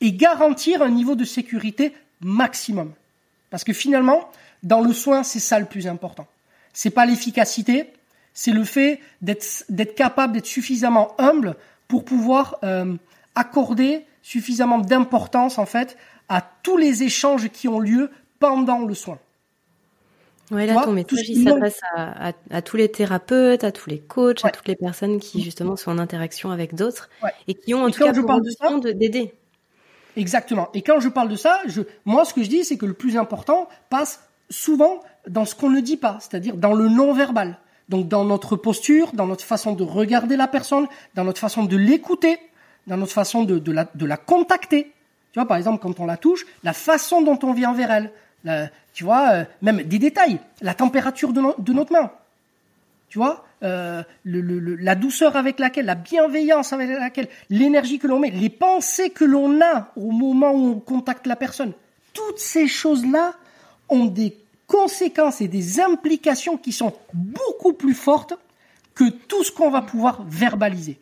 et 0.00 0.12
garantir 0.12 0.82
un 0.82 0.90
niveau 0.90 1.14
de 1.14 1.24
sécurité 1.24 1.92
maximum. 2.20 2.92
Parce 3.50 3.64
que 3.64 3.72
finalement, 3.72 4.30
dans 4.62 4.80
le 4.80 4.92
soin, 4.92 5.22
c'est 5.22 5.40
ça 5.40 5.58
le 5.58 5.66
plus 5.66 5.86
important. 5.86 6.26
C'est 6.72 6.90
pas 6.90 7.06
l'efficacité, 7.06 7.86
c'est 8.34 8.52
le 8.52 8.64
fait 8.64 9.00
d'être 9.20 9.94
capable 9.94 10.34
d'être 10.34 10.46
suffisamment 10.46 11.14
humble 11.18 11.56
pour 11.88 12.04
pouvoir 12.04 12.58
euh, 12.64 12.94
accorder 13.34 14.04
suffisamment 14.22 14.78
d'importance 14.78 15.58
en 15.58 15.66
fait 15.66 15.96
à 16.28 16.42
tous 16.62 16.76
les 16.76 17.02
échanges 17.02 17.48
qui 17.50 17.68
ont 17.68 17.80
lieu 17.80 18.10
pendant 18.38 18.80
le 18.80 18.94
soin. 18.94 19.18
Oui, 20.50 20.66
là, 20.66 20.82
ton 20.84 20.92
message, 20.92 21.28
il 21.28 21.44
s'adresse 21.44 21.80
à, 21.94 22.62
tous 22.62 22.76
les 22.76 22.90
thérapeutes, 22.90 23.64
à 23.64 23.72
tous 23.72 23.88
les 23.88 23.98
coachs, 23.98 24.44
à 24.44 24.50
toutes 24.50 24.68
les 24.68 24.76
personnes 24.76 25.18
qui, 25.18 25.42
justement, 25.42 25.76
sont 25.76 25.90
en 25.90 25.98
interaction 25.98 26.50
avec 26.50 26.74
d'autres 26.74 27.08
et 27.48 27.54
qui 27.54 27.72
ont, 27.72 27.84
en 27.84 27.90
tout 27.90 28.04
cas, 28.04 28.12
pour 28.12 28.30
ambition 28.30 28.78
d'aider. 28.78 29.32
Exactement. 30.16 30.68
Et 30.74 30.82
quand 30.82 31.00
je 31.00 31.08
parle 31.08 31.28
de 31.28 31.36
ça, 31.36 31.60
je, 31.66 31.82
moi, 32.04 32.24
ce 32.26 32.34
que 32.34 32.42
je 32.42 32.48
dis, 32.48 32.64
c'est 32.64 32.76
que 32.76 32.84
le 32.84 32.92
plus 32.92 33.16
important 33.16 33.68
passe 33.88 34.28
souvent 34.50 35.00
dans 35.26 35.46
ce 35.46 35.54
qu'on 35.54 35.70
ne 35.70 35.80
dit 35.80 35.96
pas, 35.96 36.18
c'est-à-dire 36.20 36.56
dans 36.56 36.74
le 36.74 36.88
non-verbal. 36.88 37.58
Donc, 37.88 38.08
dans 38.08 38.24
notre 38.24 38.56
posture, 38.56 39.12
dans 39.12 39.26
notre 39.26 39.44
façon 39.44 39.74
de 39.74 39.82
regarder 39.82 40.36
la 40.36 40.48
personne, 40.48 40.86
dans 41.14 41.24
notre 41.24 41.40
façon 41.40 41.64
de 41.64 41.76
l'écouter, 41.76 42.38
dans 42.86 42.96
notre 42.96 43.12
façon 43.12 43.44
de, 43.44 44.04
la 44.04 44.16
contacter. 44.16 44.92
Tu 45.32 45.38
vois, 45.38 45.46
par 45.46 45.56
exemple, 45.56 45.82
quand 45.82 45.98
on 46.00 46.06
la 46.06 46.16
touche, 46.16 46.46
la 46.62 46.72
façon 46.72 47.22
dont 47.22 47.38
on 47.42 47.52
vient 47.52 47.72
vers 47.72 47.90
elle, 47.90 48.70
tu 48.92 49.04
vois, 49.04 49.30
euh, 49.30 49.44
même 49.62 49.82
des 49.82 49.98
détails, 49.98 50.40
la 50.60 50.74
température 50.74 51.32
de, 51.32 51.72
notre 51.72 51.92
main, 51.92 52.10
tu 53.08 53.18
vois, 53.18 53.44
euh, 53.62 54.02
la 54.24 54.94
douceur 54.94 55.36
avec 55.36 55.58
laquelle, 55.58 55.86
la 55.86 55.94
bienveillance 55.94 56.72
avec 56.72 56.90
laquelle, 56.90 57.28
l'énergie 57.50 57.98
que 57.98 58.06
l'on 58.06 58.18
met, 58.18 58.30
les 58.30 58.50
pensées 58.50 59.10
que 59.10 59.24
l'on 59.24 59.60
a 59.60 59.92
au 59.96 60.10
moment 60.10 60.52
où 60.52 60.72
on 60.72 60.80
contacte 60.80 61.26
la 61.26 61.36
personne, 61.36 61.72
toutes 62.12 62.38
ces 62.38 62.66
choses-là 62.66 63.34
ont 63.88 64.06
des 64.06 64.36
conséquences 64.72 65.42
et 65.42 65.48
des 65.48 65.80
implications 65.80 66.56
qui 66.56 66.72
sont 66.72 66.94
beaucoup 67.12 67.74
plus 67.74 67.92
fortes 67.92 68.32
que 68.94 69.04
tout 69.10 69.44
ce 69.44 69.52
qu'on 69.52 69.70
va 69.70 69.82
pouvoir 69.82 70.22
verbaliser. 70.26 70.98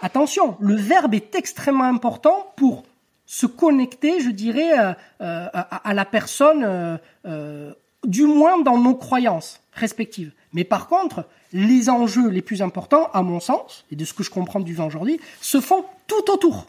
Attention, 0.00 0.56
le 0.58 0.74
verbe 0.74 1.14
est 1.14 1.34
extrêmement 1.34 1.84
important 1.84 2.52
pour 2.56 2.84
se 3.26 3.46
connecter, 3.46 4.20
je 4.20 4.30
dirais, 4.30 4.78
euh, 4.78 4.92
euh, 5.20 5.46
à, 5.52 5.94
la 5.94 6.04
personne, 6.06 6.98
euh, 7.26 7.72
du 8.04 8.24
moins 8.24 8.60
dans 8.60 8.78
nos 8.78 8.94
croyances 8.94 9.60
respectives. 9.74 10.32
Mais 10.54 10.64
par 10.64 10.88
contre, 10.88 11.26
les 11.52 11.90
enjeux 11.90 12.28
les 12.28 12.42
plus 12.42 12.62
importants, 12.62 13.10
à 13.12 13.22
mon 13.22 13.40
sens, 13.40 13.84
et 13.92 13.96
de 13.96 14.04
ce 14.04 14.14
que 14.14 14.22
je 14.22 14.30
comprends 14.30 14.60
du 14.60 14.74
vent 14.74 14.86
aujourd'hui, 14.86 15.20
se 15.40 15.60
font 15.60 15.84
tout 16.06 16.30
autour, 16.30 16.66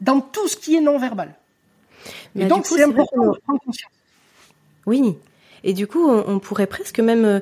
dans 0.00 0.20
tout 0.20 0.48
ce 0.48 0.56
qui 0.56 0.74
est 0.74 0.80
non-verbal. 0.80 1.34
Et 2.36 2.46
donc, 2.46 2.66
c'est 2.66 2.82
important 2.82 3.32
de 3.32 3.38
prendre 3.38 3.60
conscience. 3.64 3.90
Oui, 4.86 5.16
et 5.62 5.72
du 5.72 5.86
coup, 5.86 6.06
on, 6.08 6.38
pourrait 6.38 6.66
presque 6.66 7.00
même, 7.00 7.40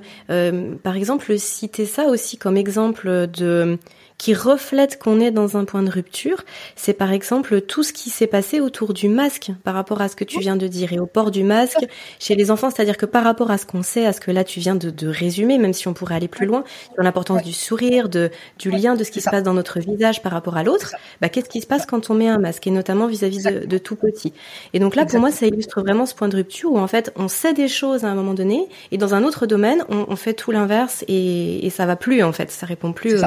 par 0.83 0.97
exemple, 0.97 1.39
citer 1.39 1.87
ça 1.87 2.07
aussi 2.07 2.39
comme 2.39 2.57
exemple 2.57 3.27
de 3.27 3.79
qui 4.23 4.35
reflète 4.35 5.01
qu'on 5.01 5.19
est 5.19 5.33
dans 5.33 5.57
un 5.57 5.65
point 5.65 5.83
de 5.83 5.91
rupture, 5.91 6.45
c'est 6.77 6.93
par 6.93 7.11
exemple 7.11 7.61
tout 7.61 7.83
ce 7.83 7.93
qui 7.93 8.09
s'est 8.09 8.29
passé 8.29 8.61
autour 8.61 8.95
du 8.95 9.09
masque 9.09 9.51
par 9.65 9.75
rapport 9.75 10.01
à 10.01 10.07
ce 10.07 10.15
que 10.15 10.23
tu 10.23 10.39
viens 10.39 10.55
de 10.55 10.69
dire. 10.69 10.93
Et 10.93 11.01
au 11.01 11.07
port 11.07 11.33
du 11.33 11.43
masque 11.43 11.85
chez 12.21 12.37
les 12.37 12.53
enfants, 12.53 12.71
c'est-à-dire 12.71 12.97
que 12.97 13.05
par 13.05 13.25
rapport 13.25 13.51
à 13.51 13.59
ce 13.59 13.67
qu'on 13.67 13.83
sait, 13.83 14.07
à 14.07 14.13
ce 14.13 14.21
que 14.21 14.31
là 14.31 14.45
tu 14.45 14.61
viens 14.61 14.77
de, 14.77 14.91
de 14.91 15.09
résumer, 15.09 15.59
même 15.59 15.73
si 15.73 15.89
on 15.89 15.93
pourrait 15.93 16.15
aller 16.15 16.29
plus 16.29 16.47
loin, 16.47 16.63
sur 16.95 17.03
l'importance 17.03 17.43
du 17.43 17.53
sourire, 17.53 18.09
de, 18.09 18.31
du 18.61 18.71
lien 18.71 18.95
de 18.95 19.03
ce 19.03 19.11
qui 19.11 19.21
se 19.21 19.29
passe 19.29 19.43
dans 19.43 19.55
notre 19.55 19.81
visage 19.81 20.23
par 20.23 20.31
rapport 20.31 20.57
à 20.57 20.63
l'autre, 20.63 20.95
bah, 21.21 21.29
qu'est-ce 21.29 21.49
qui 21.49 21.61
se 21.61 21.67
passe 21.67 21.85
quand 21.85 22.09
on 22.09 22.15
met 22.15 22.29
un 22.29 22.39
masque 22.39 22.65
et 22.69 22.71
notamment 22.71 23.09
vis-à-vis 23.09 23.43
de, 23.43 23.67
de, 23.67 23.79
tout 23.79 23.97
petit. 23.97 24.33
Et 24.73 24.79
donc 24.79 24.95
là, 24.95 25.05
pour 25.05 25.19
moi, 25.19 25.33
ça 25.33 25.47
illustre 25.47 25.81
vraiment 25.81 26.07
ce 26.07 26.15
point 26.15 26.29
de 26.29 26.37
rupture 26.37 26.71
où 26.71 26.79
en 26.79 26.87
fait 26.87 27.11
on 27.17 27.27
sait 27.27 27.55
des 27.55 27.67
choses 27.67 28.05
à 28.05 28.09
un 28.09 28.15
moment 28.15 28.35
donné 28.35 28.69
et 28.93 28.99
dans 28.99 29.17
un 29.17 29.25
autre 29.25 29.47
domaine, 29.47 29.83
on, 29.89 30.07
on 30.07 30.15
fait 30.15 30.35
tout 30.35 30.53
l'inverse 30.53 31.05
et, 31.09 31.67
et 31.67 31.71
ça 31.71 31.87
va 31.87 31.97
plus 31.97 32.23
en 32.23 32.31
fait, 32.31 32.53
ça 32.53 32.67
répond 32.67 32.93
plus. 32.93 33.21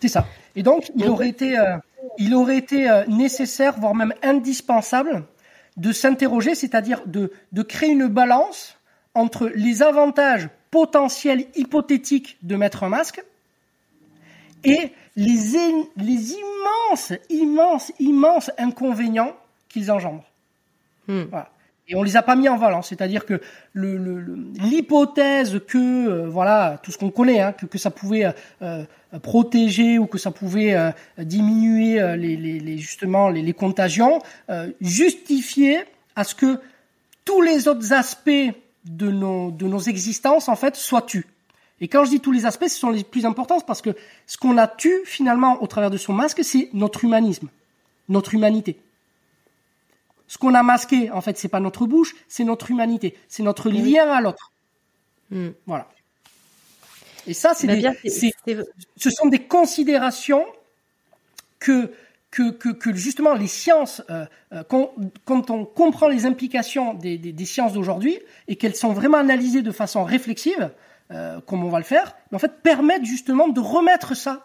C'est 0.00 0.08
ça. 0.08 0.26
Et 0.56 0.62
donc, 0.62 0.90
il 0.96 1.08
aurait 1.08 1.28
été, 1.28 1.58
euh, 1.58 1.76
il 2.18 2.34
aurait 2.34 2.58
été 2.58 2.88
euh, 2.88 3.04
nécessaire, 3.06 3.78
voire 3.78 3.94
même 3.94 4.14
indispensable, 4.22 5.24
de 5.76 5.92
s'interroger, 5.92 6.54
c'est-à-dire 6.54 7.02
de, 7.06 7.32
de 7.52 7.62
créer 7.62 7.90
une 7.90 8.08
balance 8.08 8.78
entre 9.14 9.50
les 9.54 9.82
avantages 9.82 10.48
potentiels 10.70 11.46
hypothétiques 11.54 12.38
de 12.42 12.56
mettre 12.56 12.82
un 12.84 12.88
masque 12.88 13.22
et 14.64 14.92
les, 15.16 15.72
les 15.96 16.32
immenses, 16.32 17.12
immenses, 17.30 17.92
immenses 17.98 18.50
inconvénients 18.58 19.36
qu'ils 19.68 19.90
engendrent. 19.90 20.30
Hmm. 21.06 21.24
Voilà. 21.30 21.50
Et 21.90 21.96
on 21.96 22.02
les 22.02 22.16
a 22.16 22.22
pas 22.22 22.36
mis 22.36 22.50
en 22.50 22.58
valence, 22.58 22.88
c'est-à-dire 22.88 23.24
que 23.24 23.40
l'hypothèse 23.74 25.58
que 25.66 25.78
euh, 25.78 26.28
voilà 26.28 26.78
tout 26.82 26.92
ce 26.92 26.98
qu'on 26.98 27.10
connaît, 27.10 27.40
hein, 27.40 27.52
que, 27.52 27.64
que, 27.64 27.78
ça 27.78 27.90
pouvait 27.90 28.26
euh, 29.14 29.18
protéger 29.20 29.98
ou 29.98 30.06
que 30.06 30.18
ça 30.18 30.30
pouvait 30.30 30.74
euh, 30.74 30.90
diminuer 31.16 31.98
euh, 31.98 32.14
les, 32.14 32.36
les, 32.36 32.60
les, 32.60 32.76
justement 32.76 33.30
les, 33.30 33.54
contagions, 33.54 34.20
justifiait 34.82 35.86
à 36.14 36.24
ce 36.24 36.34
que 36.34 36.60
tous 37.24 37.40
les 37.40 37.68
autres 37.68 37.94
aspects 37.94 38.52
de 38.84 39.10
nos 39.10 39.50
de 39.50 39.66
nos 39.66 39.80
existences 39.80 40.48
en 40.48 40.56
fait 40.56 40.76
soient 40.76 41.02
tus. 41.02 41.26
Et 41.80 41.88
quand 41.88 42.04
je 42.04 42.10
dis 42.10 42.20
tous 42.20 42.32
les 42.32 42.44
aspects, 42.44 42.68
ce 42.68 42.78
sont 42.78 42.90
les 42.90 43.02
plus 43.02 43.24
importants 43.24 43.60
parce 43.60 43.80
que 43.80 43.96
ce 44.26 44.36
qu'on 44.36 44.58
a 44.58 44.66
tu 44.66 44.92
finalement 45.06 45.62
au 45.62 45.66
travers 45.66 45.90
de 45.90 45.96
son 45.96 46.12
masque, 46.12 46.40
c'est 46.44 46.68
notre 46.74 47.04
humanisme, 47.04 47.48
notre 48.10 48.34
humanité. 48.34 48.78
Ce 50.28 50.38
qu'on 50.38 50.54
a 50.54 50.62
masqué, 50.62 51.10
en 51.10 51.20
fait, 51.20 51.36
c'est 51.38 51.48
pas 51.48 51.58
notre 51.58 51.86
bouche, 51.86 52.14
c'est 52.28 52.44
notre 52.44 52.70
humanité, 52.70 53.16
c'est 53.28 53.42
notre 53.42 53.70
lien 53.70 54.08
à 54.10 54.20
l'autre. 54.20 54.52
Hmm. 55.30 55.48
Voilà. 55.66 55.88
Et 57.26 57.34
ça, 57.34 57.52
c'est 57.54 57.66
bah, 57.66 57.90
ce 58.96 59.10
sont 59.10 59.26
des 59.26 59.40
considérations 59.40 60.44
que 61.58 61.92
que, 62.30 62.50
que, 62.50 62.68
que 62.68 62.94
justement 62.94 63.32
les 63.34 63.46
sciences, 63.46 64.02
euh, 64.10 64.26
euh 64.52 64.62
quand, 65.24 65.50
on 65.50 65.64
comprend 65.64 66.08
les 66.08 66.26
implications 66.26 66.92
des, 66.92 67.16
des, 67.16 67.32
des 67.32 67.44
sciences 67.46 67.72
d'aujourd'hui 67.72 68.18
et 68.48 68.56
qu'elles 68.56 68.76
sont 68.76 68.92
vraiment 68.92 69.16
analysées 69.16 69.62
de 69.62 69.72
façon 69.72 70.04
réflexive, 70.04 70.70
euh, 71.10 71.40
comme 71.40 71.64
on 71.64 71.70
va 71.70 71.78
le 71.78 71.84
faire, 71.84 72.16
en 72.32 72.38
fait 72.38 72.60
permettent 72.62 73.06
justement 73.06 73.48
de 73.48 73.60
remettre 73.60 74.14
ça 74.14 74.44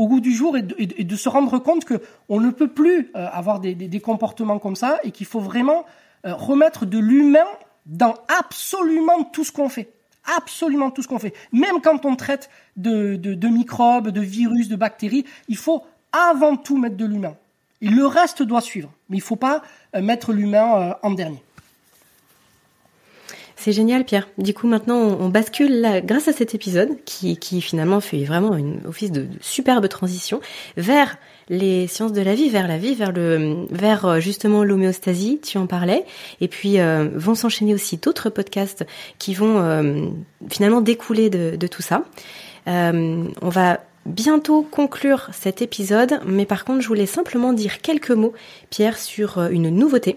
au 0.00 0.08
goût 0.08 0.20
du 0.20 0.32
jour 0.32 0.56
et 0.56 0.62
de, 0.62 1.16
se 1.16 1.28
rendre 1.28 1.58
compte 1.58 1.84
que 1.84 2.00
on 2.30 2.40
ne 2.40 2.48
peut 2.48 2.68
plus 2.68 3.10
euh, 3.14 3.28
avoir 3.30 3.60
des, 3.60 4.00
comportements 4.00 4.58
comme 4.58 4.74
ça 4.74 4.98
et 5.04 5.10
qu'il 5.10 5.26
faut 5.26 5.40
vraiment 5.40 5.84
euh, 6.24 6.34
remettre 6.34 6.86
de 6.86 6.98
l'humain 6.98 7.44
dans 7.84 8.14
absolument 8.38 9.24
tout 9.24 9.44
ce 9.44 9.52
qu'on 9.52 9.68
fait. 9.68 9.90
Absolument 10.38 10.90
tout 10.90 11.02
ce 11.02 11.08
qu'on 11.08 11.18
fait. 11.18 11.34
Même 11.52 11.82
quand 11.82 12.06
on 12.06 12.16
traite 12.16 12.48
de, 12.78 13.16
de, 13.16 13.48
microbes, 13.48 14.08
de 14.08 14.22
virus, 14.22 14.68
de 14.68 14.76
bactéries, 14.76 15.26
il 15.48 15.58
faut 15.58 15.84
avant 16.12 16.56
tout 16.56 16.78
mettre 16.78 16.96
de 16.96 17.04
l'humain. 17.04 17.36
Et 17.82 17.88
le 17.88 18.06
reste 18.06 18.42
doit 18.42 18.62
suivre. 18.62 18.90
Mais 19.10 19.18
il 19.18 19.20
ne 19.20 19.24
faut 19.24 19.36
pas 19.36 19.62
euh, 19.94 20.00
mettre 20.00 20.32
l'humain 20.32 20.96
en 21.02 21.10
dernier. 21.10 21.42
C'est 23.60 23.72
génial, 23.72 24.06
Pierre. 24.06 24.26
Du 24.38 24.54
coup, 24.54 24.66
maintenant, 24.66 24.96
on, 24.96 25.28
bascule 25.28 25.82
là, 25.82 26.00
grâce 26.00 26.28
à 26.28 26.32
cet 26.32 26.54
épisode, 26.54 26.96
qui, 27.04 27.36
qui 27.36 27.60
finalement 27.60 28.00
fait 28.00 28.24
vraiment 28.24 28.56
une 28.56 28.80
office 28.86 29.12
de, 29.12 29.26
superbe 29.42 29.86
transition, 29.86 30.40
vers 30.78 31.18
les 31.50 31.86
sciences 31.86 32.14
de 32.14 32.22
la 32.22 32.34
vie, 32.34 32.48
vers 32.48 32.66
la 32.66 32.78
vie, 32.78 32.94
vers 32.94 33.12
le, 33.12 33.66
vers 33.70 34.06
euh, 34.06 34.18
justement 34.18 34.64
l'homéostasie. 34.64 35.40
Tu 35.42 35.58
en 35.58 35.66
parlais, 35.66 36.06
et 36.40 36.48
puis 36.48 36.80
euh, 36.80 37.10
vont 37.14 37.34
s'enchaîner 37.34 37.74
aussi 37.74 37.98
d'autres 37.98 38.30
podcasts 38.30 38.86
qui 39.18 39.34
vont 39.34 39.58
euh, 39.58 40.06
finalement 40.48 40.80
découler 40.80 41.28
de, 41.28 41.54
de 41.56 41.66
tout 41.66 41.82
ça. 41.82 42.04
on 42.66 43.28
va 43.50 43.80
bientôt 44.06 44.62
conclure 44.62 45.28
cet 45.32 45.60
épisode, 45.60 46.18
mais 46.24 46.46
par 46.46 46.64
contre, 46.64 46.80
je 46.80 46.88
voulais 46.88 47.04
simplement 47.04 47.52
dire 47.52 47.82
quelques 47.82 48.10
mots, 48.10 48.32
Pierre, 48.70 48.96
sur 48.96 49.42
une 49.50 49.68
nouveauté 49.68 50.16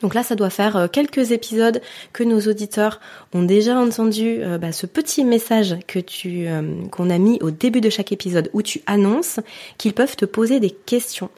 Donc 0.00 0.14
là, 0.14 0.22
ça 0.22 0.34
doit 0.34 0.50
faire 0.50 0.76
euh, 0.76 0.86
quelques 0.88 1.32
épisodes 1.32 1.80
que 2.12 2.24
nos 2.24 2.40
auditeurs 2.40 3.00
ont 3.32 3.42
déjà 3.42 3.76
entendu 3.76 4.38
euh, 4.40 4.58
bah, 4.58 4.72
ce 4.72 4.86
petit 4.86 5.24
message 5.24 5.76
que 5.86 5.98
tu 5.98 6.46
euh, 6.48 6.62
qu'on 6.90 7.10
a 7.10 7.18
mis 7.18 7.38
au 7.40 7.50
début 7.50 7.80
de 7.80 7.90
chaque 7.90 8.12
épisode 8.12 8.50
où 8.52 8.62
tu 8.62 8.82
annonces 8.86 9.40
qu'ils 9.78 9.92
peuvent 9.92 10.16
te 10.16 10.24
poser 10.24 10.60
des 10.60 10.70
questions. 10.70 11.30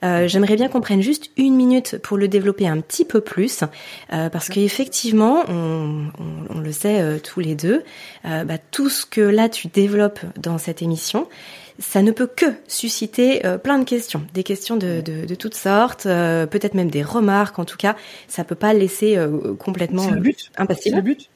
J'aimerais 0.00 0.54
bien 0.54 0.68
qu'on 0.68 0.80
prenne 0.80 1.02
juste 1.02 1.30
une 1.36 1.56
minute 1.56 1.98
pour 1.98 2.16
le 2.16 2.28
développer 2.28 2.68
un 2.68 2.80
petit 2.80 3.04
peu 3.04 3.20
plus, 3.20 3.64
parce 4.08 4.48
qu'effectivement, 4.48 5.42
on, 5.48 6.04
on, 6.54 6.60
le 6.60 6.70
sait 6.70 7.18
tous 7.18 7.40
les 7.40 7.56
deux, 7.56 7.82
bah, 8.22 8.58
tout 8.70 8.90
ce 8.90 9.04
que 9.04 9.20
là 9.20 9.48
tu 9.48 9.66
développes 9.66 10.20
dans 10.36 10.56
cette 10.56 10.82
émission, 10.82 11.26
ça 11.78 12.02
ne 12.02 12.10
peut 12.10 12.26
que 12.26 12.46
susciter 12.66 13.46
euh, 13.46 13.56
plein 13.56 13.78
de 13.78 13.84
questions, 13.84 14.22
des 14.34 14.42
questions 14.42 14.76
de, 14.76 15.00
de, 15.00 15.24
de 15.24 15.34
toutes 15.34 15.54
sortes, 15.54 16.06
euh, 16.06 16.46
peut-être 16.46 16.74
même 16.74 16.90
des 16.90 17.02
remarques. 17.02 17.58
En 17.58 17.64
tout 17.64 17.76
cas, 17.76 17.96
ça 18.26 18.44
peut 18.44 18.54
pas 18.54 18.72
laisser 18.72 19.16
euh, 19.16 19.54
complètement 19.54 20.10
le 20.10 20.20
but. 20.20 20.50
impassible. 20.56 20.82
C'est 20.82 20.96
le 20.96 21.02
but. 21.02 21.30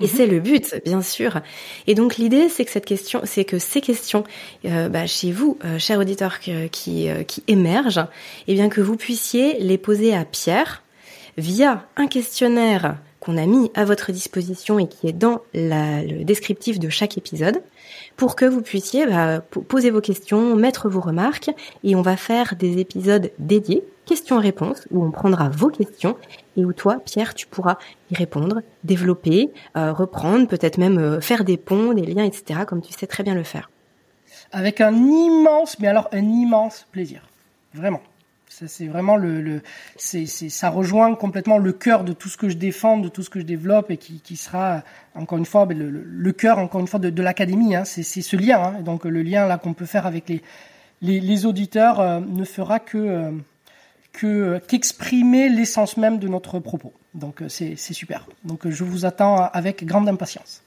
Et 0.00 0.08
c'est 0.08 0.26
le 0.26 0.40
but, 0.40 0.80
bien 0.84 1.00
sûr. 1.00 1.40
Et 1.86 1.94
donc 1.94 2.16
l'idée, 2.16 2.48
c'est 2.48 2.64
que 2.64 2.72
cette 2.72 2.86
question, 2.86 3.20
c'est 3.24 3.44
que 3.44 3.60
ces 3.60 3.80
questions, 3.80 4.24
bah, 4.64 5.06
chez 5.06 5.30
vous, 5.30 5.58
chers 5.78 6.00
auditeurs 6.00 6.40
qui, 6.40 7.08
qui 7.28 7.44
émergent, 7.46 8.04
eh 8.48 8.54
bien 8.54 8.68
que 8.68 8.80
vous 8.80 8.96
puissiez 8.96 9.60
les 9.60 9.78
poser 9.78 10.12
à 10.12 10.24
Pierre 10.24 10.82
via 11.38 11.86
un 11.94 12.08
questionnaire 12.08 12.96
qu'on 13.20 13.36
a 13.36 13.46
mis 13.46 13.70
à 13.74 13.84
votre 13.84 14.10
disposition 14.10 14.80
et 14.80 14.88
qui 14.88 15.06
est 15.06 15.12
dans 15.12 15.42
la, 15.54 16.02
le 16.02 16.24
descriptif 16.24 16.80
de 16.80 16.88
chaque 16.88 17.16
épisode 17.16 17.62
pour 18.16 18.36
que 18.36 18.44
vous 18.44 18.62
puissiez 18.62 19.06
bah, 19.06 19.40
poser 19.40 19.90
vos 19.90 20.00
questions, 20.00 20.56
mettre 20.56 20.88
vos 20.88 21.00
remarques 21.00 21.50
et 21.84 21.94
on 21.96 22.02
va 22.02 22.16
faire 22.16 22.54
des 22.56 22.78
épisodes 22.78 23.30
dédiés, 23.38 23.84
questions-réponses, 24.06 24.86
où 24.90 25.04
on 25.04 25.10
prendra 25.10 25.48
vos 25.48 25.68
questions 25.68 26.16
et 26.56 26.64
où 26.64 26.72
toi, 26.72 26.98
Pierre, 27.04 27.34
tu 27.34 27.46
pourras 27.46 27.78
y 28.10 28.14
répondre, 28.14 28.62
développer, 28.84 29.50
euh, 29.76 29.92
reprendre, 29.92 30.48
peut-être 30.48 30.78
même 30.78 30.98
euh, 30.98 31.20
faire 31.20 31.44
des 31.44 31.56
ponts, 31.56 31.92
des 31.94 32.06
liens, 32.06 32.24
etc., 32.24 32.60
comme 32.66 32.82
tu 32.82 32.92
sais 32.92 33.06
très 33.06 33.22
bien 33.22 33.34
le 33.34 33.42
faire. 33.42 33.70
Avec 34.50 34.80
un 34.80 34.94
immense, 34.94 35.78
mais 35.78 35.88
alors 35.88 36.08
un 36.12 36.24
immense 36.24 36.86
plaisir. 36.90 37.22
Vraiment. 37.74 38.02
C'est 38.66 38.86
vraiment 38.86 39.16
le, 39.16 39.62
ça 39.96 40.70
rejoint 40.70 41.14
complètement 41.14 41.58
le 41.58 41.72
cœur 41.72 42.04
de 42.04 42.12
tout 42.12 42.28
ce 42.28 42.36
que 42.36 42.48
je 42.48 42.56
défends, 42.56 42.98
de 42.98 43.08
tout 43.08 43.22
ce 43.22 43.30
que 43.30 43.40
je 43.40 43.44
développe 43.44 43.90
et 43.90 43.96
qui, 43.96 44.36
sera 44.36 44.82
encore 45.14 45.38
une 45.38 45.44
fois 45.44 45.66
le, 45.66 45.90
le 45.90 46.32
cœur 46.32 46.58
encore 46.58 46.80
une 46.80 46.86
fois 46.86 47.00
de, 47.00 47.22
l'académie. 47.22 47.74
Hein. 47.74 47.84
C'est, 47.84 48.02
ce 48.02 48.36
lien. 48.36 48.62
Hein. 48.62 48.82
Donc 48.82 49.04
le 49.04 49.22
lien 49.22 49.46
là 49.46 49.58
qu'on 49.58 49.74
peut 49.74 49.86
faire 49.86 50.06
avec 50.06 50.32
les 51.00 51.46
auditeurs 51.46 52.00
euh, 52.00 52.20
ne 52.20 52.44
fera 52.44 52.78
que 52.78 52.98
euh, 52.98 53.30
que 54.12 54.58
qu'exprimer 54.68 55.48
l'essence 55.48 55.96
même 55.96 56.18
de 56.18 56.28
notre 56.28 56.58
propos. 56.58 56.92
Donc 57.14 57.42
euh, 57.42 57.48
c'est, 57.48 57.76
c'est 57.76 57.94
super. 57.94 58.26
Donc 58.44 58.68
je 58.68 58.84
vous 58.84 59.04
attends 59.04 59.36
avec 59.36 59.84
grande 59.84 60.08
impatience. 60.08 60.61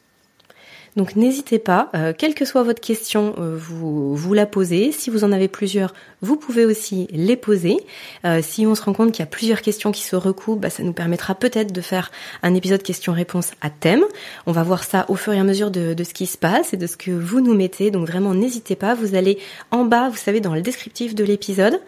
Donc 0.95 1.17
n'hésitez 1.17 1.59
pas, 1.59 1.89
euh, 1.93 2.13
quelle 2.17 2.33
que 2.33 2.45
soit 2.45 2.63
votre 2.63 2.79
question, 2.79 3.35
euh, 3.37 3.57
vous, 3.59 4.15
vous 4.15 4.33
la 4.33 4.45
posez. 4.45 4.93
Si 4.93 5.09
vous 5.09 5.25
en 5.25 5.33
avez 5.33 5.49
plusieurs, 5.49 5.93
vous 6.21 6.37
pouvez 6.37 6.65
aussi 6.65 7.07
les 7.11 7.35
poser. 7.35 7.77
Euh, 8.23 8.39
si 8.41 8.65
on 8.65 8.75
se 8.75 8.81
rend 8.81 8.93
compte 8.93 9.11
qu'il 9.11 9.19
y 9.19 9.27
a 9.27 9.29
plusieurs 9.29 9.61
questions 9.61 9.91
qui 9.91 10.03
se 10.03 10.15
recoupent, 10.15 10.61
bah, 10.61 10.69
ça 10.69 10.83
nous 10.83 10.93
permettra 10.93 11.35
peut-être 11.35 11.73
de 11.73 11.81
faire 11.81 12.11
un 12.43 12.55
épisode 12.55 12.81
questions-réponses 12.81 13.51
à 13.59 13.69
thème. 13.69 14.05
On 14.45 14.53
va 14.53 14.63
voir 14.63 14.85
ça 14.85 15.05
au 15.09 15.15
fur 15.15 15.33
et 15.33 15.39
à 15.39 15.43
mesure 15.43 15.69
de, 15.69 15.93
de, 15.93 16.03
ce 16.05 16.13
qui 16.13 16.27
se 16.27 16.37
passe 16.37 16.73
et 16.73 16.77
de 16.77 16.87
ce 16.87 16.95
que 16.95 17.11
vous 17.11 17.41
nous 17.41 17.55
mettez. 17.55 17.91
Donc 17.91 18.07
vraiment, 18.07 18.33
n'hésitez 18.33 18.77
pas. 18.77 18.95
Vous 18.95 19.15
allez 19.15 19.37
en 19.71 19.83
bas, 19.83 20.07
vous 20.07 20.17
savez, 20.17 20.39
dans 20.39 20.55
le 20.55 20.61
descriptif 20.61 21.13
de 21.13 21.25
l'épisode. 21.25 21.81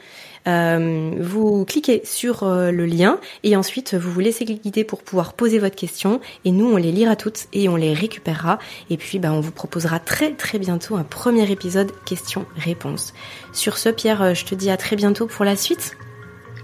Euh, 0.47 1.11
vous 1.19 1.65
cliquez 1.65 2.01
sur 2.03 2.43
euh, 2.43 2.71
le 2.71 2.85
lien 2.85 3.19
et 3.43 3.55
ensuite 3.55 3.95
vous 3.95 4.11
vous 4.11 4.19
laissez 4.19 4.45
guider 4.45 4.83
pour 4.83 5.01
pouvoir 5.01 5.33
poser 5.33 5.59
votre 5.59 5.75
question 5.75 6.21
et 6.45 6.51
nous 6.51 6.67
on 6.67 6.77
les 6.77 6.91
lira 6.91 7.15
toutes 7.15 7.47
et 7.53 7.67
on 7.69 7.75
les 7.75 7.93
récupérera 7.93 8.59
et 8.89 8.97
puis 8.97 9.19
bah, 9.19 9.33
on 9.33 9.41
vous 9.41 9.51
proposera 9.51 9.99
très 9.99 10.33
très 10.33 10.59
bientôt 10.59 10.95
un 10.95 11.03
premier 11.03 11.49
épisode 11.51 11.91
questions-réponses. 12.05 13.13
Sur 13.51 13.77
ce 13.77 13.89
Pierre, 13.89 14.21
euh, 14.21 14.33
je 14.33 14.45
te 14.45 14.55
dis 14.55 14.69
à 14.69 14.77
très 14.77 14.95
bientôt 14.95 15.27
pour 15.27 15.45
la 15.45 15.55
suite. 15.55 15.97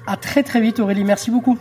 À 0.08 0.18
très 0.18 0.44
très 0.44 0.62
vite 0.62 0.80
Aurélie, 0.80 1.04
merci 1.04 1.32
beaucoup. 1.32 1.58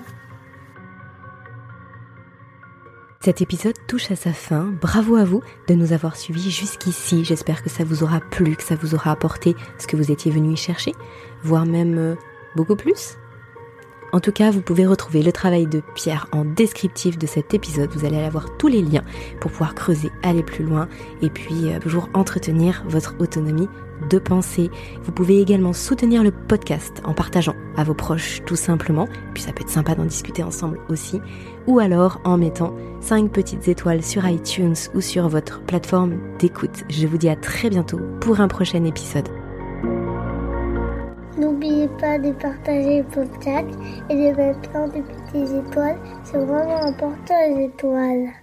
Cet 3.24 3.40
épisode 3.40 3.76
touche 3.86 4.10
à 4.10 4.16
sa 4.16 4.32
fin. 4.32 4.74
Bravo 4.80 5.14
à 5.14 5.22
vous 5.22 5.42
de 5.68 5.74
nous 5.74 5.92
avoir 5.92 6.16
suivis 6.16 6.50
jusqu'ici. 6.50 7.24
J'espère 7.24 7.62
que 7.62 7.70
ça 7.70 7.84
vous 7.84 8.02
aura 8.02 8.18
plu, 8.18 8.56
que 8.56 8.64
ça 8.64 8.74
vous 8.74 8.96
aura 8.96 9.12
apporté 9.12 9.54
ce 9.78 9.86
que 9.86 9.96
vous 9.96 10.10
étiez 10.10 10.32
venu 10.32 10.54
y 10.54 10.56
chercher, 10.56 10.92
voire 11.42 11.66
même 11.66 11.98
euh, 11.98 12.14
beaucoup 12.56 12.76
plus. 12.76 13.16
En 14.14 14.20
tout 14.20 14.32
cas, 14.32 14.50
vous 14.50 14.60
pouvez 14.60 14.84
retrouver 14.84 15.22
le 15.22 15.32
travail 15.32 15.66
de 15.66 15.82
Pierre 15.94 16.28
en 16.32 16.44
descriptif 16.44 17.16
de 17.16 17.26
cet 17.26 17.54
épisode. 17.54 17.90
Vous 17.94 18.04
allez 18.04 18.18
avoir 18.18 18.58
tous 18.58 18.68
les 18.68 18.82
liens 18.82 19.04
pour 19.40 19.50
pouvoir 19.50 19.74
creuser, 19.74 20.10
aller 20.22 20.42
plus 20.42 20.64
loin 20.64 20.86
et 21.22 21.30
puis 21.30 21.72
euh, 21.72 21.78
toujours 21.78 22.10
entretenir 22.12 22.84
votre 22.86 23.14
autonomie 23.20 23.68
de 24.10 24.18
pensée. 24.18 24.70
Vous 25.02 25.12
pouvez 25.12 25.40
également 25.40 25.72
soutenir 25.72 26.22
le 26.22 26.30
podcast 26.30 27.00
en 27.04 27.14
partageant 27.14 27.54
à 27.76 27.84
vos 27.84 27.94
proches 27.94 28.42
tout 28.44 28.56
simplement, 28.56 29.08
puis 29.32 29.44
ça 29.44 29.52
peut 29.52 29.62
être 29.62 29.70
sympa 29.70 29.94
d'en 29.94 30.04
discuter 30.04 30.42
ensemble 30.42 30.78
aussi, 30.90 31.20
ou 31.66 31.78
alors 31.78 32.20
en 32.24 32.36
mettant 32.36 32.74
5 33.00 33.30
petites 33.30 33.68
étoiles 33.68 34.02
sur 34.02 34.28
iTunes 34.28 34.74
ou 34.94 35.00
sur 35.00 35.28
votre 35.28 35.62
plateforme 35.62 36.18
d'écoute. 36.38 36.84
Je 36.90 37.06
vous 37.06 37.16
dis 37.16 37.30
à 37.30 37.36
très 37.36 37.70
bientôt 37.70 38.00
pour 38.20 38.40
un 38.40 38.48
prochain 38.48 38.84
épisode. 38.84 39.41
N'oubliez 41.38 41.88
pas 41.98 42.18
de 42.18 42.32
partager 42.32 42.98
le 42.98 43.04
podcast 43.04 43.68
et 44.10 44.14
de 44.14 44.36
mettre 44.36 44.60
plein 44.70 44.86
de 44.88 45.00
petites 45.00 45.66
étoiles. 45.66 45.98
C'est 46.24 46.38
vraiment 46.38 46.84
important 46.84 47.34
les 47.48 47.64
étoiles. 47.64 48.41